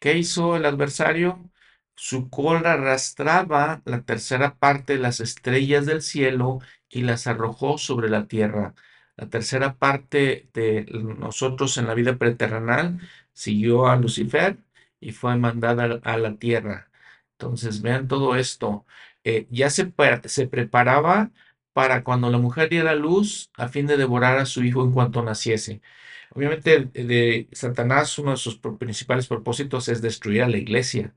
[0.00, 1.50] ¿Qué hizo el adversario?
[1.96, 8.10] Su cola arrastraba la tercera parte de las estrellas del cielo y las arrojó sobre
[8.10, 8.74] la tierra.
[9.16, 10.86] La tercera parte de
[11.18, 13.00] nosotros en la vida preterrenal
[13.32, 14.58] siguió a Lucifer
[15.00, 16.90] y fue mandada a la tierra.
[17.32, 18.86] Entonces, vean todo esto.
[19.24, 19.92] Eh, ya se,
[20.26, 21.30] se preparaba
[21.72, 25.22] para cuando la mujer diera luz a fin de devorar a su hijo en cuanto
[25.22, 25.82] naciese.
[26.30, 31.14] Obviamente, de Satanás, uno de sus principales propósitos es destruir a la iglesia.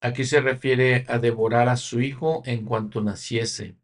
[0.00, 3.76] Aquí se refiere a devorar a su hijo en cuanto naciese.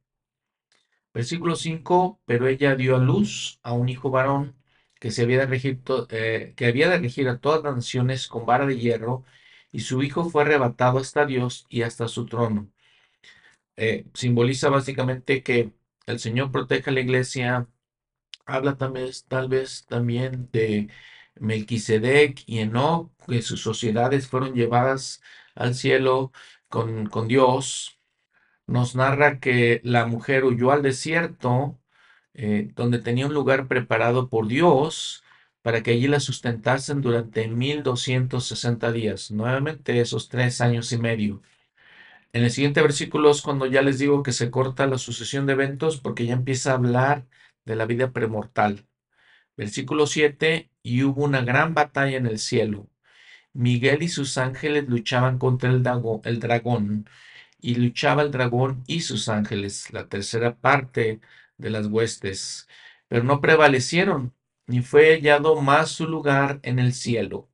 [1.15, 4.57] Versículo 5, pero ella dio a luz a un hijo varón
[5.01, 5.81] que, se había, de regir
[6.11, 9.25] eh, que había de regir a todas las naciones con vara de hierro,
[9.73, 12.71] y su hijo fue arrebatado hasta Dios y hasta su trono.
[13.77, 15.73] Eh, simboliza básicamente que
[16.07, 17.69] el Señor protege a la iglesia.
[18.47, 20.89] Habla también, tal vez también de
[21.37, 25.23] Melquisedec y Enoch, que sus sociedades fueron llevadas
[25.55, 26.33] al cielo
[26.69, 27.98] con, con Dios.
[28.69, 31.79] Nos narra que la mujer huyó al desierto,
[32.35, 35.25] eh, donde tenía un lugar preparado por Dios
[35.63, 41.43] para que allí la sustentasen durante 1260 días, nuevamente esos tres años y medio.
[42.33, 45.55] En el siguiente versículo es cuando ya les digo que se corta la sucesión de
[45.55, 47.27] eventos porque ya empieza a hablar
[47.65, 48.87] de la vida premortal.
[49.57, 52.89] Versículo 7, y hubo una gran batalla en el cielo.
[53.53, 55.83] Miguel y sus ángeles luchaban contra el,
[56.25, 57.09] el dragón,
[57.61, 61.21] y luchaba el dragón y sus ángeles, la tercera parte
[61.59, 62.69] de las huestes,
[63.09, 64.35] pero no prevalecieron,
[64.67, 67.49] ni fue hallado más su lugar en el cielo.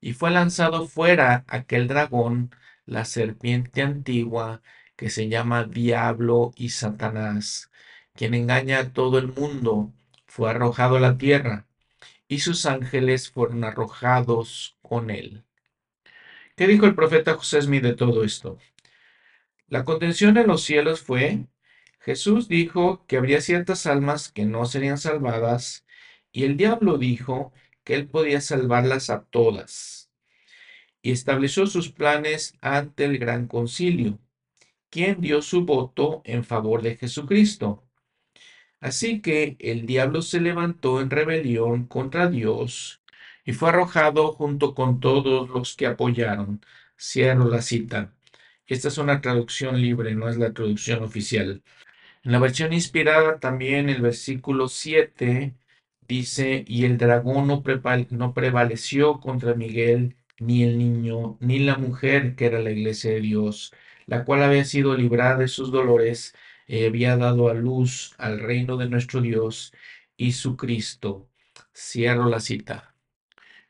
[0.00, 2.54] Y fue lanzado fuera aquel dragón,
[2.86, 4.62] la serpiente antigua,
[4.96, 7.70] que se llama Diablo y Satanás,
[8.14, 9.92] quien engaña a todo el mundo,
[10.26, 11.66] fue arrojado a la tierra
[12.32, 15.44] y sus ángeles fueron arrojados con él.
[16.56, 18.58] ¿Qué dijo el profeta José Smith de todo esto?
[19.72, 21.46] La contención en los cielos fue,
[21.98, 25.86] Jesús dijo que habría ciertas almas que no serían salvadas,
[26.30, 30.10] y el diablo dijo que él podía salvarlas a todas,
[31.00, 34.18] y estableció sus planes ante el gran concilio,
[34.90, 37.82] quien dio su voto en favor de Jesucristo.
[38.78, 43.00] Así que el diablo se levantó en rebelión contra Dios
[43.42, 46.62] y fue arrojado junto con todos los que apoyaron.
[46.94, 48.12] Cierro la cita.
[48.72, 51.62] Esta es una traducción libre, no es la traducción oficial.
[52.24, 55.54] En la versión inspirada también el versículo 7
[56.08, 57.62] dice, y el dragón no,
[58.34, 63.74] prevaleció contra Miguel, ni el niño, ni la mujer que era la iglesia de Dios,
[64.06, 66.34] la cual había sido librada de sus dolores
[66.66, 69.74] eh, había dado a luz al reino de nuestro Dios
[70.16, 71.28] y su Cristo.
[71.74, 72.94] Cierro la cita.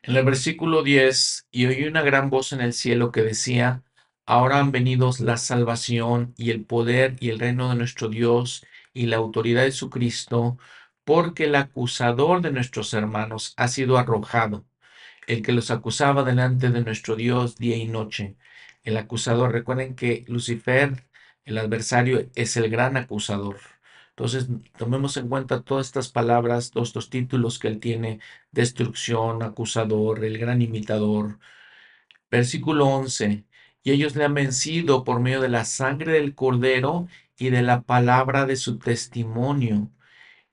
[0.03, 3.82] En el versículo 10, y oí una gran voz en el cielo que decía,
[4.25, 9.07] ahora han venido la salvación y el poder y el reino de nuestro Dios y
[9.07, 10.57] la autoridad de su Cristo,
[11.03, 14.65] porque el acusador de nuestros hermanos ha sido arrojado,
[15.27, 18.37] el que los acusaba delante de nuestro Dios día y noche.
[18.83, 21.05] El acusador, recuerden que Lucifer
[21.45, 23.57] el adversario es el gran acusador.
[24.09, 24.47] Entonces,
[24.77, 28.19] tomemos en cuenta todas estas palabras, todos estos títulos que él tiene,
[28.51, 31.39] destrucción, acusador, el gran imitador.
[32.29, 33.45] Versículo 11,
[33.83, 37.07] y ellos le han vencido por medio de la sangre del cordero
[37.37, 39.91] y de la palabra de su testimonio,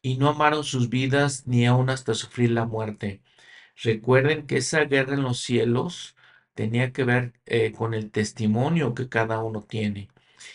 [0.02, 3.22] y no amaron sus vidas ni aun hasta sufrir la muerte.
[3.82, 6.16] Recuerden que esa guerra en los cielos
[6.54, 10.08] tenía que ver eh, con el testimonio que cada uno tiene.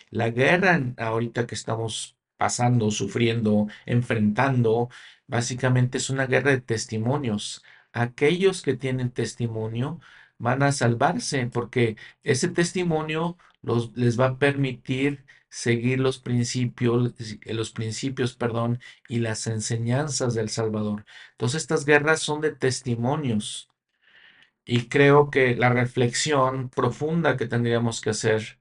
[0.09, 4.89] La guerra ahorita que estamos pasando, sufriendo, enfrentando,
[5.27, 7.63] básicamente es una guerra de testimonios.
[7.93, 9.99] Aquellos que tienen testimonio
[10.37, 17.13] van a salvarse porque ese testimonio los, les va a permitir seguir los principios,
[17.45, 21.05] los principios, perdón, y las enseñanzas del Salvador.
[21.31, 23.69] Entonces estas guerras son de testimonios.
[24.65, 28.59] Y creo que la reflexión profunda que tendríamos que hacer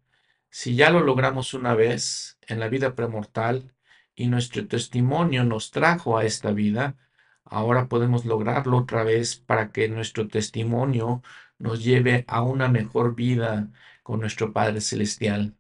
[0.55, 3.75] si ya lo logramos una vez en la vida premortal
[4.15, 6.97] y nuestro testimonio nos trajo a esta vida,
[7.45, 11.25] ahora podemos lograrlo otra vez para que nuestro testimonio
[11.59, 13.71] nos lleve a una mejor vida
[14.03, 15.55] con nuestro Padre Celestial.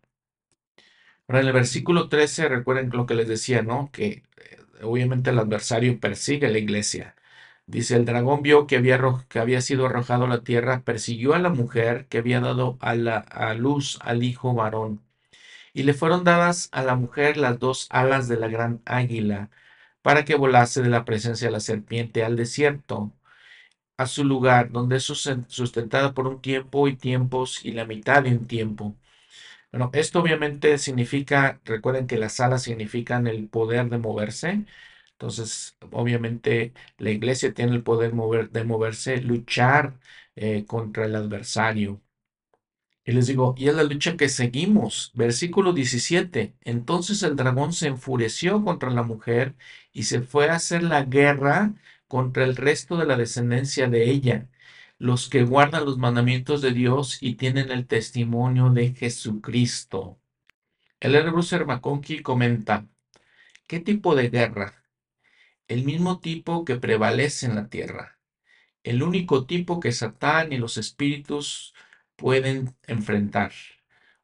[1.26, 3.90] Ahora, en el versículo 13, recuerden lo que les decía, ¿no?
[3.92, 7.14] Que eh, obviamente el adversario persigue a la iglesia.
[7.66, 11.38] Dice, el dragón vio que había, que había sido arrojado a la tierra, persiguió a
[11.38, 15.02] la mujer que había dado a, la, a luz al hijo varón.
[15.74, 19.50] Y le fueron dadas a la mujer las dos alas de la gran águila,
[20.02, 23.12] para que volase de la presencia de la serpiente al desierto,
[23.96, 28.30] a su lugar, donde es sustentada por un tiempo y tiempos y la mitad de
[28.30, 28.96] un tiempo.
[29.72, 34.64] Bueno, esto obviamente significa, recuerden que las alas significan el poder de moverse.
[35.12, 38.12] Entonces, obviamente, la iglesia tiene el poder
[38.50, 39.98] de moverse, luchar
[40.36, 42.00] eh, contra el adversario.
[43.06, 45.12] Y les digo, y es la lucha que seguimos.
[45.14, 46.54] Versículo 17.
[46.62, 49.54] Entonces el dragón se enfureció contra la mujer
[49.92, 51.74] y se fue a hacer la guerra
[52.08, 54.48] contra el resto de la descendencia de ella,
[54.98, 60.18] los que guardan los mandamientos de Dios y tienen el testimonio de Jesucristo.
[61.00, 61.30] El.
[61.30, 62.86] Bruce McConkie comenta,
[63.66, 64.84] ¿qué tipo de guerra?
[65.68, 68.18] El mismo tipo que prevalece en la tierra.
[68.82, 71.74] El único tipo que Satán y los espíritus
[72.16, 73.52] pueden enfrentar.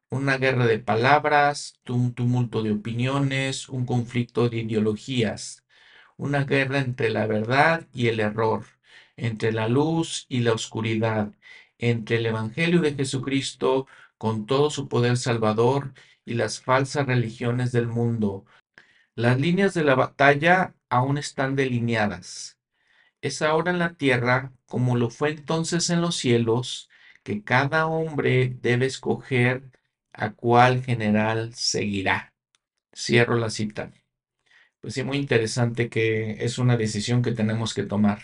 [0.09, 5.60] Una guerra de palabras, un tumulto de opiniones, un conflicto de ideologías,
[6.21, 8.65] una guerra entre la verdad y el error,
[9.17, 11.33] entre la luz y la oscuridad,
[11.79, 13.87] entre el Evangelio de Jesucristo
[14.19, 15.93] con todo su poder salvador
[16.23, 18.45] y las falsas religiones del mundo.
[19.15, 22.59] Las líneas de la batalla aún están delineadas.
[23.21, 26.89] Es ahora en la tierra, como lo fue entonces en los cielos,
[27.23, 29.71] que cada hombre debe escoger
[30.13, 32.35] a cuál general seguirá.
[32.93, 33.91] Cierro la cita.
[34.81, 38.19] Pues sí, muy interesante que es una decisión que tenemos que tomar.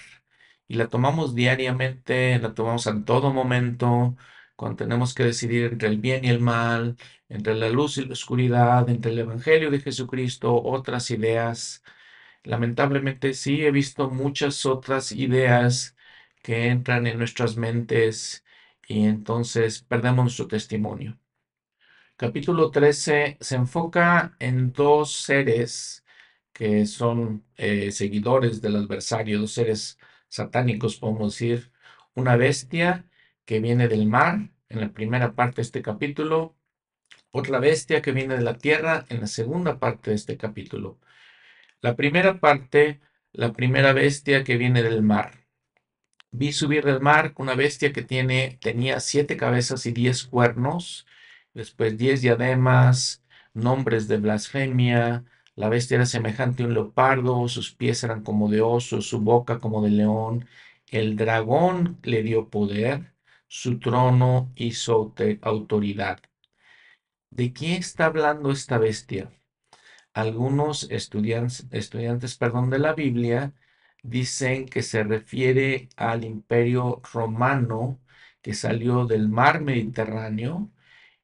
[0.67, 4.15] Y la tomamos diariamente, la tomamos en todo momento,
[4.55, 6.97] cuando tenemos que decidir entre el bien y el mal,
[7.29, 11.83] entre la luz y la oscuridad, entre el Evangelio de Jesucristo, otras ideas.
[12.43, 15.95] Lamentablemente sí he visto muchas otras ideas
[16.43, 18.45] que entran en nuestras mentes
[18.87, 21.19] y entonces perdemos nuestro testimonio.
[22.17, 26.03] Capítulo 13 se enfoca en dos seres
[26.57, 31.71] que son eh, seguidores del adversario, dos seres satánicos, podemos decir,
[32.15, 33.05] una bestia
[33.45, 36.55] que viene del mar en la primera parte de este capítulo,
[37.29, 40.99] otra bestia que viene de la tierra en la segunda parte de este capítulo.
[41.81, 43.01] La primera parte,
[43.33, 45.45] la primera bestia que viene del mar.
[46.31, 51.05] Vi subir del mar una bestia que tiene, tenía siete cabezas y diez cuernos,
[51.53, 53.23] después diez diademas,
[53.53, 55.23] nombres de blasfemia.
[55.57, 59.59] La bestia era semejante a un leopardo, sus pies eran como de oso, su boca
[59.59, 60.47] como de león.
[60.89, 63.13] El dragón le dio poder,
[63.47, 66.19] su trono y su autoridad.
[67.31, 69.31] ¿De quién está hablando esta bestia?
[70.13, 73.53] Algunos estudiantes, estudiantes perdón, de la Biblia
[74.03, 77.99] dicen que se refiere al imperio romano
[78.41, 80.71] que salió del mar Mediterráneo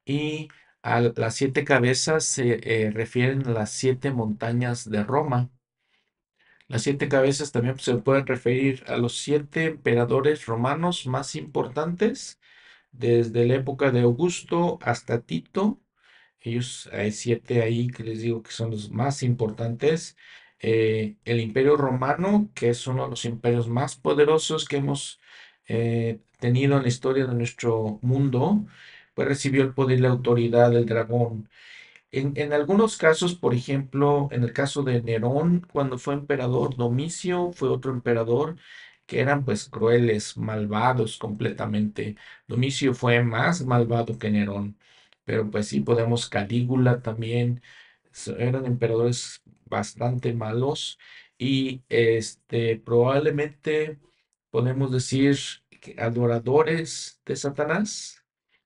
[0.06, 0.50] y
[0.84, 5.50] a las siete cabezas se eh, refieren a las siete montañas de Roma.
[6.68, 12.40] Las siete cabezas también se pueden referir a los siete emperadores romanos más importantes,
[12.92, 15.82] desde la época de Augusto hasta Tito.
[16.42, 20.18] Ellos hay siete ahí que les digo que son los más importantes.
[20.60, 25.20] Eh, el imperio romano, que es uno de los imperios más poderosos que hemos
[25.68, 28.66] eh, tenido en la historia de nuestro mundo,
[29.14, 31.50] pues recibió el poder y la autoridad del dragón.
[32.12, 37.70] En, algunos casos, por ejemplo, en el caso de Nerón, cuando fue emperador, Domicio fue
[37.70, 38.58] otro emperador
[39.06, 42.16] que eran pues crueles, malvados completamente.
[42.48, 44.78] Domicio fue más malvado que Nerón,
[45.26, 47.62] pero pues sí podemos Calígula también,
[48.38, 51.00] eran emperadores bastante malos
[51.38, 54.00] y este, probablemente
[54.52, 55.38] podemos decir
[55.82, 58.23] que adoradores de Satanás.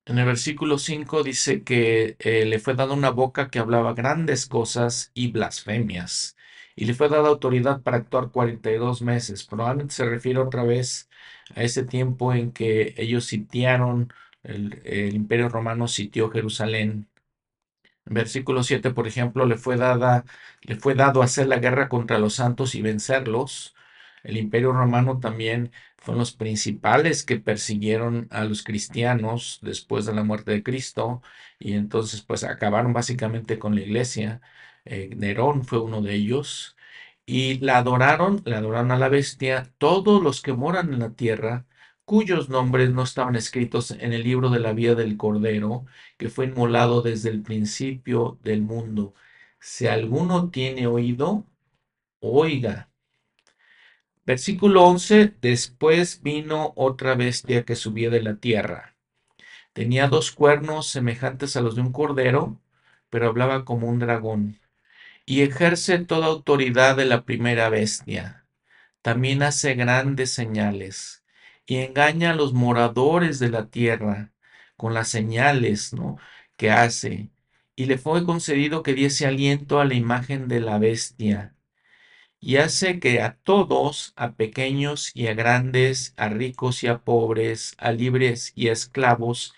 [0.08, 4.46] En el versículo 5 dice que eh, le fue dada una boca que hablaba grandes
[4.48, 6.36] cosas y blasfemias,
[6.76, 9.44] y le fue dada autoridad para actuar 42 meses.
[9.46, 11.10] Probablemente se refiere otra vez
[11.56, 14.12] a ese tiempo en que ellos sitiaron,
[14.44, 17.08] el imperio romano sitió Jerusalén
[18.06, 20.24] Versículo 7, por ejemplo, le fue, dada,
[20.62, 23.76] le fue dado hacer la guerra contra los santos y vencerlos.
[24.24, 30.24] El imperio romano también fueron los principales que persiguieron a los cristianos después de la
[30.24, 31.22] muerte de Cristo
[31.60, 34.42] y entonces pues acabaron básicamente con la iglesia.
[34.86, 36.78] Eh, Nerón fue uno de ellos
[37.26, 41.66] y la adoraron, la adoraron a la bestia todos los que moran en la tierra
[42.06, 45.86] cuyos nombres no estaban escritos en el libro de la vida del Cordero,
[46.18, 49.14] que fue inmolado desde el principio del mundo.
[49.60, 51.46] Si alguno tiene oído,
[52.20, 52.90] oiga.
[54.28, 58.98] Versículo 11, después vino otra bestia que subía de la tierra.
[59.72, 62.60] Tenía dos cuernos semejantes a los de un cordero,
[63.10, 64.60] pero hablaba como un dragón.
[65.26, 68.46] Y ejerce toda autoridad de la primera bestia.
[69.02, 71.24] También hace grandes señales
[71.66, 74.34] y engaña a los moradores de la tierra
[74.76, 76.18] con las señales ¿no?
[76.58, 77.30] que hace.
[77.78, 81.57] Y le fue concedido que diese aliento a la imagen de la bestia.
[82.40, 87.76] Y hace que a todos, a pequeños y a grandes, a ricos y a pobres,
[87.80, 89.54] a libres y a esclavos,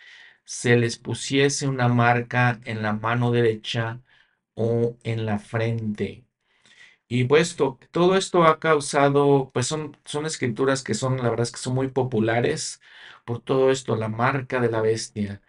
[0.46, 4.02] se les pusiese una marca en la mano derecha
[4.56, 6.26] o en la frente.
[7.08, 7.56] Y pues
[7.92, 11.76] todo esto ha causado, pues son, son escrituras que son, la verdad es que son
[11.76, 12.82] muy populares
[13.26, 15.42] por todo esto, la marca de la bestia.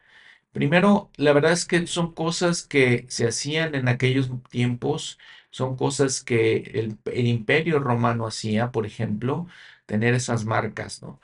[0.52, 5.18] Primero, la verdad es que son cosas que se hacían en aquellos tiempos,
[5.50, 9.46] son cosas que el, imperio romano hacía, por ejemplo,
[9.86, 11.20] tener esas marcas, ¿no?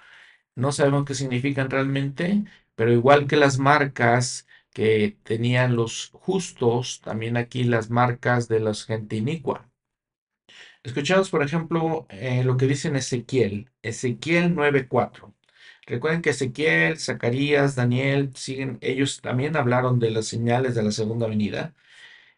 [0.57, 2.45] No sabemos qué significan realmente,
[2.75, 8.75] pero igual que las marcas que tenían los justos, también aquí las marcas de la
[8.75, 9.71] gente inicua.
[10.83, 15.35] Escuchamos, por ejemplo, eh, lo que dice en Ezequiel, Ezequiel 9:4.
[15.87, 21.27] Recuerden que Ezequiel, Zacarías, Daniel, siguen, ellos también hablaron de las señales de la segunda
[21.29, 21.75] venida.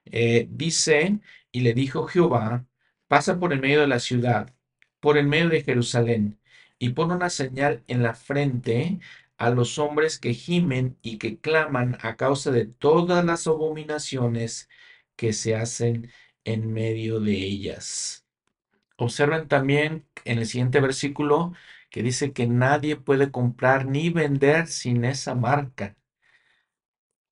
[0.06, 1.20] Eh, dice,
[1.58, 2.66] y le dijo Jehová,
[3.08, 4.54] pasa por el medio de la ciudad,
[5.00, 6.38] por el medio de Jerusalén,
[6.78, 9.00] y pon una señal en la frente
[9.38, 14.68] a los hombres que gimen y que claman a causa de todas las abominaciones
[15.16, 16.12] que se hacen
[16.44, 18.24] en medio de ellas.
[18.96, 21.54] Observen también en el siguiente versículo
[21.90, 25.96] que dice que nadie puede comprar ni vender sin esa marca.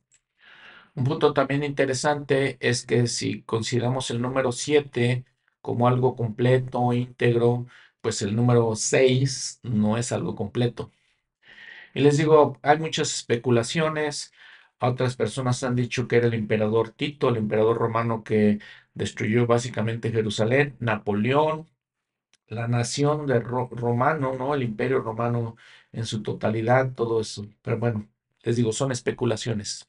[0.95, 5.25] Un punto también interesante es que si consideramos el número 7
[5.61, 7.67] como algo completo, íntegro,
[8.01, 10.91] pues el número 6 no es algo completo.
[11.93, 14.31] Y les digo, hay muchas especulaciones.
[14.79, 18.59] Otras personas han dicho que era el emperador Tito, el emperador romano que
[18.93, 21.67] destruyó básicamente Jerusalén, Napoleón,
[22.47, 24.55] la nación de romano, ¿no?
[24.55, 25.57] El imperio romano
[25.91, 27.47] en su totalidad, todo eso.
[27.61, 28.09] Pero bueno,
[28.47, 29.87] les digo, son especulaciones.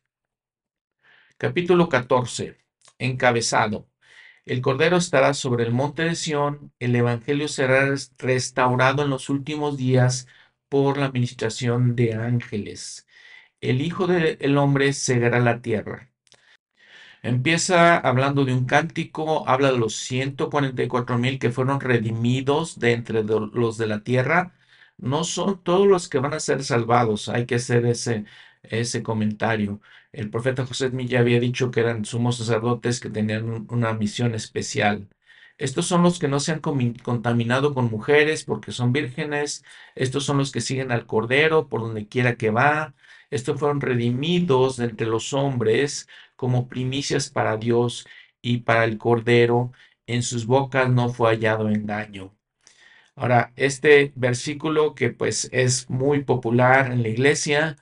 [1.39, 2.59] Capítulo 14.
[2.99, 3.89] Encabezado.
[4.45, 9.77] El Cordero estará sobre el monte de Sión, el Evangelio será restaurado en los últimos
[9.77, 10.27] días
[10.69, 13.07] por la administración de ángeles
[13.61, 16.11] el Hijo del Hombre cegará la tierra.
[17.23, 23.23] Empieza hablando de un cántico, habla de los 144 mil que fueron redimidos de entre
[23.25, 24.55] los de la tierra.
[24.97, 28.25] No son todos los que van a ser salvados, hay que hacer ese,
[28.63, 29.81] ese comentario.
[30.13, 35.09] El profeta José Milla había dicho que eran sumos sacerdotes que tenían una misión especial.
[35.59, 39.65] Estos son los que no se han contaminado con mujeres porque son vírgenes.
[39.97, 42.95] Estos son los que siguen al Cordero por donde quiera que va.
[43.31, 48.07] Estos fueron redimidos de entre los hombres como primicias para Dios
[48.41, 49.73] y para el Cordero.
[50.07, 52.35] En sus bocas no fue hallado engaño.
[53.17, 57.77] Ahora, este versículo que pues es muy popular en la iglesia,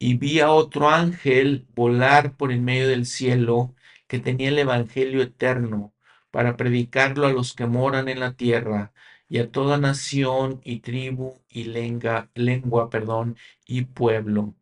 [0.00, 3.76] y vi a otro ángel volar por el medio del cielo
[4.08, 5.94] que tenía el Evangelio eterno
[6.32, 8.94] para predicarlo a los que moran en la tierra
[9.28, 13.36] y a toda nación y tribu y lengua, lengua perdón,
[13.66, 14.56] y pueblo.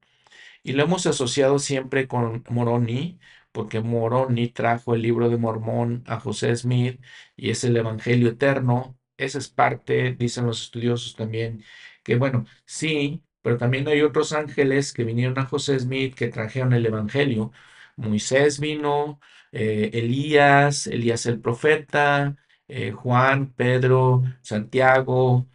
[0.63, 3.19] Y lo hemos asociado siempre con Moroni,
[3.53, 7.01] porque Moroni trajo el libro de Mormón a José Smith
[7.37, 8.99] y es el Evangelio eterno.
[9.17, 11.65] Esa es parte, dicen los estudiosos también,
[12.05, 16.75] que bueno, sí, pero también hay otros ángeles que vinieron a José Smith que trajeron
[16.75, 17.51] el Evangelio.
[17.97, 19.21] Moisés vino,
[19.53, 22.37] eh, Elías, Elías el profeta,
[22.69, 25.47] eh, Juan, Pedro, Santiago,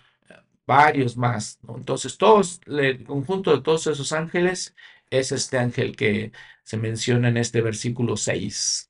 [0.66, 1.60] varios más.
[1.68, 4.76] Entonces, todos, el conjunto de todos esos ángeles
[5.12, 6.32] es este ángel que
[6.64, 8.90] se menciona en este versículo 6.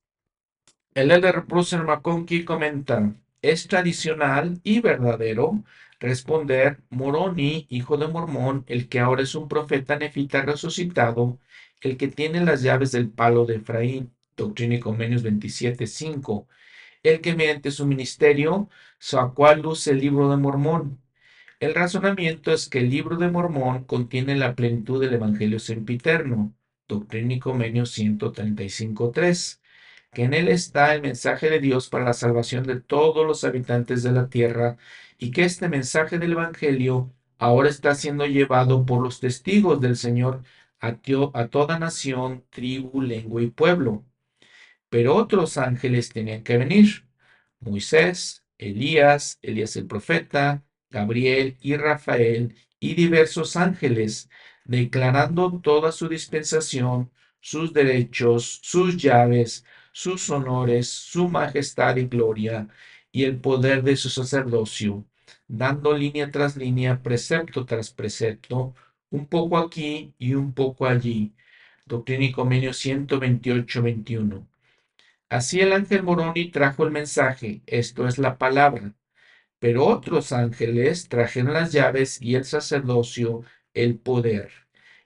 [0.94, 5.62] El elder Bruce McConkie comenta, es tradicional y verdadero
[6.04, 11.40] responder Moroni, hijo de Mormón, el que ahora es un profeta nefita resucitado,
[11.82, 16.46] el que tiene las llaves del palo de Efraín, Doctrina y Convenios 27.5,
[17.04, 18.70] el que mediante su ministerio
[19.00, 21.00] sacó a luz el libro de Mormón.
[21.62, 26.54] El razonamiento es que el libro de Mormón contiene la plenitud del Evangelio sempiterno,
[26.88, 29.62] Doctrina y Convenios 135.3
[30.14, 34.04] que en él está el mensaje de Dios para la salvación de todos los habitantes
[34.04, 34.78] de la tierra
[35.24, 40.44] y que este mensaje del Evangelio ahora está siendo llevado por los testigos del Señor
[40.82, 40.98] a,
[41.34, 44.04] a toda nación, tribu, lengua y pueblo.
[44.90, 47.08] Pero otros ángeles tenían que venir.
[47.60, 54.30] Moisés, Elías, Elías el profeta, Gabriel y Rafael y diversos ángeles,
[54.66, 62.68] declarando toda su dispensación, sus derechos, sus llaves, sus honores, su majestad y gloria,
[63.12, 65.06] y el poder de su sacerdocio,
[65.58, 68.74] dando línea tras línea, precepto tras precepto,
[69.12, 71.34] un poco aquí y un poco allí.
[71.86, 74.48] Doctrina y Convenio 128-21.
[75.30, 78.94] Así el ángel Moroni trajo el mensaje, esto es la palabra,
[79.60, 83.44] pero otros ángeles trajeron las llaves y el sacerdocio,
[83.74, 84.52] el poder.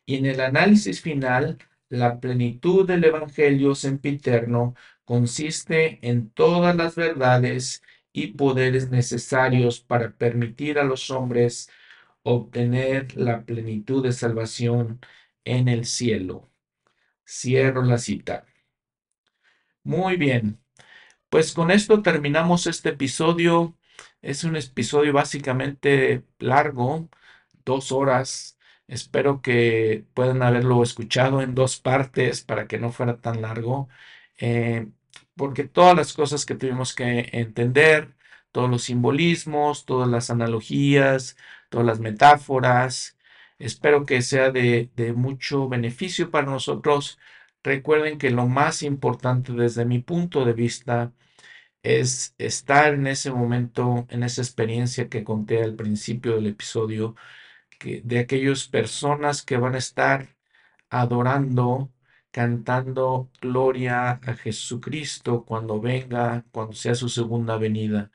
[0.05, 1.57] Y en el análisis final
[1.89, 4.75] la plenitud del Evangelio sempiterno
[5.05, 7.83] consiste en todas las verdades
[8.18, 11.69] y poderes necesarios para permitir a los hombres
[12.23, 14.99] obtener la plenitud de salvación
[15.45, 16.49] en el cielo.
[17.27, 18.45] Cierro la cita.
[19.84, 20.60] Muy bien,
[21.30, 23.77] pues con esto terminamos este episodio.
[24.22, 27.10] Es un episodio básicamente largo,
[27.65, 28.57] dos horas,
[28.88, 33.89] Espero que puedan haberlo escuchado en dos partes para que no fuera tan largo,
[34.38, 34.88] eh,
[35.38, 38.15] porque todas las cosas que tuvimos que entender,
[38.51, 41.38] todos los simbolismos, todas las analogías,
[41.69, 43.18] todas las metáforas,
[43.59, 47.19] espero que sea de, mucho beneficio para nosotros.
[47.64, 51.14] Recuerden que lo más importante desde mi punto de vista
[51.84, 57.15] es estar en ese momento, en esa experiencia que conté al principio del episodio,
[57.81, 60.35] de aquellas personas que van a estar
[60.89, 61.91] adorando,
[62.31, 68.11] cantando gloria a Jesucristo cuando venga, cuando sea su segunda venida.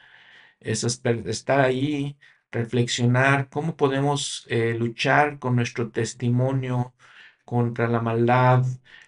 [0.61, 2.17] Es estar ahí,
[2.51, 6.95] reflexionar cómo podemos eh, luchar con nuestro testimonio
[7.45, 8.65] contra la maldad,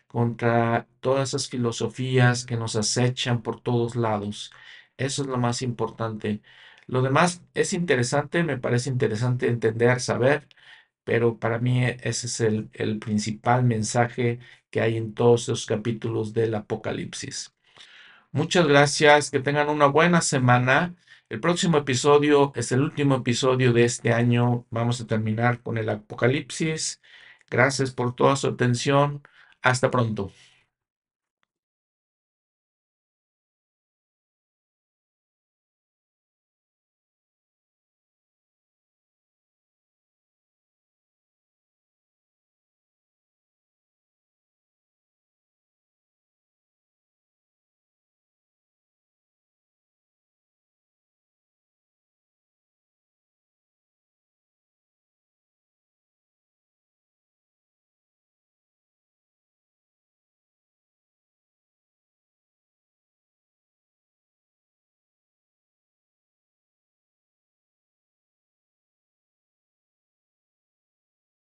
[0.06, 4.52] contra todas esas filosofías que nos acechan por todos lados.
[4.96, 6.42] Eso es lo más importante.
[6.86, 10.48] Lo demás es interesante, me parece interesante entender, saber,
[11.04, 14.40] pero para mí ese es el, el principal mensaje
[14.74, 17.54] que hay en todos los capítulos del Apocalipsis.
[18.32, 20.96] Muchas gracias, que tengan una buena semana.
[21.28, 24.66] El próximo episodio es el último episodio de este año.
[24.70, 27.00] Vamos a terminar con el Apocalipsis.
[27.48, 29.22] Gracias por toda su atención.
[29.62, 30.32] Hasta pronto.